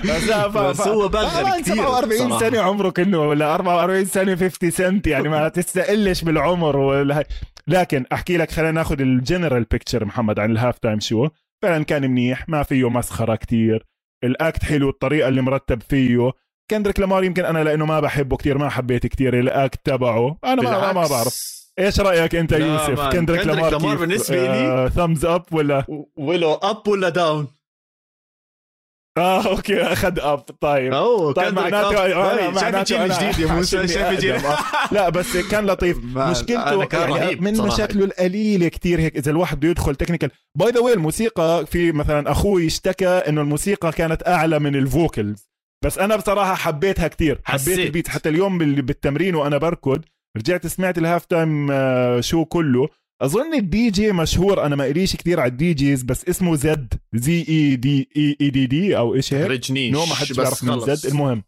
بس 0.04 0.30
بس 0.56 0.80
هو 0.88 1.06
طبعاً 1.06 1.60
كتير 1.60 1.74
47 1.76 2.18
صراحة. 2.18 2.40
سنة 2.40 2.60
عمره 2.60 2.90
كانه 2.90 3.18
ولا 3.20 3.54
44 3.54 4.04
سنة 4.04 4.36
50 4.36 4.70
سنت 4.70 5.06
يعني 5.06 5.28
ما 5.28 5.48
تستقلش 5.48 6.22
بالعمر 6.22 6.76
ولا. 6.76 7.24
لكن 7.68 8.04
أحكي 8.12 8.36
لك 8.36 8.50
خلينا 8.50 8.70
ناخذ 8.72 9.00
ال 9.00 9.08
general 9.08 9.64
picture 9.64 10.04
محمد 10.04 10.38
عن 10.38 10.50
ال 10.50 10.56
half 10.56 10.78
time 10.78 11.00
show 11.00 11.28
فعلا 11.62 11.84
كان 11.84 12.10
منيح 12.10 12.48
ما 12.48 12.62
فيه 12.62 12.88
مسخرة 12.90 13.34
كتير. 13.34 13.86
ال 14.24 14.34
act 14.34 14.64
حلو 14.64 14.88
الطريقة 14.88 15.28
اللي 15.28 15.42
مرتب 15.42 15.82
فيه. 15.88 16.30
Kendrick 16.70 17.00
Lamar 17.00 17.24
يمكن 17.24 17.44
أنا 17.44 17.64
لأنه 17.64 17.86
ما 17.86 18.00
بحبه 18.00 18.36
كتير 18.36 18.58
ما 18.58 18.68
حبيت 18.68 19.06
كتير 19.06 19.38
ال 19.40 19.50
act 19.50 19.80
تبعه. 19.84 20.36
أنا 20.44 20.62
ما, 20.62 20.92
ما. 20.92 21.06
بعرف. 21.06 21.56
إيش 21.78 22.00
رأيك 22.00 22.34
أنت 22.34 22.52
يوسف؟ 22.52 22.88
Kendrick 23.00 23.12
Kendrick 23.12 23.46
Lamar 23.46 23.70
Lamar 23.72 23.90
كيف؟ 23.90 24.00
بالنسبة 24.00 24.36
لي- 24.46 24.90
thumbs 24.90 25.24
up 25.24 25.42
ولا؟ 25.52 25.84
ولو 26.16 26.52
up 26.54 26.88
ولا 26.88 27.08
down 27.08 27.46
آه 29.16 29.46
okay 29.48 29.82
أخذ 29.82 30.18
up 30.20 30.38
طيب. 30.38 30.92
أوه 30.94 31.32
طيب 31.32 31.54
معناته 31.54 31.98
آه، 32.14 32.54
شايف 32.54 32.74
الجيل 32.76 33.02
الجديد 33.02 33.38
يا 33.38 33.52
موسى؟ 33.52 33.88
شايف 33.88 34.08
الجيل. 34.10 34.40
لا 34.92 35.08
بس 35.08 35.36
كان 35.36 35.66
لطيف. 35.66 35.98
مشكلته 36.04 36.84
كان 36.84 37.10
يعني 37.12 37.34
من 37.36 37.54
صراحة. 37.54 37.74
مشاكله 37.74 38.04
القليله 38.04 38.68
كتير 38.68 39.00
هيك 39.00 39.16
إذا 39.16 39.30
الواحد 39.30 39.58
بده 39.60 39.68
يدخل 39.68 39.96
technical 39.96 40.30
by 40.58 40.70
the 40.70 40.80
way 40.80 40.92
الموسيقى 40.92 41.66
في 41.66 41.92
مثلا 41.92 42.32
أخوي 42.32 42.66
اشتكى 42.66 43.08
إنه 43.08 43.40
الموسيقى 43.40 43.92
كانت 43.92 44.28
أعلى 44.28 44.58
من 44.58 44.74
ال 44.76 44.85
vocals. 44.85 45.48
بس 45.84 45.98
أنا 45.98 46.16
بصراحة 46.16 46.54
حبيتها 46.54 47.08
كتير. 47.08 47.40
حبيت 47.44 47.60
حسيت. 47.60 47.78
البيت 47.78 48.08
حتى 48.08 48.28
اليوم 48.28 48.58
بال- 48.58 48.82
بالتمرين 48.82 49.34
وأنا 49.34 49.58
بركض 49.58 50.04
رجعت 50.36 50.66
سمعت 50.66 50.98
ال 50.98 51.03
half 51.03 51.24
time 51.24 51.68
آه، 51.70 52.20
show 52.20 52.44
كله. 52.44 52.88
أظن 53.22 53.54
الدي 53.54 53.90
جي 53.90 54.12
مشهور 54.12 54.66
أنا 54.66 54.76
ما 54.76 54.84
قريش 54.84 55.16
كتير 55.16 55.40
على 55.40 55.50
الدي 55.50 55.74
جيز 55.74 56.02
بس 56.02 56.28
اسمه 56.28 56.56
زد 56.56 56.94
زي 57.14 57.44
اي 57.48 57.76
دي 57.76 58.08
اي 58.16 58.36
اي 58.40 58.50
دي 58.50 58.66
دي 58.66 58.96
أو 58.98 59.14
إيش 59.14 59.34
هيك؟ 59.34 59.50
رجنيش 59.50 59.92
نو 59.92 60.06
ما 60.06 60.12
بس 60.12 60.32
بيعرف 60.32 60.64
من. 60.64 60.80
زد 60.80 61.10
المهم. 61.10 61.42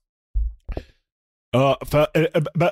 آه 1.54 1.78
ف 1.86 1.96
ب... 1.96 2.48
ب... 2.56 2.68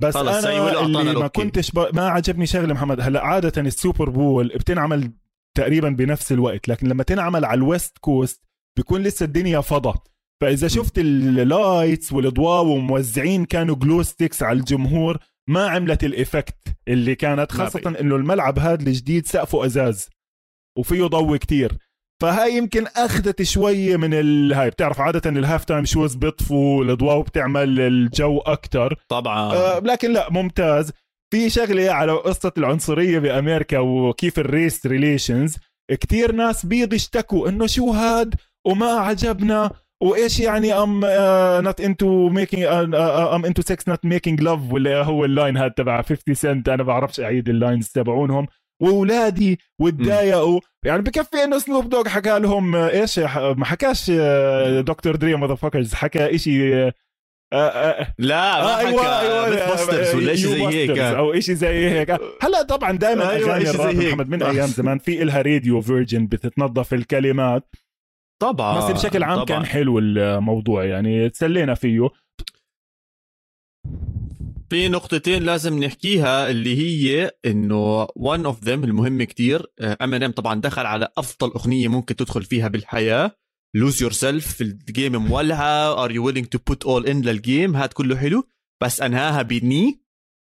بس 0.00 0.16
أنا 0.16 0.30
أعطانا 0.30 1.00
اللي 1.00 1.14
ما. 1.14 1.26
كنتش 1.26 1.70
ب... 1.70 1.78
ما 1.92 2.08
عجبني 2.08 2.46
شغلة 2.46 2.74
محمد. 2.74 3.00
هلأ 3.00 3.24
عادة 3.24 3.62
السوبر 3.62 4.10
بول 4.10 4.48
بتنعمل 4.48 5.12
تقريبا 5.56 5.88
بنفس 5.88 6.32
الوقت 6.32 6.68
لكن 6.68 6.88
لما 6.88 7.02
تنعمل 7.02 7.44
على 7.44 7.58
الويست 7.58 7.98
كوست 7.98 8.42
بيكون 8.76 9.02
لسه 9.02 9.24
الدنيا 9.24 9.60
فضا. 9.60 9.94
فإذا 10.40 10.68
شفت 10.68 10.98
اللايتس 10.98 12.12
والأضواء 12.12 12.64
وموزعين 12.64 13.44
كانوا 13.44 13.76
جلو 13.76 14.02
ستيكس 14.02 14.42
على 14.42 14.58
الجمهور 14.58 15.18
ما 15.48 15.68
عملت 15.68 16.04
ال 16.04 16.11
effect 16.11 16.56
اللي 16.88 17.14
كانت 17.14 17.52
ما 17.52 17.58
خاصة 17.58 17.94
إنه 18.00 18.16
الملعب 18.16 18.58
هذا 18.58 18.82
الجديد 18.82 19.26
سقفه 19.26 19.66
أزاز 19.66 20.08
وفيه 20.78 21.04
ضوء 21.06 21.36
كتير. 21.36 21.72
فهاي 22.22 22.56
يمكن 22.56 22.86
أخذت 22.86 23.42
شوي 23.42 23.96
من 23.96 24.14
ال... 24.14 24.52
هاي 24.52 24.70
بتعرف 24.70 25.00
عادة 25.00 25.30
ال 25.30 25.37
half 25.37 25.64
time 25.64 25.84
shows 25.84 26.14
بيطفوا 26.14 26.84
الاضواء 26.84 27.20
بتعمل 27.20 27.80
الجو 27.80 28.38
أكتر. 28.38 28.94
طبعا. 29.08 29.52
آه 29.54 29.78
لكن 29.78 30.12
لا 30.12 30.30
ممتاز. 30.30 30.92
في 31.34 31.50
شغلة 31.50 31.90
على 31.90 32.12
قصة 32.12 32.52
العنصرية 32.58 33.18
بأمريكا 33.18 33.78
وكيف 33.78 34.38
ال 34.38 34.86
race 34.86 35.08
relations 35.08 35.56
كتير 35.90 36.32
ناس 36.32 36.66
بيض 36.66 36.94
اشتكوا 36.94 37.48
إنه 37.48 37.66
شو 37.66 37.90
هاد 37.90 38.34
وما 38.66 38.90
عجبنا. 38.90 39.70
وإيش 40.02 40.40
يعني 40.40 40.72
ام 40.72 41.00
نوت 41.64 41.80
انتو 41.80 42.28
ميكينج 42.28 42.62
ام 42.64 43.44
انتو 43.44 43.62
سكس 43.62 43.88
نوت 43.88 44.04
ميكينج 44.04 44.40
لاف 44.40 44.72
ولا 44.72 45.02
هو 45.02 45.24
اللاين 45.24 45.56
هاد 45.56 45.70
تبع 45.70 46.02
50 46.02 46.34
سنت 46.34 46.68
أنا 46.68 46.82
بعرفش 46.82 47.20
أعيد 47.20 47.48
اللاينز 47.48 47.88
تبعونهم. 47.88 48.46
واولادي 48.82 49.58
وتضايقوا 49.80 50.60
يعني 50.84 51.02
بكفي 51.02 51.44
إنه 51.44 51.58
سنوب 51.58 51.88
دوغ 51.88 52.08
حكى 52.08 52.38
لهم 52.38 52.76
آه، 52.76 52.90
إيش 52.90 53.18
ما 53.56 53.64
حكاش 53.64 54.10
دكتور 54.80 55.16
دري 55.16 55.36
ماذر 55.36 55.56
حكى 55.94 56.34
إشي 56.34 56.74
آه، 56.84 56.92
آه، 57.56 58.14
لا 58.18 58.36
ما 58.36 58.74
آه 58.74 58.76
حكى. 58.76 58.88
أيوه 58.88 59.20
أيوه 59.20 59.50
ميث 59.50 60.14
ولا 60.14 60.34
شيء 60.36 60.50
زي 60.50 60.66
هيك. 60.66 60.98
أو 60.98 61.40
شيء 61.40 61.54
زي 61.54 61.90
هيك. 61.90 62.10
هلا 62.42 62.62
طبعا 62.62 62.92
دائما 62.92 63.30
أيوة، 63.30 63.50
أغاني 63.50 63.64
زي 63.64 63.70
الراب. 63.70 63.96
محمد 63.96 64.28
من 64.28 64.42
أيام 64.42 64.66
زمان 64.66 64.98
في 64.98 65.22
إلها 65.22 65.42
راديو 65.42 65.80
فيرجن 65.80 66.26
بتتنظف 66.26 66.94
الكلمات. 66.94 67.68
طبعا 68.42 68.78
بس 68.78 69.00
بشكل 69.00 69.22
عام 69.22 69.34
طبعاً. 69.34 69.44
كان 69.44 69.66
حلو 69.66 69.98
الموضوع 69.98 70.84
يعني 70.84 71.30
تسلينا 71.30 71.74
فيه. 71.74 72.08
في 74.70 74.88
نقطتين 74.88 75.42
لازم 75.42 75.84
نحكيها 75.84 76.50
اللي 76.50 76.76
هي 76.78 77.30
إنه 77.46 78.06
one 78.06 78.42
of 78.52 78.64
them 78.64 78.68
المهم 78.68 79.22
كتير 79.22 79.66
Em 79.80 80.30
طبعا 80.30 80.60
دخل 80.60 80.86
على 80.86 81.08
أفضل 81.18 81.50
أغنية 81.50 81.88
ممكن 81.88 82.16
تدخل 82.16 82.42
فيها 82.42 82.68
بالحياة. 82.68 83.36
Lose 83.76 84.02
Yourself 84.02 84.54
في 84.54 84.60
الجيم 84.64 85.16
مولعه 85.16 86.04
are 86.04 86.10
you 86.10 86.26
willing 86.26 86.46
to 86.46 86.58
put 86.66 86.84
all 86.84 87.06
in 87.06 87.22
لل 87.22 87.40
gym؟ 87.40 87.76
هاد 87.76 87.92
كله 87.92 88.16
حلو. 88.16 88.48
بس 88.82 89.02
أنهاها 89.02 89.42
ب 89.42 89.54
knee 89.54 90.02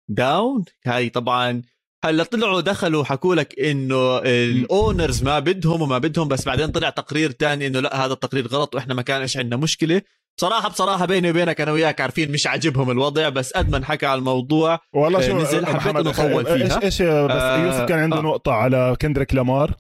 down 0.10 0.66
هاي 0.86 1.10
طبعا 1.10 1.62
هلا 2.06 2.24
طلعوا 2.24 2.62
دخلوا 2.62 3.04
حكوا 3.04 3.36
لك 3.36 3.60
إنه 3.60 4.18
ال 4.18 4.33
owners 4.33 5.24
ما 5.24 5.40
بدهم 5.40 5.82
وما 5.82 5.98
بدهم 5.98 6.28
بس 6.28 6.46
بعدين 6.46 6.68
طلع 6.68 6.90
تقرير 6.90 7.32
تاني 7.32 7.68
إنه 7.68 7.80
لا 7.80 8.06
هذا 8.06 8.14
التقرير 8.14 8.48
غلط 8.48 8.76
وإحنا 8.76 8.94
ما 8.94 9.02
كانش 9.02 9.38
عندنا 9.38 9.58
مشكلة. 9.58 10.02
بصراحة 10.38 10.70
بصراحة 10.70 11.06
بيني 11.06 11.30
وبينك 11.30 11.62
أنا 11.62 11.72
وياك 11.72 12.02
عارفين 12.02 12.32
مش 12.32 12.48
عاجبهم 12.48 12.92
الوضع 12.92 13.30
بس 13.30 13.54
قد 13.54 13.70
ما 13.70 13.78
انحكى 13.78 14.06
على 14.06 14.20
الموضوع 14.20 14.80
والله 14.94 15.22
شو 15.22 15.38
نزل 15.38 15.66
حبيت 15.66 15.96
إنه 15.96 16.12
طول 16.12 16.46
فيها. 16.46 16.56
إيش 16.56 17.02
إيش 17.02 17.02
بس 17.02 17.32
آه 17.32 17.66
يوسف 17.66 17.82
كان 17.86 18.00
عنده 18.00 18.18
آه. 18.18 18.22
نقطة 18.22 18.52
على 18.52 18.96
Kendrick 19.02 19.34
Lamar؟ 19.34 19.76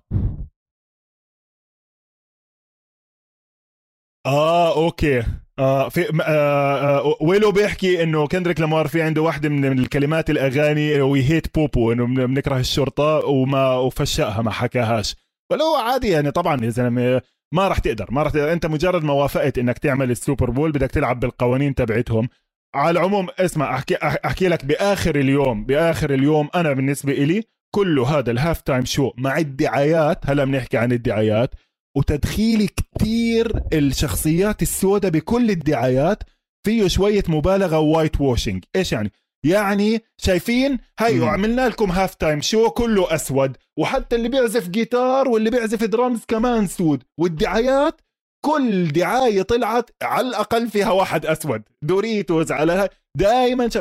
آه 4.25 4.75
okay. 4.85 5.23
آه 5.59 5.89
في 5.89 6.21
آه 6.21 6.99
آه 6.99 7.15
ويلو 7.21 7.51
بيحكي 7.51 8.03
إنه 8.03 8.27
Kendrick 8.27 8.59
Lamar 8.59 8.87
في 8.87 9.01
عنده 9.01 9.21
واحدة 9.21 9.49
من 9.49 9.79
الكلمات 9.79 10.29
الأغاني 10.29 11.01
we 11.01 11.23
hate 11.23 11.55
popo 11.55 11.91
إنه 11.91 12.05
بنكره 12.05 12.59
الشرطة 12.59 13.25
وما 13.25 13.75
وفشأها 13.75 14.41
ما 14.41 14.51
حكاهاش. 14.51 15.15
فلو 15.51 15.75
عادي 15.75 16.09
يعني 16.09 16.31
طبعا 16.31 16.65
يا 16.65 16.69
زلمة 16.69 17.21
ما 17.53 17.67
راح 17.67 17.79
تقدر 17.79 18.07
ما 18.11 18.23
راح 18.23 18.31
تقدر. 18.31 18.53
أنت 18.53 18.65
مجرد 18.65 19.03
ما 19.03 19.13
وافقت 19.13 19.57
إنك 19.57 19.77
تعمل 19.77 20.11
ال 20.11 20.18
Super 20.18 20.49
Bowl 20.49 20.71
بدك 20.71 20.91
تلعب 20.91 21.19
بالقوانين 21.19 21.75
تبعتهم. 21.75 22.29
على 22.75 22.99
العموم 22.99 23.27
اسمع 23.39 23.75
أحكي 23.75 23.95
أحكي 23.95 24.47
لك 24.47 24.65
بآخر 24.65 25.15
اليوم 25.15 25.65
بآخر 25.65 26.13
اليوم 26.13 26.49
أنا 26.55 26.73
بالنسبة 26.73 27.13
إلي 27.13 27.43
كله 27.75 28.19
هذا 28.19 28.31
ال 28.31 28.37
half 28.37 28.61
time 28.61 28.85
show 28.85 29.11
مع 29.17 29.37
الدعايات. 29.37 30.19
هلا 30.29 30.43
بنحكي 30.45 30.77
عن 30.77 30.91
الدعايات. 30.91 31.55
وتدخيل 31.97 32.67
كتير 32.67 33.61
الشخصيات 33.73 34.61
السوداء 34.61 35.11
بكل 35.11 35.49
الدعايات 35.49 36.23
فيه 36.65 36.87
شوية 36.87 37.23
مبالغة 37.27 37.79
و 37.79 37.86
white 37.86 38.21
washing 38.21 38.63
إيش 38.75 38.91
يعني؟ 38.91 39.11
يعني 39.45 40.03
شايفين 40.21 40.77
هاي 40.99 41.23
عملنا 41.23 41.69
لكم 41.69 41.91
half 41.91 42.15
time 42.15 42.41
show 42.41 42.69
كله 42.69 43.15
أسود 43.15 43.57
وحتى 43.79 44.15
اللي 44.15 44.29
بيعزف 44.29 44.69
جيتار 44.69 45.27
واللي 45.27 45.49
بيعزف 45.49 45.83
درامز 45.83 46.25
كمان 46.27 46.67
سود. 46.67 47.03
والدعايات 47.19 48.01
كل 48.45 48.87
دعاية 48.87 49.41
طلعت 49.41 49.89
على 50.03 50.27
الأقل 50.27 50.69
فيها 50.69 50.91
واحد 50.91 51.25
أسود. 51.25 51.63
Doritos 51.83 52.51
على 52.51 52.89
دائما 53.17 53.69
ش... 53.69 53.77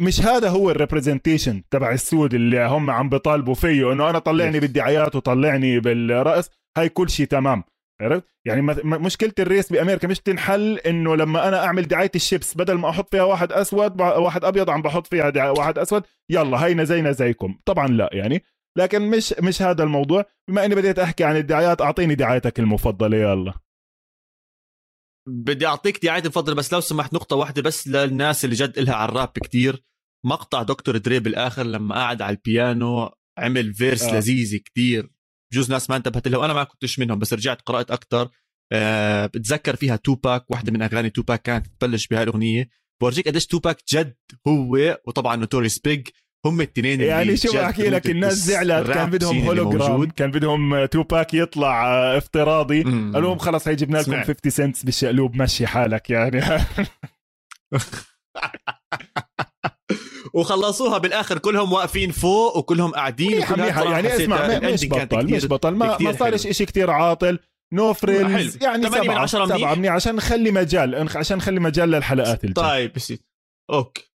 مش 0.00 0.20
هذا 0.20 0.48
هو 0.48 0.70
ال 0.70 0.76
representation 0.76 1.62
تبع 1.70 1.92
السود 1.92 2.34
اللي 2.34 2.66
هم 2.66 2.90
عم 2.90 3.08
بيطالبوا 3.08 3.54
فيه 3.54 3.92
إنه 3.92 4.10
أنا 4.10 4.18
طلعني 4.18 4.60
بالدعايات 4.60 5.16
وطلعني 5.16 5.80
بالرأس. 5.80 6.50
هاي 6.76 6.88
كل 6.88 7.10
شيء 7.10 7.26
تمام. 7.26 7.64
عرفت؟ 8.00 8.24
يعني 8.46 8.62
مشكلة 8.84 9.32
ال 9.38 9.45
race 9.45 9.72
بأمريكا 9.72 10.08
مش 10.08 10.20
تنحل 10.20 10.78
إنه 10.78 11.16
لما 11.16 11.48
أنا 11.48 11.64
أعمل 11.64 11.88
دعاية 11.88 12.10
الشيبس 12.14 12.56
بدل 12.56 12.74
ما 12.74 12.90
أحط 12.90 13.10
فيها 13.10 13.22
واحد 13.22 13.52
أسود 13.52 14.00
واحد 14.00 14.44
أبيض 14.44 14.70
عم 14.70 14.82
بحط 14.82 15.06
فيها 15.06 15.50
واحد 15.50 15.78
أسود 15.78 16.02
يلا 16.30 16.66
هينا 16.66 16.84
زينا 16.84 17.12
زيكم. 17.12 17.58
طبعا 17.64 17.88
لا 17.88 18.10
يعني. 18.12 18.42
لكن 18.78 19.10
مش 19.10 19.34
مش 19.42 19.62
هذا 19.62 19.84
الموضوع. 19.84 20.24
بما 20.48 20.64
إني 20.64 20.74
بديت 20.74 20.98
أحكي 20.98 21.24
عن 21.24 21.36
الدعايات 21.36 21.80
أعطيني 21.80 22.14
دعايتك 22.14 22.60
المفضلة 22.60 23.16
يلا. 23.16 23.54
بدي 25.28 25.66
أعطيك 25.66 26.04
دعايتي 26.04 26.26
المفضلة 26.26 26.54
بس 26.54 26.72
لو 26.72 26.80
سمحت 26.80 27.14
نقطة 27.14 27.36
واحدة 27.36 27.62
بس 27.62 27.88
للناس 27.88 28.44
اللي 28.44 28.56
جد 28.56 28.78
لها 28.78 28.94
على 28.94 29.08
الراب 29.08 29.28
كتير. 29.28 29.84
مقطع 30.26 30.62
دكتور 30.62 30.96
دري 30.96 31.18
بالآخر 31.20 31.62
لما 31.62 31.94
قعد 31.94 32.22
على 32.22 32.36
البيانو 32.36 33.10
عمل 33.38 33.74
verse 33.74 34.02
آه. 34.02 34.16
لذيذ 34.16 34.56
كتير. 34.56 35.10
بجوز 35.52 35.70
ناس 35.70 35.90
ما 35.90 35.96
انتبهت 35.96 36.28
له 36.28 36.38
وأنا 36.38 36.52
ما 36.52 36.64
كنتش 36.64 36.98
منهم 36.98 37.18
بس 37.18 37.32
رجعت 37.32 37.62
قرأت 37.62 37.90
أكثر 37.90 38.28
أه 38.72 39.26
بتذكر 39.26 39.76
فيها 39.76 39.96
توباك 39.96 40.50
واحدة 40.50 40.72
من 40.72 40.82
أغاني 40.82 41.10
توباك 41.10 41.42
كانت 41.42 41.66
تبلش 41.66 42.06
بهاي 42.06 42.22
الأغنية. 42.22 42.68
بورجيك 43.02 43.28
قديش 43.28 43.46
توباك 43.46 43.78
جد 43.92 44.16
هو 44.48 44.98
وطبعا 45.06 45.36
نوتوريس 45.36 45.78
بيج 45.78 46.08
هم 46.46 46.60
الاثنين 46.60 47.00
يعني 47.00 47.36
شو 47.36 47.60
أحكي 47.60 47.90
لك 47.90 48.10
الناس 48.10 48.34
زعلت 48.34 48.90
كان 48.90 49.10
بدهم 49.10 49.38
هولوجرام 49.38 50.10
كان 50.10 50.30
بدهم 50.30 50.84
توباك 50.84 51.34
يطلع 51.34 51.86
آه، 51.88 52.18
افتراضي. 52.18 52.82
قالوا 52.82 53.20
لهم 53.20 53.38
خلص 53.38 53.68
هي 53.68 53.76
جبنا 53.76 53.98
لكم 53.98 54.22
50 54.22 54.50
سنتس 54.50 54.82
بالشقلوب 54.82 55.36
مشي 55.36 55.66
حالك 55.66 56.10
يعني. 56.10 56.40
وخلصوها 60.34 60.98
بالآخر 60.98 61.38
كلهم 61.38 61.72
واقفين 61.72 62.10
فوق 62.10 62.56
وكلهم 62.56 62.90
قاعدين 62.90 63.40
يعني 63.40 64.16
اسمع 64.16 64.58
مش 64.58 64.86
بطل 64.88 65.26
مش 65.26 65.46
بطل. 65.46 65.70
ما, 65.70 65.98
ما 65.98 66.12
صارش 66.12 66.46
شيء 66.46 66.66
كثير 66.66 66.90
عاطل. 66.90 67.38
No 67.72 67.92
frills 67.92 68.62
يعني 68.62 68.86
سبعة 68.86 69.26
سبعة 69.26 69.74
منيح. 69.74 69.92
عشان 69.92 70.16
نخلي 70.16 70.50
مجال 70.50 71.16
عشان 71.16 71.36
نخلي 71.36 71.60
مجال 71.60 71.90
للحلقات 71.90 72.44
الجاية. 72.44 72.66
طيب 72.66 72.92
بسيط 72.92 73.20
أوكي. 73.70 74.12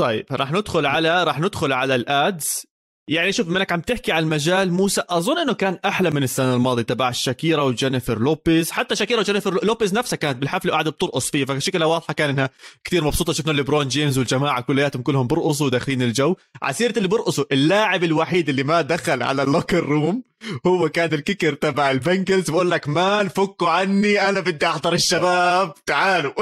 طيب 0.00 0.26
راح 0.30 0.52
ندخل 0.52 0.86
على 0.86 1.24
راح 1.24 1.40
ندخل 1.40 1.72
على 1.72 1.94
ال 1.94 2.08
ads. 2.08 2.66
يعني 3.08 3.32
شوف 3.32 3.48
منك 3.48 3.72
عم 3.72 3.80
تحكي 3.80 4.12
عن 4.12 4.22
المجال 4.22 4.72
موسى 4.72 5.02
أظن 5.08 5.38
إنه 5.38 5.52
كان 5.52 5.78
أحلى 5.84 6.10
من 6.10 6.22
السنة 6.22 6.54
الماضية 6.54 6.82
تبع 6.82 7.10
شاكيرا 7.10 7.62
وجينيفر 7.62 8.18
لوبيز. 8.18 8.70
حتى 8.70 8.96
شاكيرا 8.96 9.20
وجينيفر 9.20 9.64
لوبيز 9.64 9.94
نفسها 9.94 10.16
كانت 10.16 10.38
بالحفلة 10.38 10.70
وقاعدة 10.70 10.90
بترقص 10.90 11.30
فيه 11.30 11.44
فشكلها 11.44 11.86
واضحة 11.86 12.14
كان 12.14 12.30
إنها 12.30 12.50
كثير 12.84 13.04
مبسوطة. 13.04 13.32
شفنا 13.32 13.52
ليبرون 13.52 13.88
جيمس 13.88 14.18
والجماعة 14.18 14.60
كلياتهم 14.60 15.02
كلهم 15.02 15.26
برقصوا 15.26 15.66
وداخلين 15.66 16.02
الجو. 16.02 16.36
على 16.62 16.74
سيرة 16.74 16.96
اللي 16.96 17.08
برقصوا 17.08 17.44
اللاعب 17.52 18.04
الوحيد 18.04 18.48
اللي 18.48 18.62
ما 18.62 18.80
دخل 18.80 19.22
على 19.22 19.42
ال 19.42 19.48
locker 19.48 19.84
room 19.84 20.22
هو 20.66 20.88
كان 20.88 21.14
ال 21.14 21.20
kicker 21.20 21.54
تبع 21.54 21.90
ال 21.90 21.97
Bengals. 21.97 22.50
بقول 22.50 22.70
لك 22.70 22.88
man 22.88 23.28
فكوا 23.28 23.68
عني 23.68 24.28
أنا 24.28 24.40
بدي 24.40 24.66
أحضر 24.66 24.92
الشباب 24.92 25.74
تعالوا. 25.86 26.32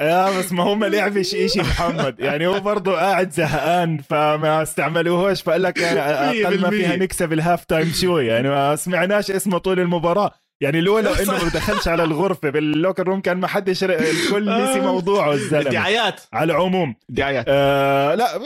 يا 0.00 0.38
بس 0.38 0.52
ما 0.52 0.62
هم 0.62 0.84
لعبش 0.84 1.34
إشي 1.34 1.60
محمد. 1.60 2.20
يعني 2.20 2.46
هو 2.46 2.60
برضه 2.60 2.92
قاعد 2.96 3.30
زهقان 3.30 3.98
فما 3.98 4.62
استعملوهوش. 4.62 5.42
فقال 5.42 5.62
لك 5.62 5.78
يعني 5.78 6.00
أقل 6.00 6.60
ما 6.60 6.70
فيها 6.70 6.96
نكسب 6.96 7.32
ال 7.32 7.64
halftime 7.64 7.92
show. 7.92 8.26
يعني 8.26 8.48
ما 8.48 8.76
سمعناش 8.76 9.30
اسمه 9.30 9.58
طول 9.58 9.80
المباراة. 9.80 10.30
يعني 10.60 10.80
لولا 10.80 11.22
إنه 11.22 11.32
ما 11.32 11.48
دخلش 11.48 11.88
على 11.88 12.04
الغرفة 12.04 12.50
بال 12.50 12.64
locker 12.64 13.08
room 13.08 13.20
كان 13.20 13.36
ما 13.36 13.46
حدش 13.46 13.84
الكل 13.84 14.48
آه. 14.48 14.70
نسي 14.70 14.80
موضوعه 14.80 15.32
الزلمة. 15.32 15.70
دعايات 15.70 16.20
على 16.32 16.52
العموم. 16.52 16.94
دعايات 17.08 17.44
آه 17.48 18.14
لا 18.14 18.36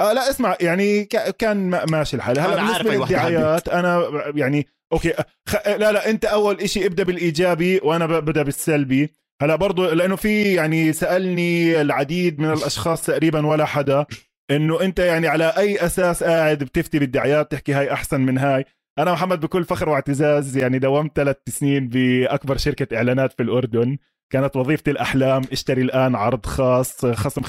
آه 0.00 0.12
لا 0.12 0.30
اسمع 0.30 0.56
يعني 0.60 1.04
كان 1.38 1.80
ماشي 1.90 2.16
الحال. 2.16 2.38
هلا 2.40 2.56
بالنسبة 2.56 2.94
للدعايات 2.94 3.68
أنا 3.68 4.02
يعني 4.34 4.66
أوكي. 4.92 5.12
خ... 5.48 5.54
لا 5.66 5.92
لا 5.92 6.10
أنت 6.10 6.24
أول 6.24 6.60
إشي 6.60 6.86
ابدأ 6.86 7.02
بالإيجابي 7.02 7.80
وأنا 7.82 8.06
ببدأ 8.06 8.42
بالسلبي. 8.42 9.12
هلا 9.42 9.56
برضو 9.56 9.90
لأنه 9.90 10.16
في 10.16 10.54
يعني 10.54 10.92
سألني 10.92 11.80
العديد 11.80 12.40
من 12.40 12.52
الأشخاص 12.52 13.06
تقريبا 13.06 13.46
ولا 13.46 13.64
حدا 13.64 14.06
إنه 14.50 14.80
أنت 14.80 14.98
يعني 14.98 15.28
على 15.28 15.52
أي 15.58 15.86
أساس 15.86 16.22
قاعد 16.24 16.58
بتفتي 16.58 16.98
بالدعايات 16.98 17.52
تحكي 17.52 17.72
هاي 17.72 17.92
أحسن 17.92 18.20
من 18.20 18.38
هاي؟ 18.38 18.64
أنا 18.98 19.12
محمد 19.12 19.40
بكل 19.40 19.64
فخر 19.64 19.88
واعتزاز 19.88 20.56
يعني 20.56 20.78
داومت 20.78 21.16
ثلاث 21.16 21.36
سنين 21.48 21.88
بأكبر 21.88 22.56
شركة 22.56 22.96
إعلانات 22.96 23.32
في 23.32 23.42
الأردن. 23.42 23.98
كانت 24.32 24.56
وظيفتي 24.56 24.90
الأحلام 24.90 25.42
اشتري 25.52 25.82
الآن 25.82 26.14
عرض 26.14 26.46
خاص 26.46 27.06
خصم 27.06 27.42
25% 27.42 27.46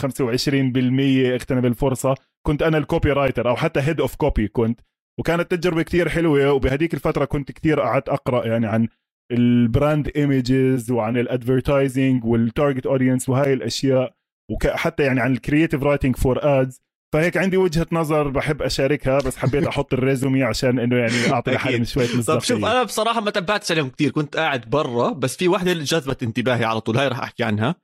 اغتنم 1.33 1.65
الفرصة. 1.65 2.15
كنت 2.45 2.61
أنا 2.61 2.77
ال 2.77 3.11
copywriter 3.11 3.49
أو 3.49 3.55
حتى 3.55 3.79
head 3.79 4.01
of 4.01 4.15
copy 4.15 4.47
كنت. 4.47 4.79
وكانت 5.19 5.51
تجربة 5.51 5.81
كثير 5.81 6.09
حلوة 6.09 6.51
وبهديك 6.51 6.93
الفترة 6.93 7.25
كنت 7.25 7.51
كثير 7.51 7.81
قعدت 7.81 8.09
أقرأ 8.09 8.45
يعني 8.47 8.67
عن 8.67 8.87
ال 9.31 9.44
brand 9.44 10.11
images 10.15 10.91
وعن 10.91 11.17
ال 11.17 11.26
advertising 11.26 12.25
وال 12.25 12.40
target 12.40 12.85
audience 12.85 13.29
وهاي 13.29 13.53
الأشياء 13.53 14.13
وحتى 14.51 15.03
يعني 15.03 15.21
عن 15.21 15.31
ال 15.31 15.37
creative 15.37 15.83
writing 15.83 16.15
for 16.15 16.39
ads 16.61 16.81
فهيك 17.13 17.37
عندي 17.37 17.57
وجهة 17.57 17.87
نظر 17.91 18.29
بحب 18.29 18.61
أشاركها 18.61 19.17
بس 19.17 19.37
حبيت 19.37 19.67
أحط 19.67 19.93
ال 19.93 20.00
resume 20.00 20.43
عشان 20.43 20.79
إنه 20.79 20.95
يعني 20.95 21.33
أعطي 21.33 21.51
لحالي 21.51 21.85
شوية 21.85 22.17
مصداقيه 22.17 22.39
طب 22.39 22.45
شوف 22.45 22.65
أنا 22.65 22.83
بصراحة 22.83 23.21
ما 23.21 23.31
تبعتش 23.31 23.71
عليهم 23.71 23.89
كثير 23.89 24.11
كنت 24.11 24.37
قاعد 24.37 24.69
برا 24.69 25.09
بس 25.09 25.37
في 25.37 25.47
وحدة 25.47 25.71
اللي 25.71 25.83
جذبت 25.83 26.23
انتباهي 26.23 26.65
على 26.65 26.81
طول 26.81 26.97
هاي 26.97 27.07
راح 27.07 27.19
أحكي 27.19 27.43
عنها. 27.43 27.75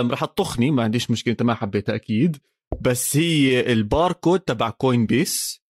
رح 0.00 0.24
تطخني 0.24 0.70
ما 0.70 0.82
عنديش 0.82 1.10
مشكلة 1.10 1.32
أنت 1.32 1.42
ما 1.42 1.54
حبيتها 1.54 1.94
أكيد. 1.94 2.36
بس 2.80 3.16
هي 3.16 3.72
الباركود 3.72 4.40
تبع 4.40 4.70
Coinbase 4.70 5.62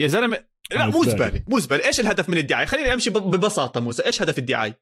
يا 0.00 0.06
زلمة 0.06 0.47
لا 0.70 0.86
مو 0.86 1.04
زبالة 1.04 1.44
مو 1.48 1.58
زبالة. 1.58 1.86
إيش 1.86 2.00
الهدف 2.00 2.28
من 2.28 2.38
الدعايه 2.38 2.66
خليني 2.66 2.94
أمشي 2.94 3.10
ببساطة 3.10 3.80
موسى. 3.80 4.06
إيش 4.06 4.22
هدف 4.22 4.38
الدعايه 4.38 4.80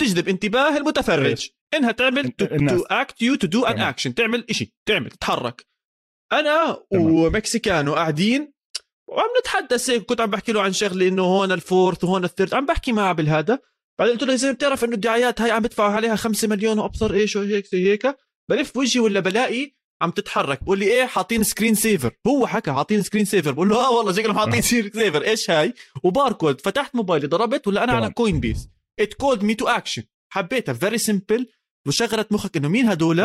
تجذب 0.00 0.28
انتباه 0.28 0.76
المتفرج. 0.76 1.48
إنها 1.74 1.92
تعمل 1.92 2.30
to 2.30 2.82
act 2.90 3.22
you 3.22 3.34
to 3.34 3.46
do 3.46 3.64
an 3.64 3.80
action 3.80 4.14
تعمل 4.14 4.46
إشي 4.50 4.74
تعمل 4.88 5.10
تتحرك 5.10 5.66
أنا 6.32 6.82
ومكسيكانو 6.90 7.94
قاعدين 7.94 8.52
وعم 9.08 9.28
نتحدث 9.40 9.90
هيك. 9.90 10.04
كنت 10.04 10.20
عم 10.20 10.30
بحكي 10.30 10.52
له 10.52 10.62
عن 10.62 10.72
شغلة 10.72 11.08
إنه 11.08 11.22
هون 11.22 11.52
ال 11.52 11.59
fourth 11.59 12.04
وهون 12.04 12.24
ال 12.24 12.29
third 12.29 12.54
عم 12.54 12.66
بحكي 12.66 12.92
معه 12.92 13.12
بالهذا. 13.12 13.58
بعدين 13.98 14.14
قلت 14.14 14.28
له 14.28 14.34
إذا 14.34 14.52
بتعرف 14.52 14.84
إنه 14.84 14.94
الدعايات 14.94 15.40
هاي 15.40 15.50
عم 15.50 15.62
بدفعوا 15.62 15.92
عليها 15.92 16.16
5 16.16 16.48
مليون 16.48 16.78
وأبصر 16.78 17.14
إيش 17.14 17.36
وهيك 17.36 17.66
زي 17.66 17.90
هيك. 17.90 18.16
بلف 18.50 18.76
وجهي 18.76 19.00
ولا 19.00 19.20
بلاقي 19.20 19.77
عم 20.00 20.10
تتحرك 20.10 20.64
بقول 20.64 20.78
لي 20.78 20.86
إيه 20.86 21.06
حاطين 21.06 21.42
screen 21.42 21.74
saver 21.74 22.10
هو 22.26 22.46
حكى 22.46 22.72
حاطين 22.72 23.02
screen 23.02 23.24
saver 23.24 23.52
بقول 23.52 23.68
له 23.68 23.76
آه 23.86 23.90
والله 23.90 24.12
شكلهم 24.12 24.38
حاطين 24.38 24.62
screen 24.62 24.90
saver 24.92 25.22
إيش 25.22 25.50
هاي؟ 25.50 25.74
وباركود 26.02 26.60
فتحت 26.60 26.94
موبايلي 26.96 27.26
ضربت 27.26 27.66
ولا 27.68 27.84
أنا 27.84 27.92
على 27.92 28.10
Coinbase 28.10 28.68
it 29.00 29.14
called 29.14 29.42
me 29.42 29.54
to 29.54 29.66
action 29.68 30.02
حبيتها 30.32 30.72
very 30.72 30.98
simple 30.98 31.46
وشغلت 31.86 32.32
مخك 32.32 32.56
إنه 32.56 32.68
مين 32.68 32.88
هدول. 32.88 33.20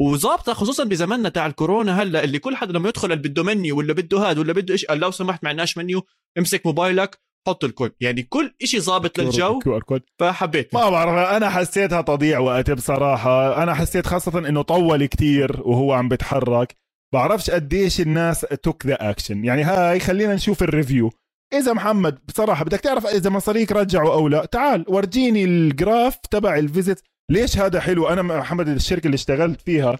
وظابطة 0.00 0.54
خصوصا 0.54 0.84
بزماننا 0.84 1.28
تاع 1.28 1.46
الكورونا 1.46 2.02
هلا 2.02 2.24
اللي 2.24 2.38
كل 2.38 2.56
حدا 2.56 2.72
لما 2.72 2.88
يدخل 2.88 3.12
اللي 3.12 3.28
بده 3.28 3.42
منيو 3.42 3.78
ولا 3.78 3.92
بده 3.92 4.18
هاد 4.18 4.38
ولا 4.38 4.52
بده 4.52 4.72
إيش 4.72 4.84
قال 4.84 4.98
لو 4.98 5.10
سمحت 5.10 5.44
معناش 5.44 5.78
منيو 5.78 6.06
امسك 6.38 6.66
موبايلك. 6.66 7.20
حط 7.48 7.64
الكود. 7.64 7.92
يعني 8.00 8.22
كل 8.22 8.52
شيء 8.64 8.80
ظابط 8.80 9.18
للجو 9.18 9.58
QR 9.58 9.82
code 9.82 10.02
فحبيت. 10.20 10.74
ما 10.74 10.90
بعرف 10.90 11.36
أنا 11.36 11.50
حسيتها 11.50 12.00
تضييع 12.00 12.38
وقت 12.38 12.70
بصراحة. 12.70 13.62
أنا 13.62 13.74
حسيت 13.74 14.06
خاصة 14.06 14.38
إنه 14.38 14.62
طول 14.62 15.06
كتير 15.06 15.60
وهو 15.60 15.92
عم 15.92 16.08
بتحرك 16.08 16.76
بعرفش 17.14 17.50
قديش 17.50 18.00
الناس 18.00 18.40
took 18.40 18.86
the 18.86 19.10
action 19.10 19.44
يعني 19.44 19.62
هاي 19.62 20.00
خلينا 20.00 20.34
نشوف 20.34 20.62
ال 20.62 20.68
review. 20.68 21.10
إذا 21.54 21.72
محمد 21.72 22.18
بصراحة 22.28 22.64
بدك 22.64 22.80
تعرف 22.80 23.06
إذا 23.06 23.30
مصاريك 23.30 23.72
رجعوا 23.72 24.12
أو 24.12 24.28
لا. 24.28 24.44
تعال 24.44 24.84
ورجيني 24.88 25.44
ال 25.44 25.56
graph 25.56 26.16
تبع 26.30 26.58
ال 26.58 26.64
visit. 26.64 27.00
ليش 27.30 27.58
هذا 27.58 27.80
حلو؟ 27.80 28.08
أنا 28.08 28.22
محمد 28.22 28.68
الشركة 28.68 29.06
اللي 29.06 29.14
اشتغلت 29.14 29.60
فيها 29.60 29.98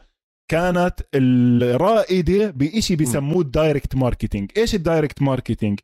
كانت 0.51 0.95
الرائده 1.14 2.51
بإشي 2.51 2.97
بسموه 2.97 3.40
ال 3.41 3.48
direct 3.48 3.95
marketing 3.95 4.51
إيش 4.57 4.74
ال 4.74 4.81
direct 4.81 5.22
marketing 5.22 5.80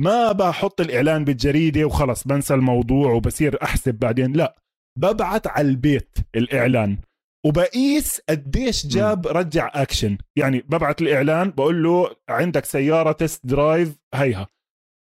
ما 0.00 0.32
بحط 0.32 0.80
الإعلان 0.80 1.24
بالجريدة 1.24 1.84
وخلص 1.84 2.26
بنسى 2.26 2.54
الموضوع 2.54 3.12
وبصير 3.12 3.62
أحسب 3.62 3.94
بعدين 3.94 4.32
لا 4.32 4.56
ببعت 4.98 5.46
على 5.46 5.68
البيت 5.68 6.18
الإعلان 6.34 6.98
وبقيس 7.46 8.20
قديش 8.28 8.86
جاب 8.86 9.26
رجع 9.26 9.70
أكشن. 9.74 10.18
يعني 10.36 10.60
ببعت 10.60 11.02
الإعلان 11.02 11.50
بقول 11.50 11.82
له 11.82 12.10
عندك 12.28 12.64
سيارة 12.64 13.12
test 13.12 13.46
drive 13.46 13.96
هيها. 14.14 14.48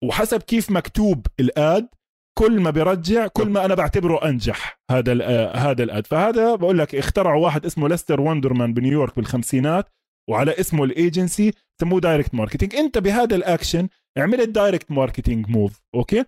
وحسب 0.04 0.42
كيف 0.42 0.70
مكتوب 0.70 1.26
ال 1.40 1.56
ad 1.56 1.88
كل 2.38 2.60
ما 2.60 2.70
بيرجع 2.70 3.26
كل 3.26 3.48
ما 3.48 3.64
أنا 3.64 3.74
بعتبره 3.74 4.28
أنجح 4.28 4.80
هذا 4.90 5.12
ال 5.12 5.22
هذا 5.56 5.82
ال 5.82 5.88
ad. 5.88 6.06
فهذا 6.06 6.54
بقول 6.54 6.78
لك 6.78 6.94
اخترعوا 6.94 7.44
واحد 7.44 7.66
اسمه 7.66 7.88
Lester 7.88 8.20
Wunderman 8.20 8.74
بنيويورك 8.74 9.16
بالخمسينات. 9.16 9.88
وعلى 10.30 10.60
اسمه 10.60 10.84
الإيجنسي 10.84 11.52
سموه 11.80 12.00
direct 12.00 12.34
marketing 12.34 12.74
أنت 12.74 12.98
بهذا 12.98 13.36
الأكشن 13.36 13.88
عملت 14.18 14.48
direct 14.48 14.90
marketing 14.90 15.48
move 15.48 15.80
أوكي؟ 15.94 16.24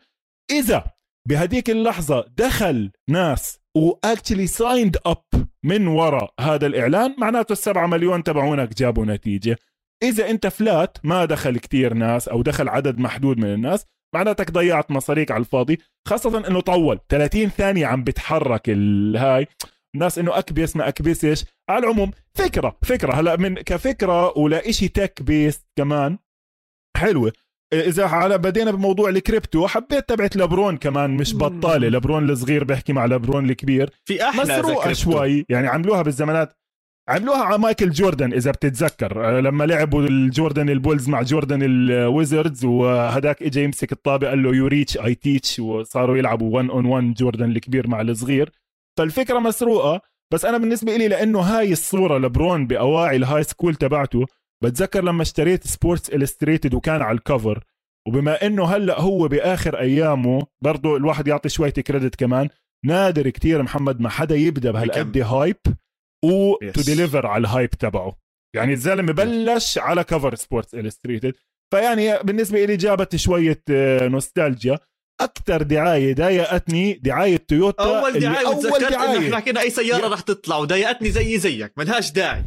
إذا 0.50 0.84
بهديك 1.28 1.70
اللحظة 1.70 2.24
دخل 2.36 2.90
ناس 3.08 3.58
و 3.76 3.84
actually 3.84 4.46
signed 4.46 4.96
up 5.06 5.24
من 5.64 5.86
وراء 5.86 6.34
هذا 6.40 6.66
الإعلان 6.66 7.14
معناته 7.18 7.52
السبعة 7.52 7.86
مليون 7.86 8.22
تبعونك 8.22 8.74
جابوا 8.74 9.04
نتيجة. 9.04 9.58
إذا 10.02 10.30
أنت 10.30 10.46
flat 10.46 10.98
ما 11.04 11.24
دخل 11.24 11.58
كتير 11.58 11.94
ناس 11.94 12.28
أو 12.28 12.42
دخل 12.42 12.68
عدد 12.68 12.98
محدود 12.98 13.38
من 13.38 13.54
الناس 13.54 13.86
معناتك 14.14 14.50
ضيعت 14.50 14.90
مصاريك 14.90 15.30
على 15.30 15.40
الفاضي 15.40 15.78
خاصة 16.08 16.48
إنه 16.48 16.60
طول 16.60 17.00
30 17.08 17.48
ثانية 17.48 17.86
عم 17.86 18.04
بتحرك 18.04 18.62
الهاي 18.68 19.46
الناس 19.96 20.18
إنه 20.18 20.38
أكبس 20.38 20.76
ما 20.76 20.88
أكبسش. 20.88 21.44
على 21.70 21.84
العموم 21.84 22.10
فكرة 22.34 22.78
فكرة. 22.82 23.14
هلأ 23.14 23.36
من 23.36 23.54
كفكرة 23.54 24.38
ولا 24.38 24.68
إشي 24.68 24.88
tech 24.88 25.22
based 25.22 25.66
كمان؟ 25.76 26.18
حلوة. 26.96 27.32
إذا 27.72 28.06
على 28.06 28.38
بدينا 28.38 28.70
بموضوع 28.70 29.08
الكريبتو 29.08 29.66
حبيت 29.66 30.08
تبعت 30.08 30.36
لبرون 30.36 30.76
كمان 30.76 31.10
مش 31.10 31.34
بطالة. 31.34 31.88
لبرون 31.88 32.30
الصغير 32.30 32.64
بيحكي 32.64 32.92
مع 32.92 33.06
لبرون 33.06 33.50
الكبير. 33.50 33.90
في 34.04 34.22
أحلى 34.28 34.42
مسروقة 34.42 34.92
شوي. 34.92 35.46
يعني 35.48 35.66
عملوها 35.66 36.02
بالزمانات. 36.02 36.52
عملوها 37.08 37.42
على 37.44 37.58
مايكل 37.58 37.90
جوردن 37.90 38.32
إذا 38.32 38.50
بتتذكر. 38.50 39.40
لما 39.40 39.64
لعبوا 39.64 40.02
الجوردن 40.02 40.70
ال 40.70 40.77
Bulls 40.77 41.08
مع 41.08 41.22
جوردن 41.22 41.62
ال 41.62 41.75
Wizards 41.75 42.64
وهداك 42.64 43.42
اجى 43.42 43.64
يمسك 43.64 43.92
الطابه 43.92 44.28
قال 44.28 44.42
له 44.42 44.54
you 44.54 44.66
reach 44.66 44.98
I 44.98 45.14
teach 45.14 45.58
وصاروا 45.58 46.16
يلعبوا 46.16 46.54
1 46.54 46.70
on 46.70 46.86
1 46.86 47.14
جوردن 47.14 47.50
الكبير 47.50 47.88
مع 47.88 48.00
الصغير. 48.00 48.52
فالفكرة 48.98 49.38
مسروقة 49.38 50.00
بس 50.32 50.44
أنا 50.44 50.58
بالنسبة 50.58 50.96
لي 50.96 51.08
لأنه 51.08 51.40
هاي 51.40 51.72
الصورة 51.72 52.18
لبرون 52.18 52.66
بأواعي 52.66 53.16
ال 53.16 53.42
high 53.42 53.55
school 53.55 53.74
تبعته 53.74 54.26
بتذكر 54.64 55.04
لما 55.04 55.22
اشتريت 55.22 55.66
Sports 55.66 56.10
Illustrated 56.10 56.74
وكان 56.74 57.02
على 57.02 57.16
ال 57.18 57.26
cover 57.26 57.64
وبما 58.08 58.46
إنه 58.46 58.64
هلأ 58.64 59.00
هو 59.00 59.28
بآخر 59.28 59.78
أيامه 59.78 60.46
برضه 60.62 60.96
الواحد 60.96 61.28
يعطي 61.28 61.48
شوية 61.48 61.70
credit 61.70 62.14
كمان 62.16 62.48
نادر 62.84 63.30
كتير 63.30 63.62
محمد 63.62 64.00
ما 64.00 64.08
حدا 64.08 64.34
يبدأ 64.36 64.70
بهالقد 64.70 65.18
hype 65.18 65.56
و 66.24 66.43
to 66.43 66.80
deliver 66.86 67.26
على 67.26 67.40
ال 67.40 67.46
hype 67.46 67.70
تبعه. 67.70 68.16
يعني 68.56 68.72
الزلمة 68.72 69.12
بلش 69.12 69.78
على 69.78 70.04
cover 70.04 70.34
Sports 70.34 70.74
Illustrated 70.74 71.34
فيعني 71.74 72.18
بالنسبة 72.18 72.64
لي 72.64 72.76
جابت 72.76 73.16
شوية 73.16 73.62
نوستالجيا 74.08 74.78
أكثر 75.20 75.62
دعاية 75.62 76.14
ضايقتني 76.14 76.92
دعاية 76.92 77.36
تويوتا 77.36 78.00
أول 78.00 78.20
دعاية 78.20 78.46
أول 78.46 78.90
دعاية. 78.90 79.18
إحنا 79.18 79.36
حكينا 79.36 79.60
أي 79.60 79.70
سيارة 79.70 80.08
رح 80.08 80.20
تطلع 80.20 80.56
وضايقتني 80.56 81.10
زي 81.10 81.38
زيك 81.38 81.78
ملهاش 81.78 82.12
داعي. 82.12 82.44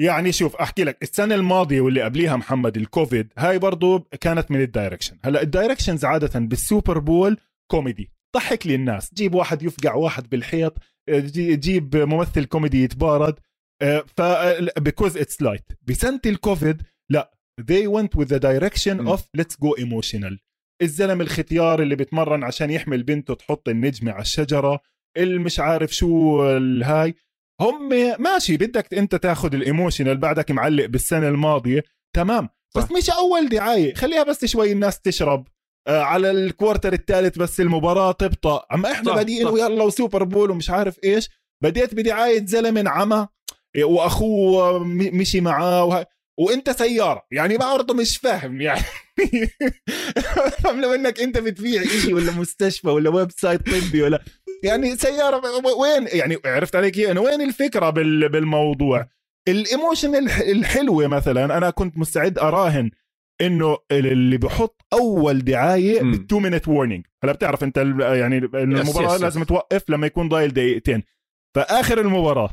يعني 0.00 0.32
شوف 0.32 0.56
أحكي 0.56 0.84
لك 0.84 1.02
السنة 1.02 1.34
الماضية 1.34 1.80
واللي 1.80 2.02
قبليها 2.02 2.36
محمد 2.36 2.76
الكوفيد 2.76 3.32
هاي 3.38 3.58
برضو 3.58 3.98
كانت 3.98 4.50
من 4.50 4.60
ال 4.60 4.65
direction. 4.65 5.18
هلأ 5.24 5.42
ال 5.42 5.48
directions 5.48 6.04
عادة 6.04 6.40
بال 6.40 6.57
Super 6.57 6.98
Bowl 6.98 7.38
كوميدي. 7.70 8.10
ضحك 8.36 8.66
لي 8.66 8.74
الناس. 8.74 9.14
جيب 9.14 9.34
واحد 9.34 9.62
يفقع 9.62 9.94
واحد 9.94 10.28
بالحيط 10.28 10.78
جيب 11.10 11.96
ممثل 11.96 12.44
كوميدي 12.44 12.82
يتبارد. 12.82 13.38
ف 14.16 14.22
because 14.78 15.16
it's 15.16 15.42
light 15.42 15.72
بسنة 15.82 16.20
الكوفيد 16.26 16.82
لأ 17.10 17.32
they 17.60 17.86
went 17.86 18.18
with 18.18 18.28
the 18.28 18.38
direction 18.38 19.06
of 19.08 19.20
let's 19.38 19.56
go 19.64 19.74
emotional. 19.78 20.36
الزلم 20.82 21.20
الختيار 21.20 21.82
اللي 21.82 21.96
بتمرن 21.96 22.44
عشان 22.44 22.70
يحمل 22.70 23.02
بنته 23.02 23.34
تحط 23.34 23.68
النجمه 23.68 24.12
على 24.12 24.22
الشجرة 24.22 24.80
اللي 25.16 25.38
مش 25.38 25.60
عارف 25.60 25.92
شو 25.94 26.42
الهاي. 26.56 27.14
هم 27.60 27.88
ماشي 28.18 28.56
بدك 28.56 28.94
انت 28.94 29.14
تاخذ 29.14 29.54
ال 29.54 29.60
emotional 29.60 30.16
بعدك 30.16 30.50
معلق 30.50 30.86
بالسنة 30.86 31.28
الماضية. 31.28 31.82
تمام. 32.16 32.48
بس 32.76 32.82
صح. 32.82 32.92
مش 32.92 33.10
أول 33.10 33.48
دعاية. 33.48 33.94
خليها 33.94 34.22
بس 34.22 34.44
شوي 34.44 34.72
الناس 34.72 35.00
تشرب. 35.00 35.48
آه 35.88 36.02
على 36.02 36.30
ال 36.30 36.38
quarter 36.38 36.92
الثالث 36.92 37.38
بس 37.38 37.60
المباراة 37.60 38.12
تبطأ. 38.12 38.66
أما 38.74 38.92
إحنا 38.92 39.14
بادئين 39.14 39.46
ويلا 39.46 39.84
و 39.84 39.91
Super 39.91 40.24
Bowl 40.24 40.50
ومش 40.50 40.70
عارف 40.70 40.98
إيش 41.04 41.28
بديت 41.62 41.94
بدعاية 41.94 42.46
زلمه 42.46 42.90
عمى 42.90 43.28
وأخوه 43.84 44.84
مشي 44.88 45.40
معاه 45.40 45.84
وه... 45.84 46.06
وانت 46.38 46.70
سيارة. 46.70 47.22
يعني 47.30 47.56
برضه 47.56 47.94
مش 47.94 48.16
فاهم 48.16 48.60
يعني. 48.60 48.82
لو 50.64 50.94
انك 50.94 51.20
انت 51.20 51.38
بتبيع 51.38 51.82
شيء 51.82 52.14
ولا 52.14 52.32
مستشفى 52.32 52.88
ولا 52.88 53.10
website 53.10 53.60
طبي 53.66 54.02
ولا 54.02 54.22
يعني 54.64 54.96
سيارة 54.96 55.42
وين؟ 55.80 56.06
يعني 56.12 56.38
عرفت 56.44 56.76
عليك 56.76 56.96
يعني 56.96 57.18
وين 57.18 57.40
الفكرة 57.40 57.90
بالموضوع؟ 57.90 59.08
ال 59.48 59.56
emotion 59.56 60.14
الحلوة 60.40 61.06
مثلا 61.06 61.58
أنا 61.58 61.70
كنت 61.70 61.98
مستعد 61.98 62.38
أراهن 62.38 62.90
إنه 63.40 63.78
اللي 63.92 64.38
بحط 64.38 64.80
أول 64.92 65.38
دعاية 65.38 66.00
بال 66.00 66.15
two 66.15 66.38
minute 66.38 66.68
warning 66.68 67.06
هلا 67.24 67.32
بتعرف 67.32 67.64
أنت 67.64 67.76
يعني 68.00 68.38
المباراة 68.38 69.08
yes 69.08 69.16
yes 69.16 69.22
لازم 69.22 69.42
توقف 69.42 69.90
لما 69.90 70.06
يكون 70.06 70.28
ضايل 70.28 70.54
دقيقتين. 70.54 71.02
فآخر 71.56 72.00
المباراة 72.00 72.50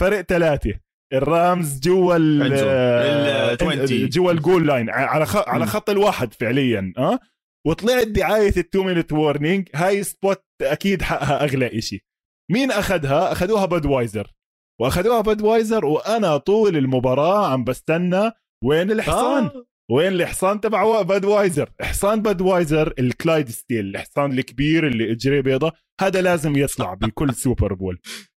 فرق 0.00 0.20
ثلاثة. 0.20 0.74
ال 1.12 1.26
Rams 1.26 1.80
جوا 1.80 2.16
ال 2.16 4.08
جوا 4.08 4.32
ال 4.32 4.39
goal 4.39 4.66
line 4.66 4.90
على 4.90 5.26
خط 5.26 5.48
على 5.48 5.66
خط 5.66 5.90
الواحد 5.90 6.34
فعليا 6.34 6.92
آه؟ 6.98 7.18
وطلعت 7.66 8.06
دعاية 8.06 8.52
ال 8.56 8.62
two 8.62 8.82
minute 8.82 9.12
warning 9.12 9.68
هاي 9.74 10.02
spot 10.02 10.44
أكيد 10.62 11.02
حقها 11.02 11.44
أغلى 11.44 11.78
إشي. 11.78 12.06
مين 12.52 12.70
أخذها؟ 12.70 13.32
أخذوها 13.32 13.66
Budweiser 13.66 14.32
وأخذوها 14.80 15.20
Budweiser 15.20 15.84
وأنا 15.84 16.36
طول 16.36 16.76
المباراة 16.76 17.52
عم 17.52 17.64
بستنى 17.64 18.30
وين 18.64 18.90
الحصان 18.90 19.44
آه. 19.44 19.66
وين 19.90 20.12
الحصان 20.12 20.60
تبع 20.60 21.02
Budweiser 21.02 21.70
حصان 21.80 22.22
Budweiser 22.22 22.94
ال 22.98 23.48
Clydesdale 23.48 23.86
الحصان 23.86 24.32
الكبير 24.32 24.86
اللي 24.86 25.12
اجريه 25.12 25.40
بيضة. 25.40 25.72
هذا 26.00 26.22
لازم 26.22 26.56
يطلع 26.56 26.94
بكل 26.94 27.34
Super 27.34 27.74
Bowl 27.74 27.98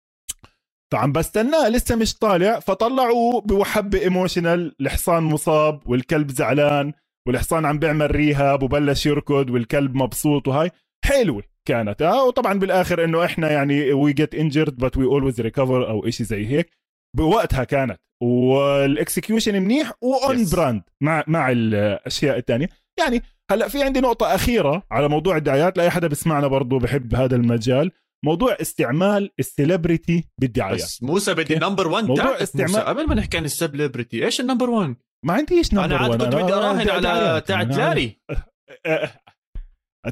فعم 0.93 1.13
بستناه 1.13 1.69
لسه 1.69 1.97
مش 1.97 2.15
طالع 2.15 2.61
فطلعوا 2.61 3.41
بوحدة 3.41 4.01
emotional 4.01 4.75
الحصان 4.81 5.23
مصاب 5.23 5.81
والكلب 5.87 6.31
زعلان 6.31 6.93
والحصان 7.29 7.65
عم 7.65 7.79
بيعمل 7.79 8.11
rehab 8.11 8.63
وبلش 8.63 9.07
يركض 9.07 9.51
والكلب 9.51 9.95
مبسوط 9.95 10.49
وهاي. 10.49 10.71
حلوة 11.05 11.43
كانت. 11.69 12.03
آه 12.03 12.25
وطبعا 12.25 12.59
بالآخر 12.59 13.05
إنه 13.05 13.25
إحنا 13.25 13.51
يعني 13.51 13.93
we 13.93 14.13
get 14.13 14.35
injured 14.35 14.77
but 14.77 14.97
we 14.97 15.05
always 15.05 15.41
recover 15.41 15.91
أو 15.91 16.11
شيء 16.11 16.27
زي 16.27 16.47
هيك. 16.47 16.71
بوقتها 17.17 17.65
كانت. 17.65 18.01
وال 18.23 18.48
execution 18.48 19.63
منيح 19.63 19.93
و 20.01 20.15
on 20.15 20.45
brand 20.53 20.83
مع 21.01 21.25
مع 21.27 21.51
الأشياء 21.51 22.39
الثانية 22.39 22.69
يعني 22.99 23.23
هلأ 23.51 23.69
في 23.69 23.83
عندي 23.83 24.01
نقطة 24.01 24.35
أخيرة 24.35 24.83
على 24.91 25.09
موضوع 25.09 25.37
الدعايات 25.37 25.79
لأي 25.79 25.91
حدا 25.91 26.09
بسمعنا 26.09 26.47
برضه 26.47 26.79
بحب 26.79 27.15
هذا 27.15 27.37
المجال. 27.37 27.91
موضوع 28.25 28.57
استعمال 28.61 29.31
ال 29.39 29.47
celebrity 29.47 30.25
بالدعاية. 30.41 30.75
بس 30.75 31.03
موسى 31.03 31.35
بدي 31.35 31.55
number 31.55 31.89
1 31.89 32.05
موضوع 32.05 32.43
استعمال 32.43 32.81
قبل 32.81 33.09
ما 33.09 33.15
نحكي 33.15 33.37
عن 33.37 33.45
ال 33.45 33.53
celebrity 33.53 34.25
إيش 34.25 34.41
ال 34.41 34.45
number 34.45 34.71
1 34.71 34.97
ما 35.27 35.33
عنديش 35.33 35.75
number 35.75 35.85
أنا 35.85 35.97
عاد 35.97 36.11
كنت 36.11 36.35
بدي 36.35 36.53
أراهن 36.53 36.91
على 36.91 37.43
تاعت 37.47 37.67
لاري 37.67 38.21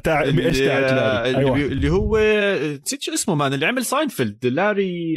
تاع 0.03 0.21
إيش 0.23 0.59
تاعت 0.59 0.91
لاري 0.91 1.37
أيوة. 1.37 1.55
اللي 1.55 1.89
هو 1.89 2.17
نسيت 2.83 3.01
شو 3.01 3.13
اسمه 3.13 3.35
man 3.35 3.53
اللي 3.53 3.65
عمل 3.65 3.85
ساينفيلد 3.85 4.45
لاري 4.45 5.15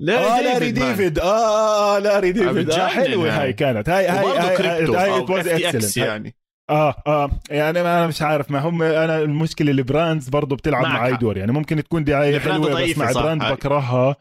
لاري 0.00 0.26
آه 0.26 0.40
لاري 0.40 0.70
ديفيد 0.70 1.18
آه, 1.18 1.96
آه 1.96 1.98
لاري 1.98 2.32
ديفيد. 2.32 2.70
آه 2.70 2.86
حلوة 2.86 3.42
هاي 3.42 3.52
كانت. 3.52 3.88
هاي 3.88 4.08
هاي 4.08 4.26
هاي 4.26 4.56
هاي, 4.56 5.52
هاي 5.52 5.82
يعني. 5.96 6.34
آه 6.70 6.94
آه 7.06 7.30
يعني 7.50 7.80
أنا 7.80 8.06
مش 8.06 8.22
عارف 8.22 8.50
ما 8.50 8.58
هم 8.58 8.82
أنا 8.82 9.18
المشكلة 9.18 9.70
ال 9.70 9.78
brands 9.78 10.28
برضه 10.28 10.56
بتلعب 10.56 10.82
معي 10.82 11.16
دور 11.16 11.36
يعني 11.36 11.52
ممكن 11.52 11.84
تكون 11.84 12.04
دعايه 12.04 12.38
حلوة 12.38 12.82
بس 12.82 12.98
مع 12.98 13.12
brand 13.12 13.44
بكرهها. 13.44 14.16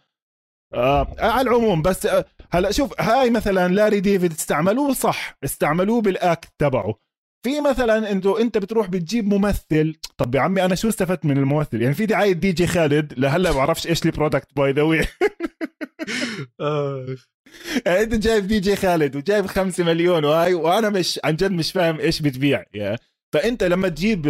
آه 0.74 1.08
على 1.20 1.42
العموم 1.50 1.82
بس 1.82 2.06
آه 2.06 2.26
هلا 2.52 2.72
شوف 2.72 3.02
هاي 3.02 3.30
مثلا 3.30 3.74
لاري 3.74 4.00
ديفيد 4.00 4.32
استعملوه 4.32 4.94
صح 4.94 5.38
استعملوه 5.44 6.02
بال 6.02 6.21
act 6.21 6.50
تبعه. 6.58 6.96
في 7.46 7.62
مثلا 7.62 8.12
انتو 8.12 8.38
أنت 8.38 8.58
بتروح 8.58 8.88
بتجيب 8.88 9.28
ممثل 9.28 9.96
طب 10.18 10.36
يا 10.36 10.42
عمي 10.42 10.66
أنا 10.66 10.76
شو 10.76 10.90
استفدت 10.90 11.26
من 11.26 11.38
الممثل؟ 11.38 11.82
يعني 11.82 11.94
في 11.94 12.06
دعاية 12.06 12.32
DJ 12.34 12.68
Khaled 12.68 13.14
لهلا 13.20 13.52
ما 13.52 13.56
بعرفش 13.58 13.88
إيش 13.88 14.06
ال 14.06 14.11
product 14.11 14.48
by 14.56 14.72
the 14.72 14.82
way 14.82 15.00
انت 17.88 18.16
جايب 18.16 18.48
DJ 18.48 18.76
Khaled 18.76 19.16
وجايب 19.16 19.46
خمسة 19.46 19.84
مليون 19.84 20.26
وهاي 20.26 20.54
وأنا 20.54 20.90
مش 20.90 21.20
عن 21.24 21.36
جد 21.36 21.52
مش 21.52 21.72
فاهم 21.72 22.00
إيش 22.00 22.22
بتبيع 22.22 22.64
يا 22.74 22.98
فأنت 23.34 23.64
لما 23.64 23.90
تجيب 23.90 24.24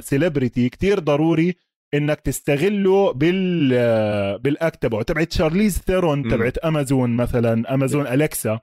celebrity 0.00 0.64
آه، 0.66 0.68
كتير 0.68 0.98
ضروري 0.98 1.54
إنك 1.94 2.20
تستغله 2.20 3.12
بال 3.12 3.70
آه، 3.74 4.36
بال 4.36 4.54
act 4.54 4.82
تبعه 4.82 5.02
تبعت 5.02 5.32
شارليز 5.32 5.78
ثيرون 5.78 6.28
تبعت 6.28 6.58
امازون 6.58 7.16
مثلا 7.16 7.74
Amazon 7.74 8.06
Alexa 8.06 8.60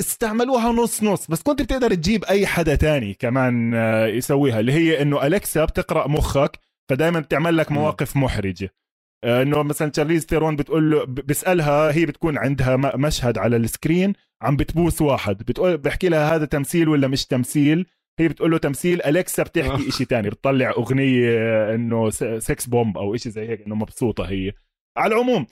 استعملوها 0.00 0.72
نص 0.72 1.02
نص 1.02 1.26
بس 1.26 1.42
كنت 1.42 1.62
بتقدر 1.62 1.94
تجيب 1.94 2.24
أي 2.24 2.46
حدا 2.46 2.74
تاني 2.74 3.14
كمان 3.14 3.74
آه، 3.74 4.06
يسويها 4.06 4.60
اللي 4.60 4.72
هي 4.72 5.02
إنه 5.02 5.26
Alexa 5.26 5.64
بتقرأ 5.64 6.08
مخك 6.08 6.58
فدائما 6.90 7.20
بتعمل 7.20 7.56
لك 7.56 7.72
مواقف 7.72 8.16
محرجة. 8.16 8.64
آه، 8.64 8.81
إنه 9.24 9.62
مثلا 9.62 9.92
شارليز 9.96 10.26
ثيرون 10.26 10.56
بتقول 10.56 10.90
له 10.90 11.04
بيسألها 11.04 11.92
هي 11.92 12.06
بتكون 12.06 12.38
عندها 12.38 12.76
مشهد 12.76 13.38
على 13.38 13.56
ال 13.56 13.64
screen 13.64 14.12
عم 14.42 14.56
بتبوس 14.56 15.02
واحد. 15.02 15.38
بتقول 15.38 15.76
بحكي 15.76 16.08
لها 16.08 16.34
هذا 16.36 16.44
تمثيل 16.44 16.88
ولا 16.88 17.08
مش 17.08 17.26
تمثيل؟ 17.26 17.86
هي 18.20 18.28
بتقول 18.28 18.50
له 18.50 18.58
تمثيل. 18.58 19.02
Alexa 19.02 19.42
بتحكي 19.42 19.90
شيء 19.90 20.06
تاني 20.06 20.30
بتطلع 20.30 20.70
أغنية 20.70 21.38
آه، 21.38 21.74
انه 21.74 22.10
sex 22.38 22.66
bomb 22.66 22.98
أو 22.98 23.16
شيء 23.16 23.32
زي 23.32 23.48
هيك 23.48 23.66
إنه 23.66 23.74
مبسوطة 23.74 24.24
هي. 24.24 24.52
على 24.96 25.14
العموم 25.14 25.46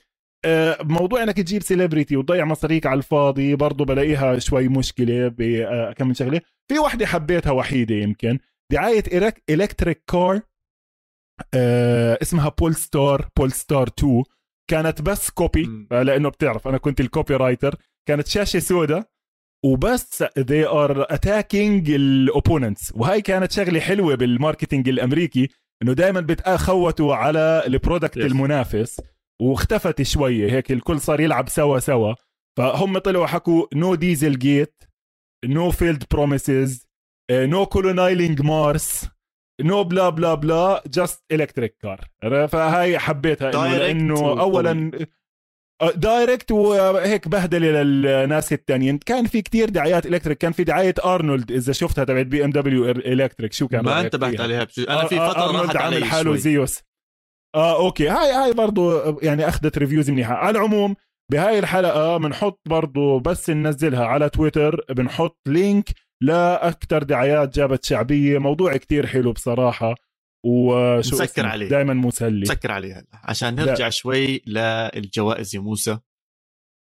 آه، 0.44 0.78
موضوع 0.82 1.22
إنك 1.22 1.36
تجيب 1.36 1.62
celebrity 1.62 2.16
وتضيع 2.16 2.44
مصاريك 2.44 2.86
على 2.86 2.98
الفاضي 2.98 3.54
برضه 3.54 3.84
بلاقيها 3.84 4.38
شوي 4.38 4.68
مشكلة 4.68 5.34
بكم 5.38 6.08
من 6.08 6.14
شغلة. 6.14 6.40
في 6.68 6.78
وحدة 6.78 7.06
حبيتها 7.06 7.50
وحيدة 7.52 7.94
يمكن 7.94 8.38
دعاية 8.72 9.04
electric 9.50 10.02
car 10.10 10.34
آه 10.36 10.42
اسمها 12.22 12.48
Polestar 12.48 13.28
Polestar 13.38 13.88
2 13.98 14.22
كانت 14.70 15.02
بس 15.02 15.30
copy 15.30 15.86
لأنه 15.90 16.28
بتعرف 16.28 16.68
أنا 16.68 16.78
كنت 16.78 17.00
ال 17.00 17.36
copywriter 17.36 17.76
كانت 18.08 18.26
شاشة 18.26 18.58
سوداء 18.58 19.10
وبس 19.64 20.22
they 20.22 20.66
are 20.66 21.06
attacking 21.12 21.88
ال 21.90 22.00
opponents 22.00 22.92
وهي 22.96 23.20
كانت 23.20 23.52
شغلة 23.52 23.80
حلوة 23.80 24.14
بال 24.14 24.28
marketing 24.28 24.88
الأمريكي 24.88 25.48
إنه 25.82 25.92
دائما 25.92 26.20
بتخوتوا 26.20 27.14
على 27.14 27.62
ال 27.66 27.73
product 27.73 28.18
yes. 28.18 28.24
المنافس 28.24 29.00
واختفت 29.42 30.02
شوية 30.02 30.52
هيك 30.52 30.72
الكل 30.72 31.00
صار 31.00 31.20
يلعب 31.20 31.48
سوا 31.48 31.78
سوا. 31.78 32.14
فهم 32.58 32.98
طلعوا 32.98 33.26
حكوا 33.26 33.66
no 33.74 33.94
dieselgate 33.94 34.82
no 35.44 35.70
failed 35.70 36.04
promises 36.10 36.86
no 37.32 37.66
colonizing 37.66 38.40
Mars 38.42 39.08
no 39.60 39.84
blah 39.84 40.08
blah 40.08 40.34
blah 40.34 40.82
just 40.86 41.24
electric 41.32 41.76
car 41.82 42.08
فهاي 42.46 42.98
حبيتها 42.98 43.50
إنه 43.50 43.76
لأنه 43.76 44.40
اولا 44.40 44.90
direct 45.94 46.52
وهيك 46.52 47.28
بهدلة 47.28 47.82
للناس 47.82 48.52
التانيين. 48.52 48.98
كان 48.98 49.26
في 49.26 49.42
كتير 49.42 49.68
دعايات 49.68 50.06
electric 50.06 50.38
كان 50.38 50.52
في 50.52 50.64
دعاية 50.64 50.94
ارنولد 51.04 51.52
إذا 51.52 51.72
شفتها 51.72 52.04
تبعت 52.04 52.26
BMW 52.26 52.50
electric 52.50 53.52
شو 53.52 53.68
كان 53.68 53.84
ما 53.84 54.00
انتبهت 54.00 54.40
عليها 54.40 54.66
أنا 54.78 55.04
في 55.04 55.16
فترة 55.16 55.62
راحت 55.62 55.76
علي 55.76 56.04
حاله 56.04 56.36
زيوس. 56.36 56.80
آه 57.54 57.76
okay. 57.76 58.08
هاي 58.08 58.32
هاي 58.32 58.52
برضو 58.52 59.18
يعني 59.22 59.48
أخذت 59.48 59.78
reviews 59.78 60.10
منيحة. 60.10 60.34
على 60.34 60.58
العموم 60.58 60.96
بهاي 61.32 61.58
الحلقة 61.58 62.16
بنحط 62.16 62.60
برضو 62.68 63.18
بس 63.18 63.50
ننزلها 63.50 64.06
على 64.06 64.28
تويتر 64.28 64.84
بنحط 64.90 65.38
link 65.46 65.88
لاكثر 66.22 67.02
دعايات 67.02 67.54
جابت 67.54 67.84
شعبية 67.84 68.38
موضوع 68.38 68.76
كتير 68.76 69.06
حلو 69.06 69.32
بصراحة 69.32 69.94
وشو 70.46 71.16
مسكر 71.16 71.46
عليه. 71.46 71.68
دائما 71.68 71.94
مسلي. 71.94 72.40
مسكر 72.40 72.72
عليه 72.72 72.98
هلا. 72.98 73.06
عشان 73.12 73.54
نرجع 73.54 73.84
لا. 73.84 73.90
شوي 73.90 74.42
للجوائز 74.46 75.54
يا 75.54 75.60
موسى. 75.60 75.98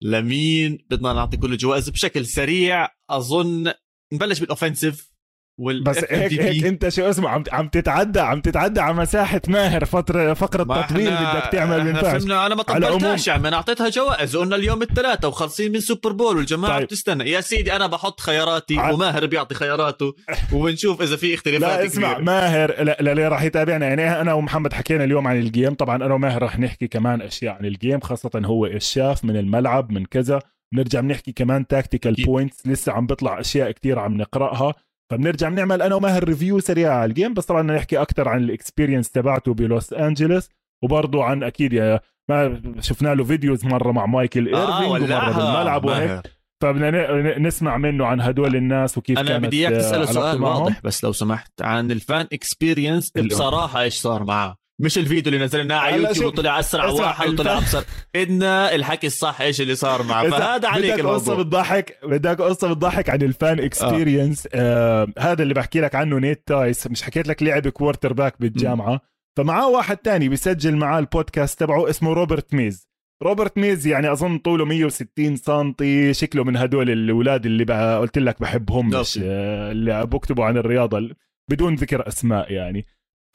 لمين 0.04 0.78
بدنا 0.90 1.14
نعطي 1.14 1.38
كل 1.38 1.54
الجوائز؟ 1.54 1.90
بشكل 1.90 2.26
سريع 2.26 2.90
أظن 3.10 3.74
نبلش 4.14 4.40
بال 4.40 4.54
offensive 4.54 5.17
بس 5.60 6.06
هيك 6.10 6.42
هيك 6.42 6.66
انت 6.66 6.90
شو 6.90 7.10
اسمه 7.10 7.30
عم 7.30 7.44
عم 7.52 7.68
تتعدى 7.68 8.20
عم 8.20 8.42
تتعدى 8.42 8.80
على 8.80 8.94
مساحة 8.94 9.42
ماهر 9.48 9.86
فترة 9.86 10.34
فقرة 10.34 10.64
تطويل 10.64 11.12
بدك 11.12 11.50
تعمل 11.52 11.84
من 11.84 11.96
أنا 12.32 12.56
ما 12.56 12.64
طبلتهاش 12.64 13.30
عم 13.30 13.46
أنا 13.46 13.56
أعطيتها 13.56 13.90
جوائز 13.90 14.36
قلنا 14.36 14.56
اليوم 14.56 14.82
الثلاثاء 14.82 15.30
وخلصين 15.30 15.72
من 15.72 15.80
Super 15.80 16.12
Bowl 16.12 16.38
والجماعة 16.38 16.78
طيب. 16.78 16.88
بتستنى. 16.88 17.32
يا 17.32 17.42
سيدي 17.42 17.76
أنا 17.76 17.88
بحط 17.88 18.20
خياراتي 18.20 18.80
ع... 18.80 18.90
وماهر 18.90 19.26
بيعطي 19.26 19.56
خياراته 19.56 20.16
وبنشوف 20.54 21.02
إذا 21.02 21.16
في 21.16 21.34
اختلافات 21.34 21.80
لا 21.80 21.86
اسمع 21.86 22.14
كبيرة. 22.14 22.26
ماهر 22.26 22.84
لا 22.84 23.00
اللي 23.00 23.28
راح 23.28 23.44
يتابعنا. 23.44 23.88
يعني 23.88 24.22
أنا 24.22 24.34
ومحمد 24.34 24.74
حكينا 24.74 25.04
اليوم 25.04 25.28
عن 25.28 25.40
ال 25.40 25.47
game 25.47 25.74
طبعا 25.74 25.96
أنا 25.96 26.14
وماهر 26.14 26.44
راح 26.44 26.60
نحكي 26.60 26.88
كمان 26.88 27.22
أشياء 27.22 27.56
عن 27.56 27.66
ال 27.66 27.73
game 27.73 28.00
خاصة 28.00 28.32
هو 28.46 28.66
إيش 28.66 28.86
شاف 28.86 29.26
من 29.26 29.38
الملعب 29.38 29.92
من 29.92 30.06
كذا. 30.06 30.40
بنرجع 30.74 31.00
بنحكي 31.00 31.32
كمان 31.32 31.68
tactical 31.68 32.14
points 32.26 32.68
لسه 32.68 32.92
عم 32.92 33.08
بيطلع 33.08 33.40
أشياء 33.40 33.72
كتير 33.72 34.00
عم 34.00 34.18
نقرأها. 34.18 34.74
فبنرجع 35.12 35.50
بنعمل 35.50 35.82
أنا 35.82 35.96
وماهر 35.96 36.24
review 36.24 36.60
سريع 36.60 36.94
على 36.94 37.10
ال 37.10 37.15
game 37.15 37.34
بس 37.34 37.46
طبعا 37.46 37.62
نحكي 37.62 38.02
أكثر 38.02 38.30
عن 38.30 38.44
ال 38.44 38.50
experience 38.50 39.12
تبعته 39.12 39.54
بلوس 39.54 39.94
انجلوس 39.94 40.50
وبرضه 40.84 41.24
عن 41.24 41.44
أكيد 41.44 41.74
يا 41.74 42.00
ما 42.30 42.62
شفنا 42.80 43.16
له 43.16 43.24
videos 43.24 43.66
مرة 43.66 43.92
مع 43.92 44.06
مايكل 44.06 44.56
آه 44.56 44.82
إيرفين 44.82 45.12
ومرة 45.12 45.30
بالملعب 45.30 45.86
وهيك. 45.86 46.22
فبدنا 46.62 47.40
نسمع 47.40 47.78
منه 47.78 48.06
عن 48.06 48.22
هدول 48.22 48.56
الناس 48.56 48.98
وكيف 48.98 49.20
أنا 49.20 49.38
بدي 49.38 49.68
إياك 49.68 49.82
تسأله 49.82 50.06
سؤال 50.06 50.44
واضح 50.44 50.82
بس 50.84 51.04
لو 51.04 51.12
سمحت 51.12 51.62
عن 51.62 51.92
ال 51.92 52.01
fan 52.01 52.28
experience 52.34 53.12
بصراحة 53.12 53.82
إيش 53.82 53.94
صار 53.94 54.24
معه؟ 54.24 54.58
مش 54.80 54.98
الفيديو 54.98 55.34
اللي 55.34 55.46
نزلناه 55.46 55.76
على 55.76 56.04
يوتيوب 56.04 56.34
وطلع 56.34 56.60
أسرع 56.60 56.86
واحد 56.86 57.30
وطلع 57.30 57.58
ابصر 57.58 57.84
بدنا 58.16 58.76
الحكي 58.76 59.08
الصح 59.08 59.42
إيش 59.42 59.62
اللي 59.62 59.76
صار 59.76 60.04
معه؟ 60.04 60.30
فهذا 60.30 60.68
عليك 60.68 60.94
بدك 60.94 61.06
قصة 61.06 61.36
بتضحك 61.36 61.98
بدك 62.04 62.42
قصة 62.42 62.74
بتضحك 62.74 63.10
عن 63.10 63.22
ال 63.22 63.31
fan 63.31 63.60
experience 63.60 64.48
آه. 64.48 64.50
آه 64.54 65.08
هذا 65.20 65.44
اللي 65.44 65.54
بحكي 65.54 65.82
لك 65.82 65.96
عنه 65.96 66.20
نيت 66.20 66.44
تايس. 66.48 66.88
مش 66.88 67.04
حكيت 67.04 67.28
لك 67.28 67.44
لعب 67.44 67.68
quarterback 67.68 68.36
بالجامعة. 68.40 68.96
م. 68.96 69.00
فمعاه 69.38 69.70
واحد 69.70 69.98
تاني 69.98 70.30
بيسجل 70.30 70.76
معاه 70.76 71.00
البودكاست 71.00 71.60
تبعه 71.60 71.90
اسمه 71.90 72.14
روبرت 72.14 72.54
ميز. 72.54 72.88
روبرت 73.24 73.58
ميز 73.58 73.88
يعني 73.88 74.12
أظن 74.12 74.38
طوله 74.38 74.66
160 74.66 75.36
سم 75.36 75.74
شكله 76.12 76.44
من 76.44 76.58
هدول 76.58 76.90
الأولاد 76.90 77.46
اللي 77.46 77.98
قلت 77.98 78.18
لك 78.18 78.42
بحبهم 78.42 78.90
مش 78.90 79.20
آه 79.24 79.72
اللي 79.72 80.06
بكتبوا 80.06 80.46
عن 80.46 80.58
الرياضة. 80.58 81.10
بدون 81.50 81.76
ذكر 81.76 82.08
أسماء 82.08 82.52
يعني. 82.52 82.86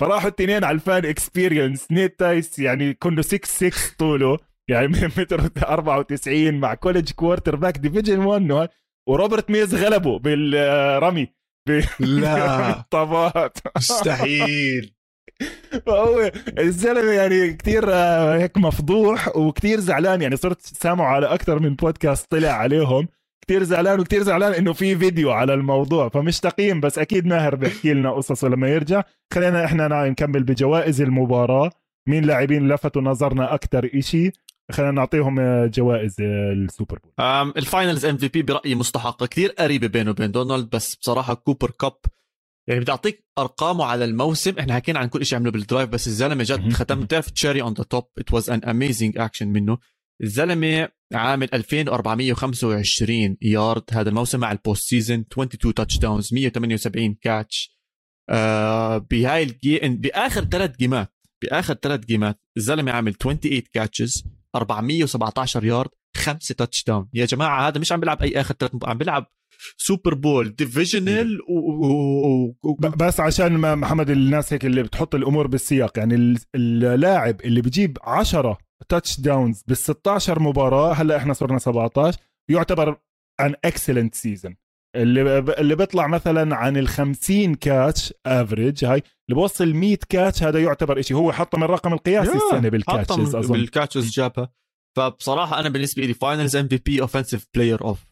فراحوا 0.02 0.28
الاثنين 0.28 0.64
على 0.64 0.74
ال 0.74 0.82
fan 0.82 1.04
experience 1.04 1.92
نيت 1.92 2.18
تايس 2.18 2.58
يعني 2.58 2.94
كله 2.94 3.22
6 3.22 3.40
6 3.44 3.70
طوله. 3.98 4.38
يعني 4.68 4.88
متر 5.18 5.50
94 5.68 6.54
مع 6.54 6.74
college 6.74 7.12
quarterback 7.12 7.78
division 7.78 8.18
1 8.18 8.68
وروبرت 9.08 9.50
ميز 9.50 9.74
غلبه 9.74 10.18
بالرمي 10.18 11.28
لا. 12.00 12.84
طابات 12.90 13.58
مستحيل. 13.76 14.94
فهو 15.86 16.32
الزلمة 16.58 17.12
يعني 17.12 17.52
كثير 17.52 17.84
آه، 17.92 18.36
هيك 18.38 18.58
مفضوح 18.58 19.36
وكثير 19.36 19.80
زعلان. 19.80 20.22
يعني 20.22 20.36
صرت 20.36 20.60
سامعه 20.60 21.06
على 21.06 21.26
أكثر 21.26 21.58
من 21.58 21.74
بودكاست 21.74 22.30
طلع 22.30 22.50
عليهم. 22.50 23.08
كتير 23.52 23.62
زعلان 23.62 24.00
وكتير 24.00 24.22
زعلان 24.22 24.52
إنه 24.52 24.72
في 24.72 24.96
فيديو 24.96 25.30
على 25.30 25.54
الموضوع 25.54 26.08
فمش 26.08 26.40
تقييم 26.40 26.80
بس 26.80 26.98
أكيد 26.98 27.26
ماهر 27.26 27.54
بيحكي 27.54 27.92
لنا 27.92 28.12
قصصه 28.12 28.48
لما 28.48 28.68
يرجع. 28.68 29.02
خلينا 29.34 29.64
إحنا 29.64 30.08
نكمل 30.08 30.42
بجوائز 30.42 31.00
المباراة. 31.00 31.70
مين 32.08 32.24
لاعبين 32.24 32.68
لفتوا 32.68 33.02
نظرنا 33.02 33.54
أكثر 33.54 33.90
إشي؟ 33.94 34.30
خلينا 34.70 34.92
نعطيهم 34.92 35.66
جوائز 35.66 36.16
ال 36.20 36.33
Super 36.33 36.98
Bowl. 36.98 37.12
ال 37.56 37.63
finals 37.63 38.04
MVP 38.04 38.42
برأيي 38.42 38.74
مستحقة. 38.74 39.26
كثير 39.26 39.50
قريبة 39.50 39.86
بينه 39.86 40.10
وبين 40.10 40.30
دونالد 40.30 40.70
بس 40.70 40.94
بصراحة 40.94 41.34
كوبر 41.34 41.70
كاب 41.70 41.96
يعني 42.68 42.80
بدي 42.80 42.90
أعطيك 42.90 43.24
أرقامه 43.38 43.84
على 43.84 44.04
الموسم. 44.04 44.58
إحنا 44.58 44.74
حكينا 44.74 44.98
عن 44.98 45.08
كل 45.08 45.26
شيء 45.26 45.38
عمله 45.38 45.50
بال 45.50 45.61
drive 45.61 45.88
بس 45.88 46.06
الزلمة 46.06 46.44
جد 46.46 46.72
ختم 46.72 47.00
بتعرف 47.00 47.30
cherry 47.30 47.62
on 47.62 47.72
the 47.72 47.84
top 47.84 48.04
it 48.18 48.32
was 48.34 48.50
an 48.50 48.64
amazing 48.64 49.18
action 49.18 49.48
منه. 49.48 49.78
الزلمة 50.22 50.88
عامل 51.14 51.48
2425 51.54 53.36
يارد 53.42 53.82
هذا 53.92 54.08
الموسم 54.08 54.40
مع 54.40 54.52
ال 54.52 54.59
post 54.59 54.88
season 54.88 55.24
22 55.32 55.74
touchdowns 55.74 56.34
178 56.34 57.14
catch 57.14 57.78
آه 58.30 58.98
بهاي 58.98 59.42
الجي 59.42 59.78
بآخر 59.88 60.44
ثلاث 60.44 60.76
game 60.76 61.07
ات 61.07 61.14
بآخر 61.42 61.74
ثلاث 61.74 62.00
game 62.06 62.34
ات 62.34 62.40
الزلمه 62.56 62.92
عامل 62.92 63.14
28 63.14 63.62
catches 63.72 64.24
417 64.54 65.64
يارد 65.64 65.90
خمسة 66.16 66.54
touchdown 66.54 67.08
يا 67.14 67.24
جماعة 67.24 67.68
هذا 67.68 67.80
مش 67.80 67.92
عم 67.92 68.00
بيلعب 68.00 68.22
أي 68.22 68.40
آخر 68.40 68.54
ثلاث 68.54 68.72
عم 68.84 68.98
بيلعب 68.98 69.26
Super 69.76 70.14
Bowl 70.14 70.54
divisional 70.54 71.40
و... 71.48 71.86
و... 71.86 72.56
و... 72.62 72.74
بس 72.74 73.20
عشان 73.20 73.52
ما 73.52 73.74
محمد 73.74 74.10
الناس 74.10 74.52
هيك 74.52 74.64
اللي 74.64 74.82
بتحط 74.82 75.14
الأمور 75.14 75.46
بالسياق 75.46 75.98
يعني 75.98 76.36
اللاعب 76.54 77.40
اللي 77.40 77.60
بجيب 77.62 77.98
10 78.02 78.58
touchdowns 78.88 79.62
بال 79.68 79.76
16 79.76 80.42
مباراة 80.42 80.92
هلأ 80.92 81.16
إحنا 81.16 81.32
صرنا 81.32 81.58
17 81.58 82.18
يعتبر 82.50 82.96
an 83.40 83.54
excellent 83.64 84.14
season 84.14 84.56
اللي 84.96 85.38
اللي 85.38 85.74
بيطلع 85.74 86.06
مثلا 86.06 86.56
عن 86.56 86.76
ال 86.76 86.88
50 86.88 87.54
catch 87.54 88.14
average 88.26 88.84
هاي 88.84 89.02
اللي 89.28 89.40
بوصل 89.40 89.74
100 89.74 89.96
catch 90.08 90.42
هذا 90.42 90.62
يعتبر 90.62 91.00
شيء 91.02 91.16
هو 91.16 91.32
حطم 91.32 91.64
الرقم 91.64 91.92
القياسي 91.92 92.32
السنة 92.36 92.68
بال 92.68 92.83
catches 92.83 93.34
أظن. 93.34 93.52
بال 93.52 93.65
catches 93.65 94.10
جابها. 94.10 94.52
فبصراحة 94.96 95.60
أنا 95.60 95.68
بالنسبة 95.68 96.02
لي 96.02 96.14
finals 96.14 96.56
MVP 96.56 96.76
offensive 96.76 97.46
player 97.54 97.84
of 97.84 98.04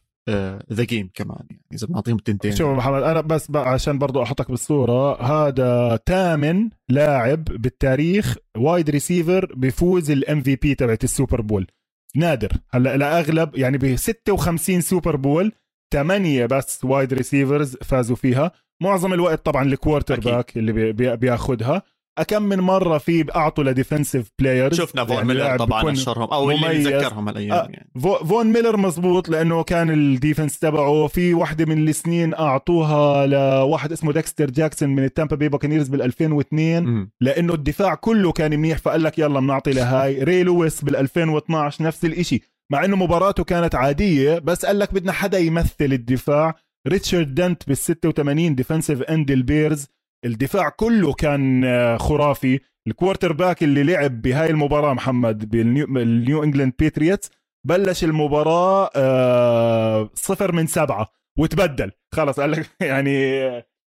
the 0.72 0.84
game 0.84 1.11
كمان 1.14 1.46
يعني 1.50 1.62
إذا 1.72 1.86
بنعطيهم 1.86 2.16
التنتين. 2.16 2.52
شوف 2.52 2.68
محمد 2.68 3.02
أنا 3.02 3.20
بس 3.20 3.50
عشان 3.54 3.98
برضو 3.98 4.22
أحطك 4.22 4.50
بالصورة 4.50 5.22
هذا 5.22 6.00
ثامن 6.06 6.70
لاعب 6.88 7.44
بالتاريخ 7.44 8.36
wide 8.57 8.90
receiver 8.90 9.55
بيفوز 9.54 10.10
ال 10.11 10.42
MVP 10.42 10.74
تبعت 10.74 11.04
ال 11.05 11.11
Super 11.11 11.40
Bowl. 11.40 11.66
نادر. 12.16 12.52
هلأ 12.70 12.94
الاغلب 12.94 13.56
يعني 13.56 13.78
ب 13.78 13.96
56 13.96 14.80
Super 14.80 15.16
Bowl 15.16 15.53
ثمانية 15.92 16.46
بس 16.46 16.84
wide 16.84 17.14
receivers 17.14 17.76
فازوا 17.76 18.16
فيها. 18.16 18.52
معظم 18.82 19.12
الوقت 19.12 19.46
طبعا 19.46 19.62
ال 19.62 20.20
quarterback 20.20 20.57
اللي 20.56 20.92
بياخذها 21.16 21.82
كم 22.22 22.42
من 22.42 22.58
مرة 22.58 22.98
في 22.98 23.26
أعطوا 23.36 23.64
ل 23.64 23.71
defensive 23.71 24.30
player 24.38 24.72
شفنا 24.72 25.04
فون 25.04 25.16
يعني 25.16 25.28
ميلر 25.28 25.56
طبعا 25.56 25.92
أشهرهم 25.92 26.28
أو 26.28 26.50
اللي 26.50 26.68
بنذكرهم 26.68 27.28
هالأيام 27.28 27.52
آه 27.52 27.68
يعني. 27.70 27.90
فون 28.28 28.46
ميلر 28.46 28.76
مزبوط 28.76 29.28
لأنه 29.28 29.62
كان 29.62 29.90
ال 29.90 29.99
defense 29.99 30.59
تبعه 30.58 31.06
في 31.06 31.34
وحده 31.34 31.64
من 31.64 31.88
السنين 31.88 32.34
أعطوها 32.34 33.26
لواحد 33.26 33.92
اسمه 33.92 34.12
ديكستر 34.12 34.50
جاكسون 34.50 34.88
من 34.88 35.04
ال 35.05 35.10
Tampa 35.10 35.36
Bay 35.36 35.48
Buccaneers 35.48 35.88
بال 35.88 36.02
2002 36.02 36.84
م. 36.84 37.10
لأنه 37.20 37.54
الدفاع 37.54 37.94
كله 37.94 38.32
كان 38.32 38.50
منيح 38.50 38.78
فقال 38.78 39.02
لك 39.02 39.18
يلا 39.18 39.40
بنعطي 39.40 39.72
لهاي. 39.72 40.22
ري 40.24 40.42
لويس 40.42 40.84
بال 40.84 40.96
2012 40.96 41.84
نفس 41.84 42.04
الشيء 42.04 42.42
مع 42.70 42.84
إنه 42.84 42.96
مباراته 42.96 43.44
كانت 43.44 43.74
عادية 43.74 44.38
بس 44.38 44.66
قال 44.66 44.78
لك 44.78 44.94
بدنا 44.94 45.12
حدا 45.12 45.38
يمثل 45.38 45.74
الدفاع. 45.80 46.54
ريتشارد 46.88 47.34
دنت 47.34 47.66
بال 47.66 47.76
86 47.76 48.54
defensive 48.55 49.03
end 49.03 49.30
ال 49.30 49.38
Bears. 49.38 49.86
الدفاع 50.24 50.68
كله 50.68 51.12
كان 51.12 51.64
آه، 51.64 51.96
خرافي. 51.96 52.60
ال 52.88 53.32
quarterback 53.32 53.62
اللي 53.62 53.82
لعب 53.82 54.22
بهاي 54.22 54.50
المباراة 54.50 54.94
محمد 54.94 55.50
بال 55.51 55.87
New 55.87 56.42
England 56.42 56.72
Patriots 56.78 57.30
بلش 57.66 58.04
المباراة 58.04 58.90
آه، 58.96 60.10
صفر 60.14 60.52
من 60.52 60.66
سبعة 60.66 61.08
وتبدل. 61.38 61.90
خلص 62.14 62.40
قال 62.40 62.50
لك 62.50 62.70
يعني 62.80 63.40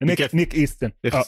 نيك 0.03 0.35
نيك 0.35 0.55
إيستن. 0.55 0.93
آه. 1.15 1.25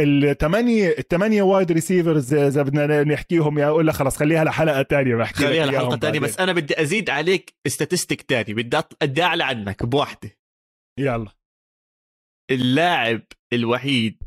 الثمانية 0.00 0.88
الثمانية 0.98 1.42
wide 1.42 1.72
receivers 1.72 2.34
إذا 2.34 2.62
بدنا 2.62 3.04
نحكيهم 3.04 3.58
يا 3.58 3.66
أقول 3.66 3.86
لك 3.86 3.94
خلص 3.94 4.16
خليها 4.16 4.44
لحلقة 4.44 4.82
ثانية 4.82 5.16
بحكي 5.16 5.38
خليها 5.38 5.66
لحلقة 5.66 5.96
ثانية 5.96 6.20
بس 6.20 6.40
أنا 6.40 6.52
بدي 6.52 6.82
أزيد 6.82 7.10
عليك 7.10 7.54
statistic 7.66 8.24
ثاني 8.28 8.54
بدي 8.54 8.80
بدي 9.02 9.22
أعلى 9.22 9.44
عنك 9.44 9.86
بواحدة 9.86 10.30
يلا. 10.98 11.30
اللاعب 12.50 13.22
الوحيد 13.52 14.22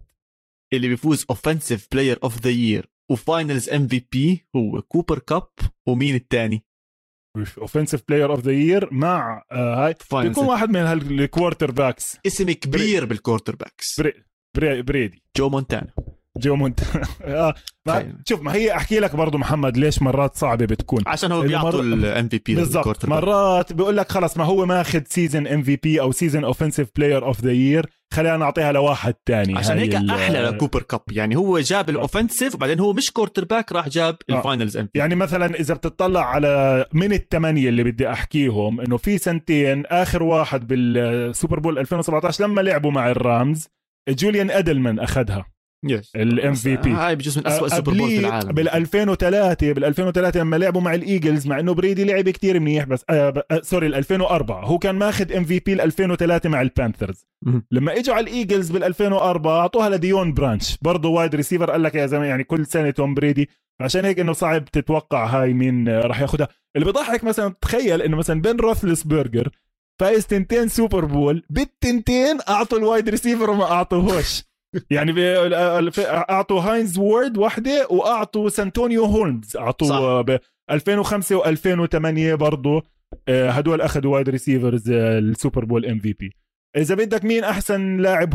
اللي 0.74 0.88
بيفوز 0.88 1.26
offensive 1.30 1.88
player 1.92 2.20
of 2.24 2.42
the 2.42 2.50
year 2.50 2.90
و 3.12 3.20
finals 3.20 3.70
MVP 3.70 4.46
هو 4.56 4.82
كوبر 4.82 5.20
كاب 5.20 5.48
ومين 5.88 6.16
الثاني؟ 6.16 6.66
offensive 7.58 8.02
player 8.10 8.32
of 8.32 8.40
the 8.40 8.52
year 8.52 8.94
مع 8.94 9.44
آه 9.52 9.86
هاي 9.86 9.96
بيكون 10.14 10.46
واحد 10.46 10.70
من 10.70 10.80
هال 10.80 11.72
quarterbacks 11.72 12.18
اسم 12.28 12.52
كبير 12.52 13.06
بال 13.06 13.56
quarterbacks 13.56 14.00
pre 14.00 14.14
pre 14.56 14.82
Brady. 14.82 15.24
جو 15.38 15.50
مونتانا 15.50 15.94
جو 16.38 16.56
مونتانا 16.56 17.06
آه. 17.24 17.56
شوف 18.30 18.42
ما 18.42 18.54
هي 18.54 18.76
أحكي 18.76 19.00
لك 19.00 19.16
برضه 19.16 19.38
محمد 19.38 19.78
ليش 19.78 20.02
مرات 20.02 20.36
صعبة 20.36 20.66
بتكون. 20.66 21.04
عشان 21.08 21.32
هو 21.32 21.42
بيعطوا 21.42 21.82
ال 21.82 22.28
MVP 22.28 22.56
بالضبط. 22.56 23.06
مرات 23.06 23.74
بيقول 23.74 23.98
لك 23.98 24.12
خلص 24.12 24.38
ما 24.38 24.44
هو 24.44 24.66
ماخذ 24.66 25.02
season 25.10 25.48
MVP 25.48 26.02
أو 26.02 26.12
season 26.12 26.44
offensive 26.44 26.90
player 26.96 27.26
of 27.26 27.42
the 27.42 27.52
year 27.52 27.86
خلينا 28.14 28.38
نعطيها 28.38 28.72
لواحد 28.72 29.14
تاني. 29.26 29.58
عشان 29.58 29.78
هيك 29.78 29.96
أحلى 29.96 30.42
لكوبر 30.42 30.82
كاب. 30.82 31.02
يعني 31.12 31.36
هو 31.36 31.60
جاب 31.60 31.90
ال 31.90 31.96
offensive 31.96 32.56
وبعدين 32.56 32.80
هو 32.80 32.94
مش 32.94 33.12
quarterback 33.12 33.72
راح 33.72 33.90
جاب 33.90 34.18
آه. 34.30 34.38
ال 34.38 34.43
finals 34.43 34.78
M 34.78 34.90
يعني 34.96 35.16
مثلا 35.16 35.46
إذا 35.60 35.74
بتطلع 35.74 36.26
على 36.26 36.86
من 36.94 37.14
الثمانيه 37.14 37.70
اللي 37.70 37.84
بدي 37.84 38.10
أحكيهم 38.10 38.82
إنه 38.82 38.98
في 38.98 39.18
سنتين 39.18 39.86
آخر 39.86 40.24
واحد 40.24 40.68
بال 40.68 40.94
Super 40.94 41.60
Bowl 41.60 41.80
2017 41.80 42.44
لما 42.44 42.62
لعبوا 42.62 42.92
مع 42.92 43.10
الرامز 43.12 43.68
جوليان 44.10 44.52
ادلمان 44.52 45.00
أخذها. 45.00 45.46
yes 45.84 46.16
ال 46.16 46.54
MVP 46.54 46.92
هاي 46.92 47.16
بجوز 47.16 47.38
من 47.38 47.48
اسوء 47.48 47.68
Super 47.68 47.94
Bowl 47.94 48.10
في 48.10 48.20
العالم. 48.20 48.52
بال 48.52 48.70
2003 48.70 49.74
بال 49.74 49.86
2003 49.86 50.40
لما 50.40 50.56
لعبوا 50.56 50.82
مع 50.82 50.94
ال 50.94 51.01
Eagles 51.01 51.48
مع 51.48 51.60
إنه 51.60 51.74
بريدي 51.74 52.04
لعب 52.04 52.30
كتير 52.30 52.60
منيح 52.60 52.86
بس 52.86 53.06
آه 53.10 53.44
آه 53.52 53.62
sorry 53.64 53.88
ال 53.88 53.96
2004 53.96 54.66
هو 54.66 54.78
كان 54.78 54.96
ماخذ 54.96 55.34
MVP 55.34 55.74
ال 55.74 55.82
2003 55.82 56.50
مع 56.50 56.62
ال 56.62 56.68
Panthers. 56.68 57.26
لما 57.72 57.98
إجوا 57.98 58.16
على 58.16 58.24
ال 58.24 58.31
Eagles 58.31 58.72
بال 58.72 58.84
2004 58.84 59.60
أعطوها 59.60 59.90
لديون 59.90 60.34
برانش. 60.34 60.78
برضه 60.82 61.10
wide 61.10 61.36
receiver 61.36 61.72
قال 61.72 61.84
لك 61.84 61.96
يا 61.96 62.06
زلمة 62.06 62.26
يعني 62.26 62.44
كل 62.44 62.66
سنة 62.66 62.90
توم 62.90 63.14
بريدي. 63.14 63.50
عشان 63.82 64.06
هيك 64.06 64.20
إنه 64.20 64.34
صعب 64.34 64.66
تتوقع 64.66 65.26
هاي 65.26 65.54
مين 65.54 65.90
راح 65.90 66.22
ياخذها 66.22 66.48
اللي 66.76 66.86
بضحك 66.92 67.24
مثلا 67.24 67.56
تخيل 67.62 68.02
إنه 68.02 68.18
مثلا 68.18 68.42
بين 68.42 68.56
روثلسبرجر 68.56 69.50
فايز 70.02 70.28
تنتين 70.28 70.68
Super 70.68 71.06
Bowl 71.06 71.44
بالتنتين 71.50 72.38
أعطوا 72.50 72.78
ال 72.78 72.84
wide 72.84 73.10
receiver 73.10 73.50
وما 73.50 73.64
أعطوهوش. 73.72 74.44
يعني 74.90 75.14
أعطوا 76.08 76.62
هاينز 76.62 76.98
وورد 76.98 77.38
واحدة 77.38 77.88
وأعطوا 77.90 78.50
سانتونيو 78.50 79.06
هولمز. 79.06 79.58
أعطوا 79.58 80.22
ب 80.22 80.40
2005 80.72 81.44
و2008 81.44 82.36
برضه 82.36 82.84
هدول 83.30 83.82
أخذوا 83.82 84.14
wide 84.14 84.30
receivers 84.30 84.90
ال 84.92 85.04
Super 85.04 85.66
Bowl 85.66 85.86
MVP. 85.86 86.36
إذا 86.78 86.96
بدك 86.96 87.26
مين 87.26 87.44
أحسن 87.44 87.98
لاعب 87.98 88.30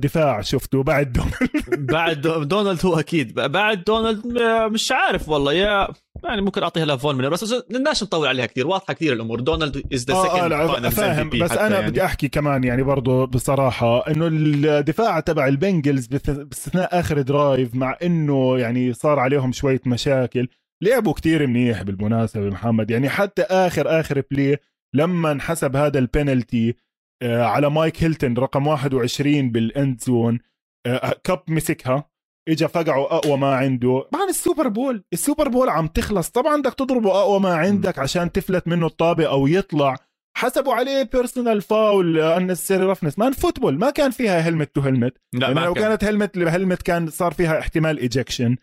دفاع 0.00 0.40
شفته 0.40 0.82
بعد 0.82 1.12
دونالد؟ 1.12 1.92
بعد 1.92 2.20
دونالد 2.48 2.86
هو 2.86 2.98
أكيد. 2.98 3.34
بعد 3.34 3.84
دونالد 3.84 4.26
مش 4.72 4.92
عارف 4.92 5.28
والله. 5.28 5.52
يا 5.52 5.88
يعني 6.24 6.42
ممكن 6.42 6.62
أعطيها 6.62 6.84
لفون 6.84 7.16
ميلر 7.16 7.28
بس 7.28 7.54
بدناش 7.54 8.02
نطول 8.02 8.28
عليها 8.28 8.46
كثير 8.46 8.66
واضحة 8.66 8.94
كثير 8.94 9.12
الأمور. 9.12 9.40
دونالد 9.40 9.94
is 9.94 10.04
the 10.04 10.14
second 10.14 10.88
فاهم 10.88 11.30
بس 11.30 11.52
أنا 11.52 11.76
يعني. 11.76 11.90
بدي 11.90 12.04
أحكي 12.04 12.28
كمان 12.28 12.64
يعني 12.64 12.82
برضه 12.82 13.26
بصراحة 13.26 14.10
إنه 14.10 14.26
الدفاع 14.32 15.20
تبع 15.20 15.46
ال 15.48 15.55
Bengals 15.55 16.06
باستثناء 16.06 17.00
آخر 17.00 17.20
drive 17.20 17.74
مع 17.74 17.96
إنه 18.02 18.58
يعني 18.58 18.92
صار 18.92 19.18
عليهم 19.18 19.52
شوية 19.52 19.80
مشاكل 19.86 20.48
لعبوا 20.82 21.12
كتير 21.12 21.46
منيح 21.46 21.82
بالمناسبة 21.82 22.50
محمد. 22.50 22.90
يعني 22.90 23.08
حتى 23.08 23.42
آخر 23.42 24.00
آخر 24.00 24.22
play 24.30 24.58
لما 24.94 25.32
انحسب 25.32 25.76
هذا 25.76 25.98
البينالتي 25.98 26.74
آه، 27.22 27.42
على 27.42 27.70
مايك 27.70 28.02
هيلتون 28.02 28.34
رقم 28.34 28.66
21 28.66 29.50
بال 29.52 29.71
end 29.71 30.00
zone 30.00 30.38
آه، 30.86 31.14
كوب 31.24 31.42
مسكها. 31.48 32.11
اجى 32.48 32.68
فقعه 32.68 33.02
أقوى 33.02 33.36
ما 33.36 33.54
عنده. 33.54 34.08
طبعا 34.12 34.28
ال 34.28 34.35
Super 34.35 34.68
Bowl 34.68 35.04
ال 35.12 35.18
Super 35.18 35.48
Bowl 35.48 35.68
عم 35.68 35.86
تخلص. 35.86 36.30
طبعا 36.30 36.60
بدك 36.60 36.74
تضربه 36.74 37.10
أقوى 37.10 37.40
ما 37.40 37.54
عندك 37.54 37.98
عشان 37.98 38.32
تفلت 38.32 38.68
منه 38.68 38.86
الطابة 38.86 39.26
أو 39.26 39.46
يطلع. 39.46 39.96
حسبوا 40.36 40.74
عليه 40.74 41.02
personal 41.02 41.62
foul 41.62 42.20
unnecessary 42.20 42.84
roughness 42.84 43.18
man 43.18 43.32
football 43.32 43.78
ما 43.78 43.90
كان 43.90 44.10
فيها 44.10 44.40
helmet 44.40 44.74
to 44.74 44.80
helmet 44.80 45.14
لا 45.32 45.46
يعني 45.48 45.60
لو 45.60 45.74
كان. 45.74 45.84
كانت 45.84 46.04
helmet 46.04 46.38
helmet 46.38 46.82
كان 46.82 47.10
صار 47.10 47.32
فيها 47.32 47.58
احتمال 47.58 47.98
ejection 47.98 48.56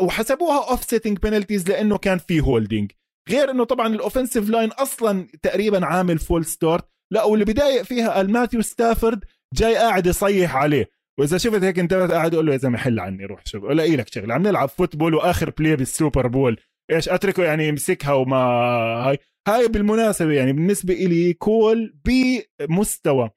وحسبوها 0.00 0.70
offsetting 0.70 1.18
penalties 1.18 1.68
لأنه 1.68 1.98
كان 1.98 2.18
في 2.18 2.40
هولدينج 2.40 2.92
غير 3.30 3.50
إنه 3.50 3.64
طبعا 3.64 3.86
ال 3.86 3.92
offensive 3.92 4.50
line 4.50 4.70
أصلا 4.70 5.26
تقريبا 5.42 5.86
عامل 5.86 6.18
false 6.18 6.44
start 6.44 6.84
لا 7.12 7.24
واللي 7.24 7.44
بدايق 7.44 7.82
فيها 7.82 8.20
الماثيو 8.20 8.62
ستافورد 8.62 9.24
جاي 9.54 9.76
قاعد 9.76 10.06
يصيح 10.06 10.56
عليه. 10.56 10.97
وإذا 11.18 11.38
شفت 11.38 11.62
هيك 11.64 11.78
انت 11.78 11.94
قاعد 11.94 12.34
أقول 12.34 12.46
له 12.46 12.52
يا 12.52 12.58
زلمة 12.58 12.78
حل 12.78 13.00
عني 13.00 13.24
روح 13.24 13.40
شوف. 13.44 13.64
الاقي 13.64 13.96
لك 13.96 14.08
شغلة؟ 14.14 14.34
عم 14.34 14.42
نلعب 14.42 14.68
football 14.68 15.14
وآخر 15.14 15.50
play 15.50 15.76
بال 15.76 15.90
Super 15.90 16.26
Bowl. 16.26 16.56
إيش؟ 16.90 17.08
أتركه 17.08 17.44
يعني 17.44 17.68
يمسكها 17.68 18.12
وما 18.12 18.36
هاي. 18.36 19.18
هاي 19.48 19.68
بالمناسبة 19.68 20.32
يعني 20.32 20.52
بالنسبة 20.52 20.94
إلي 20.94 21.32
call 21.32 21.94
بمستوى. 22.04 23.30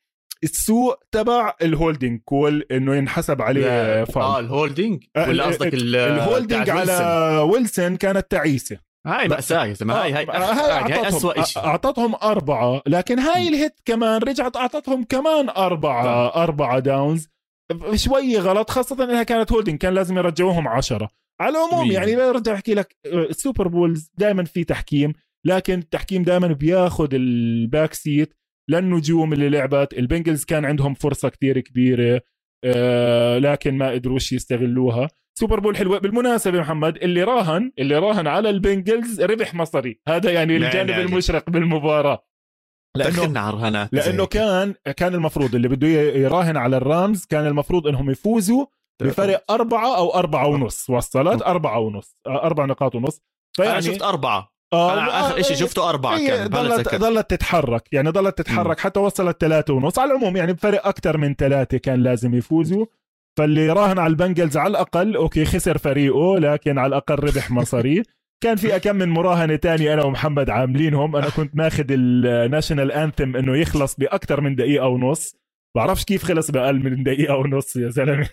السوء 0.43 0.95
تبع 1.11 1.53
ال 1.61 1.68
holding 1.69 2.19
call 2.25 2.65
إنه 2.71 2.95
ينحسب 2.95 3.41
عليه 3.41 3.65
آه 3.67 4.03
فاول. 4.03 4.45
ال 4.45 4.52
holding 4.53 5.03
آه، 5.15 5.29
ولا 5.29 5.43
قصدك 5.43 5.73
ال- 5.73 5.95
ال 5.95 6.05
holding 6.05 6.69
على 6.69 7.37
ويلسون؟ 7.51 7.95
كانت 7.95 8.31
تعيسة. 8.31 8.77
هاي 9.07 9.27
مأساة 9.27 9.65
يا 9.65 9.73
زلمة 9.73 9.93
هاي 10.03 10.11
هاي 10.13 10.23
آه، 10.23 10.31
هاي 10.31 10.93
هاي 10.93 11.03
أعطتهم- 11.03 11.05
أسوأ 11.05 11.43
شيء 11.43 11.63
أعطتهم 11.63 12.15
أربعة 12.15 12.81
لكن 12.87 13.19
هاي 13.19 13.47
ال 13.47 13.54
hit 13.54 13.73
كمان 13.85 14.21
رجعت 14.21 14.55
أعطتهم 14.57 15.03
كمان 15.03 15.49
اربعه 15.49 16.05
آه. 16.05 16.43
أربعة 16.43 16.79
downs 16.79 17.27
شوي 17.95 18.37
غلط 18.37 18.69
خاصة 18.69 19.03
إنها 19.03 19.23
كانت 19.23 19.51
holding 19.51 19.77
كان 19.77 19.93
لازم 19.93 20.17
يرجعوهم 20.17 20.67
عشرة. 20.67 21.09
على 21.41 21.57
العموم. 21.57 21.91
يعني 21.91 22.15
برجع 22.15 22.53
أحكي 22.53 22.73
لك 22.73 22.95
ال 23.05 23.16
Super 23.16 23.67
Bowls 23.67 24.11
دائما 24.17 24.43
في 24.43 24.63
تحكيم 24.63 25.13
لكن 25.45 25.79
التحكيم 25.79 26.23
دائما 26.23 26.47
بياخذ 26.47 27.09
ال 27.13 27.29
back 27.29 27.93
seat 27.93 28.33
للنجوم 28.69 29.33
اللي 29.33 29.49
لعبت. 29.49 29.93
ال 29.93 30.00
Bengals 30.00 30.45
كان 30.45 30.65
عندهم 30.65 30.93
فرصة 30.93 31.29
كتير 31.29 31.59
كبيرة 31.59 32.21
آه، 32.63 33.37
لكن 33.37 33.77
ما 33.77 33.89
قدروش 33.89 34.31
يستغلوها. 34.33 35.07
Super 35.39 35.59
Bowl 35.59 35.77
حلوة. 35.77 35.99
بالمناسبة 35.99 36.59
محمد 36.59 36.97
اللي 36.97 37.23
راهن 37.23 37.71
اللي 37.79 37.97
راهن 37.99 38.27
على 38.27 38.49
ال 38.49 38.58
Bengals 38.58 39.21
ربح 39.21 39.53
مصاري. 39.55 39.99
هذا 40.07 40.31
يعني 40.31 40.57
نعم، 40.57 40.67
الجانب 40.67 40.89
يعني. 40.89 41.03
المشرق 41.03 41.49
بالمباراة. 41.49 42.23
لأنه 42.97 43.39
على 43.39 43.89
لأنه 43.91 44.25
كان 44.25 44.73
كان 44.97 45.13
المفروض 45.13 45.55
اللي 45.55 45.67
بده 45.67 45.87
يراهن 45.87 46.57
على 46.57 46.77
ال 46.77 46.87
Rams 46.87 47.25
كان 47.25 47.47
المفروض 47.47 47.87
إنهم 47.87 48.09
يفوزوا 48.09 48.65
بفرق 49.01 49.51
أربعة 49.51 49.97
أو 49.97 50.13
أربعة 50.13 50.47
ونص. 50.47 50.89
وصلت؟ 50.89 51.41
أربعة 51.41 51.79
ونص. 51.79 52.17
أربع 52.27 52.65
نقاط 52.65 52.95
ونص. 52.95 53.21
أنا 53.59 53.67
فيعني 53.67 53.81
شفت 53.81 54.01
أربعة. 54.01 54.51
آه 54.73 54.93
أنا 54.93 55.19
آخر 55.19 55.41
شيء 55.41 55.55
شفته 55.55 55.89
أربعة 55.89 56.17
هي 56.17 56.27
كان 56.27 56.47
ضلت. 56.47 56.95
ضلت 56.95 57.29
تتحرك. 57.29 57.93
يعني 57.93 58.09
ضلت 58.09 58.37
تتحرك. 58.37 58.79
حتى 58.79 58.99
وصلت 58.99 59.41
ثلاثة 59.41 59.73
ونص. 59.73 59.99
على 59.99 60.11
العموم 60.11 60.37
يعني 60.37 60.53
بفرق 60.53 60.87
أكثر 60.87 61.17
من 61.17 61.35
ثلاثة 61.35 61.77
كان 61.77 62.03
لازم 62.03 62.35
يفوزوا. 62.35 62.85
فاللي 63.37 63.69
راهن 63.69 63.99
على 63.99 64.11
ال 64.11 64.17
Bengals 64.17 64.57
على 64.57 64.71
الأقل 64.71 65.15
okay 65.15 65.45
خسر 65.45 65.77
فريقه 65.77 66.39
لكن 66.39 66.77
على 66.77 66.87
الأقل 66.87 67.15
ربح 67.15 67.51
مصاري. 67.51 68.03
كان 68.41 68.55
في 68.55 68.79
كم 68.79 68.95
من 68.95 69.09
مراهنة 69.09 69.55
تانية 69.55 69.93
أنا 69.93 70.03
ومحمد 70.03 70.49
عاملينهم. 70.49 71.15
أنا 71.15 71.29
كنت 71.29 71.55
ماخذ 71.55 71.85
ال 71.89 72.01
national 72.01 72.91
anthem 72.91 73.35
إنه 73.35 73.57
يخلص 73.57 73.95
بأكثر 73.95 74.41
من 74.41 74.55
دقيقة 74.55 74.87
ونص. 74.87 75.35
بعرفش 75.75 76.05
كيف 76.05 76.23
خلص 76.23 76.51
بأقل 76.51 76.83
من 76.83 77.03
دقيقة 77.03 77.35
ونص 77.35 77.75
يا 77.75 77.89
زلمة. 77.89 78.29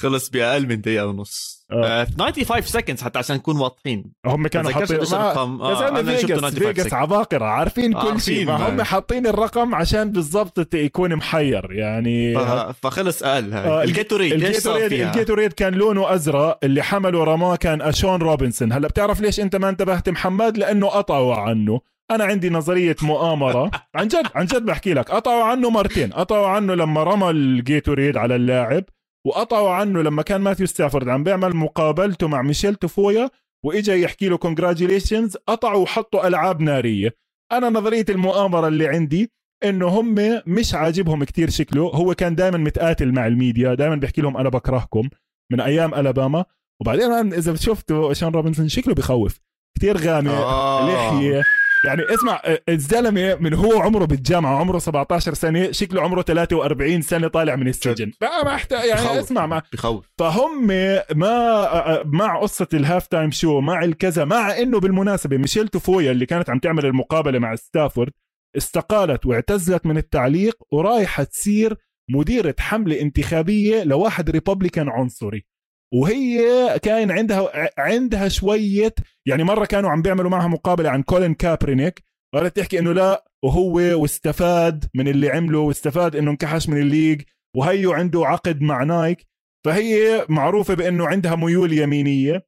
خلص 0.00 0.30
بأقل 0.30 0.66
من 0.68 0.80
دقيقة 0.80 1.06
ونص. 1.06 1.54
آه. 1.72 1.84
آه. 2.02 2.04
95 2.04 2.62
seconds 2.62 3.02
حتى 3.02 3.18
عشان 3.18 3.36
نكون 3.36 3.56
واضحين. 3.56 4.12
هم 4.26 4.46
كانوا 4.46 4.70
حاطين 4.70 4.96
الرقم 4.96 5.58
يا 5.60 5.64
آه 5.66 5.74
زلمة 5.74 6.00
أنا 6.00 6.16
شفته 6.16 6.26
فيجاس 6.26 6.40
95 6.40 6.66
فيجاس 6.66 6.86
second 6.86 6.94
عباقرة 7.00 7.44
عارفين 7.44 7.92
كل 7.92 8.20
شيء 8.20 8.46
ما 8.46 8.56
هم 8.68 8.76
man. 8.76 8.84
حاطين 8.86 9.26
الرقم 9.26 9.74
عشان 9.74 10.12
بالضبط 10.12 10.74
يكون 10.74 11.16
محير 11.16 11.72
يعني. 11.72 12.34
ف- 12.34 12.76
فخلص 12.82 13.22
آه، 13.22 13.40
هاي 13.40 13.84
ال 13.84 13.89
Gatorade 13.89 14.30
صار 14.32 14.46
ال 14.48 14.52
Gatorade 14.52 14.88
فيها؟ 14.88 15.10
ال 15.10 15.15
Gatorade 15.15 15.52
كان 15.52 15.74
لونه 15.74 16.14
أزرق 16.14 16.58
اللي 16.64 16.82
حمله 16.82 17.24
رماه 17.24 17.56
كان 17.56 17.82
اشون 17.82 18.22
روبنسون. 18.22 18.72
هلا 18.72 18.88
بتعرف 18.88 19.20
ليش 19.20 19.40
أنت 19.40 19.56
ما 19.56 19.68
انتبهت 19.68 20.08
محمد؟ 20.08 20.58
لأنه 20.58 20.86
قطعوا 20.86 21.34
عنه. 21.34 21.80
أنا 22.10 22.24
عندي 22.24 22.50
نظرية 22.50 22.96
مؤامرة. 23.02 23.70
عن 23.94 24.08
جد 24.08 24.26
عن 24.34 24.46
جد 24.46 24.62
بحكي 24.64 24.94
لك. 24.94 25.10
قطعوا 25.10 25.44
عنه 25.44 25.70
مرتين. 25.70 26.12
قطعوا 26.12 26.46
عنه 26.48 26.74
لما 26.74 27.02
رمى 27.02 27.30
ال 27.30 27.40
Gatorade 27.40 28.16
على 28.16 28.36
اللاعب. 28.36 28.84
وقطعوا 29.26 29.70
عنه 29.70 30.02
لما 30.02 30.22
كان 30.22 30.40
ماثيو 30.40 30.66
ستافورد 30.66 31.08
عم 31.08 31.24
بيعمل 31.24 31.56
مقابلته 31.56 32.28
مع 32.28 32.42
ميشيل 32.42 32.74
توفويا 32.74 33.30
وإجا 33.64 33.94
يحكي 33.94 34.28
له 34.28 34.36
congratulations 34.36 35.36
قطعوا 35.36 35.82
وحطوا 35.82 36.26
ألعاب 36.26 36.60
نارية. 36.60 37.16
أنا 37.52 37.70
نظرية 37.70 38.04
المؤامرة 38.08 38.68
اللي 38.68 38.88
عندي 38.88 39.32
إنه 39.64 39.88
هم 39.88 40.14
مش 40.46 40.74
عاجبهم 40.74 41.24
كتير 41.24 41.50
شكله. 41.50 41.82
هو 41.82 42.14
كان 42.14 42.34
دائما 42.34 42.58
متقاتل 42.58 43.12
مع 43.12 43.26
الميديا 43.26 43.74
دائما 43.74 43.96
بيحكي 43.96 44.20
لهم 44.20 44.36
أنا 44.36 44.48
بكرهكم 44.48 45.08
من 45.52 45.60
أيام 45.60 45.94
ألاباما. 45.94 46.44
وبعدين 46.80 47.12
إذا 47.12 47.54
شفته 47.54 48.12
شون 48.12 48.32
روبنسون 48.34 48.68
شكله 48.68 48.94
بخوف 48.94 49.40
كتير 49.76 49.96
غامق 49.96 50.32
آه. 50.32 50.88
لحية. 50.88 51.42
يعني 51.84 52.02
اسمع 52.14 52.42
الزلمة 52.68 53.34
من 53.34 53.54
هو 53.54 53.80
عمره 53.80 54.04
بالجامعة 54.04 54.58
عمره 54.58 54.78
17 54.78 55.34
سنة 55.34 55.72
شكله 55.72 56.02
عمره 56.02 56.22
43 56.22 57.02
سنة 57.02 57.28
طالع 57.28 57.56
من 57.56 57.68
السجن. 57.68 58.12
ما 58.22 58.42
ما 58.44 58.54
أحتاج 58.54 58.88
يعني 58.88 59.00
بخوف. 59.00 59.16
اسمع 59.18 59.46
ما 59.46 59.62
بخوف. 59.72 60.10
فهم 60.18 60.66
ما 61.14 62.02
مع 62.04 62.40
قصة 62.40 62.68
ال 62.74 63.06
halftime 63.06 63.30
show 63.30 63.60
مع 63.60 63.84
الكذا 63.84 64.24
مع 64.24 64.58
إنه 64.58 64.80
بالمناسبة 64.80 65.36
ميشيل 65.36 65.68
توفويا 65.68 66.12
اللي 66.12 66.26
كانت 66.26 66.50
عم 66.50 66.58
تعمل 66.58 66.86
المقابلة 66.86 67.38
مع 67.38 67.54
ستافورد 67.54 68.12
استقالت 68.56 69.26
واعتزلت 69.26 69.86
من 69.86 69.96
التعليق 69.96 70.56
ورايحة 70.72 71.24
تصير 71.24 71.76
مديرة 72.10 72.54
حملة 72.58 73.00
انتخابية 73.00 73.84
لواحد 73.84 74.30
Republican 74.30 74.88
عنصري. 74.88 75.46
وهي 75.94 76.38
كان 76.78 77.10
عندها 77.10 77.68
عندها 77.78 78.28
شوية 78.28 78.94
يعني 79.26 79.44
مرة 79.44 79.64
كانوا 79.64 79.90
عم 79.90 80.02
بيعملوا 80.02 80.30
معها 80.30 80.48
مقابلة 80.48 80.90
عن 80.90 81.02
كولين 81.02 81.34
كابرينيك 81.34 82.04
قالت 82.34 82.56
تحكي 82.56 82.78
إنه 82.78 82.92
لا 82.92 83.24
وهو 83.44 84.00
واستفاد 84.02 84.84
من 84.94 85.08
اللي 85.08 85.30
عمله 85.30 85.58
واستفاد 85.58 86.16
إنه 86.16 86.30
انكحش 86.30 86.68
من 86.68 86.80
ال 86.80 86.86
league 86.86 87.22
وهيو 87.56 87.92
عنده 87.92 88.26
عقد 88.26 88.60
مع 88.60 88.82
Nike. 88.82 89.26
فهي 89.66 90.26
معروفة 90.28 90.74
بأنه 90.74 91.06
عندها 91.06 91.36
ميول 91.36 91.72
يمينية. 91.72 92.46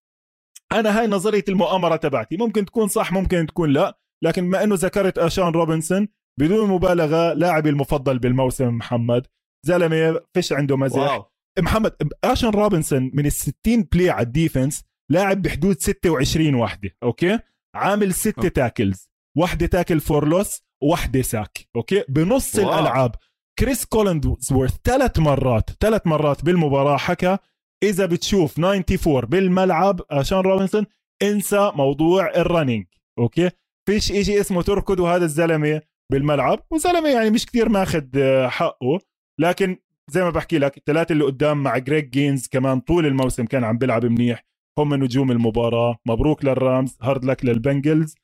أنا 0.73 1.01
هاي 1.01 1.07
نظرية 1.07 1.45
المؤامرة 1.49 1.97
تبعتي. 1.97 2.37
ممكن 2.37 2.65
تكون 2.65 2.89
صح 2.89 3.13
ممكن 3.13 3.47
تكون 3.47 3.71
لا 3.71 3.99
لكن 4.25 4.47
بما 4.47 4.65
أنه 4.65 4.75
ذكرت 4.75 5.19
أشان 5.19 5.45
روبنسون 5.45 6.09
بدون 6.41 6.69
مبالغة 6.69 7.33
لاعبي 7.33 7.69
المفضل 7.69 8.19
بالموسم 8.19 8.69
محمد 8.69 9.27
زلمة 9.67 10.21
فيش 10.35 10.53
عنده 10.53 10.77
مزح. 10.77 10.99
wow. 10.99 11.36
محمد 11.59 11.93
اشن 12.25 12.49
روبنسون 12.51 13.11
من 13.15 13.27
ال 13.27 13.33
60 13.33 13.55
plays 13.93 14.11
على 14.11 14.27
ال 14.27 14.34
defense 14.34 14.83
لاعب 15.11 15.43
بحدود 15.43 15.79
26 15.81 16.55
وحده 16.55 16.91
okay 17.03 17.39
عامل 17.75 18.15
ستة. 18.15 18.49
tackles 18.49 19.11
واحدة 19.37 19.67
tackle 19.67 20.01
for 20.01 20.29
loss 20.29 20.63
وواحدة 20.83 21.23
sack 21.23 21.59
okay 21.77 22.05
بنص 22.09 22.59
wow. 22.59 22.75
الألعاب 22.75 23.15
كريس 23.59 23.85
كولينزورث 23.85 24.77
ثلاث 24.85 25.19
مرات 25.19 25.71
ثلاث 25.81 26.07
مرات 26.07 26.45
بالمباراة 26.45 26.97
حكى 26.97 27.39
إذا 27.83 28.07
بتشوف 28.07 28.59
94 28.59 29.21
بالملعب 29.21 30.01
اشان 30.11 30.39
روبنسون 30.39 30.87
انسى 31.23 31.73
موضوع 31.75 32.31
ال 32.37 32.43
running 32.43 32.85
okay 33.19 33.51
فيش 33.89 34.13
إشي 34.13 34.41
اسمه 34.41 34.63
تركض 34.63 35.01
وهذا 35.01 35.25
الزلمة 35.25 35.81
بالملعب 36.13 36.59
وزلمه 36.71 37.09
يعني 37.09 37.31
مش 37.31 37.47
كتير 37.47 37.69
ماخذ 37.69 38.05
آه، 38.17 38.49
حقه 38.49 38.99
لكن 39.41 39.77
زي 40.11 40.25
ما 40.25 40.31
بحكي 40.31 40.59
لك 40.59 40.77
الثلاثه 40.77 41.13
اللي 41.13 41.25
قدام 41.25 41.63
مع 41.63 41.79
جريج 41.79 42.11
جينز 42.11 42.47
كمان 42.49 42.81
طول 42.81 43.07
الموسم 43.07 43.45
كان 43.45 43.65
عم 43.65 43.79
بيلعب 43.79 44.07
منيح. 44.07 44.45
هم 44.79 44.95
نجوم 44.95 45.31
المباراة. 45.33 45.97
مبروك 46.07 46.45
للرامز. 46.45 46.99
hard 47.03 47.25
luck 47.25 47.45
للبنجلز. 47.45 48.15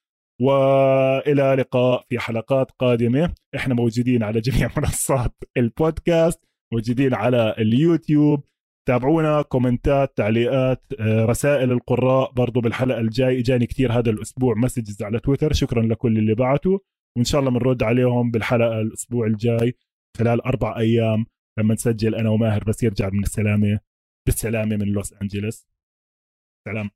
وإلى 0.40 1.54
لقاء 1.58 2.04
في 2.08 2.18
حلقات 2.18 2.70
قادمة. 2.70 3.34
إحنا 3.56 3.74
موجودين 3.74 4.22
على 4.22 4.40
جميع 4.40 4.70
منصات 4.76 5.34
البودكاست. 5.56 6.44
موجودين 6.72 7.14
على 7.14 7.54
اليوتيوب. 7.58 8.44
تابعونا. 8.88 9.42
كومنتات 9.42 10.16
تعليقات 10.16 10.82
آه، 11.00 11.24
رسائل 11.24 11.72
القراء. 11.72 12.32
برضو 12.32 12.60
بالحلقة 12.60 13.00
الجاي 13.00 13.40
إجاني 13.40 13.66
كتير 13.66 13.92
هذا 13.92 14.10
الأسبوع. 14.10 14.54
messages 14.54 15.02
على 15.02 15.20
تويتر 15.20 15.52
شكرا 15.52 15.82
لكل 15.82 16.18
اللي 16.18 16.34
بعتوا. 16.34 16.78
وإن 17.16 17.24
شاء 17.24 17.40
الله 17.40 17.50
بنرد 17.50 17.82
عليهم 17.82 18.30
بالحلقة 18.30 18.80
الأسبوع 18.80 19.26
الجاي 19.26 19.74
خلال 20.18 20.40
أربع 20.40 20.78
أيام. 20.78 21.26
لما 21.58 21.74
نسجل 21.74 22.14
أنا 22.14 22.30
وماهر 22.30 22.64
بس 22.64 22.82
يرجع 22.82 23.08
من 23.08 23.22
السلامة 23.22 23.80
بالسلامة 24.26 24.76
من 24.76 24.88
لوس 24.88 25.12
انجلوس 25.12 25.66
سلام. 26.64 26.90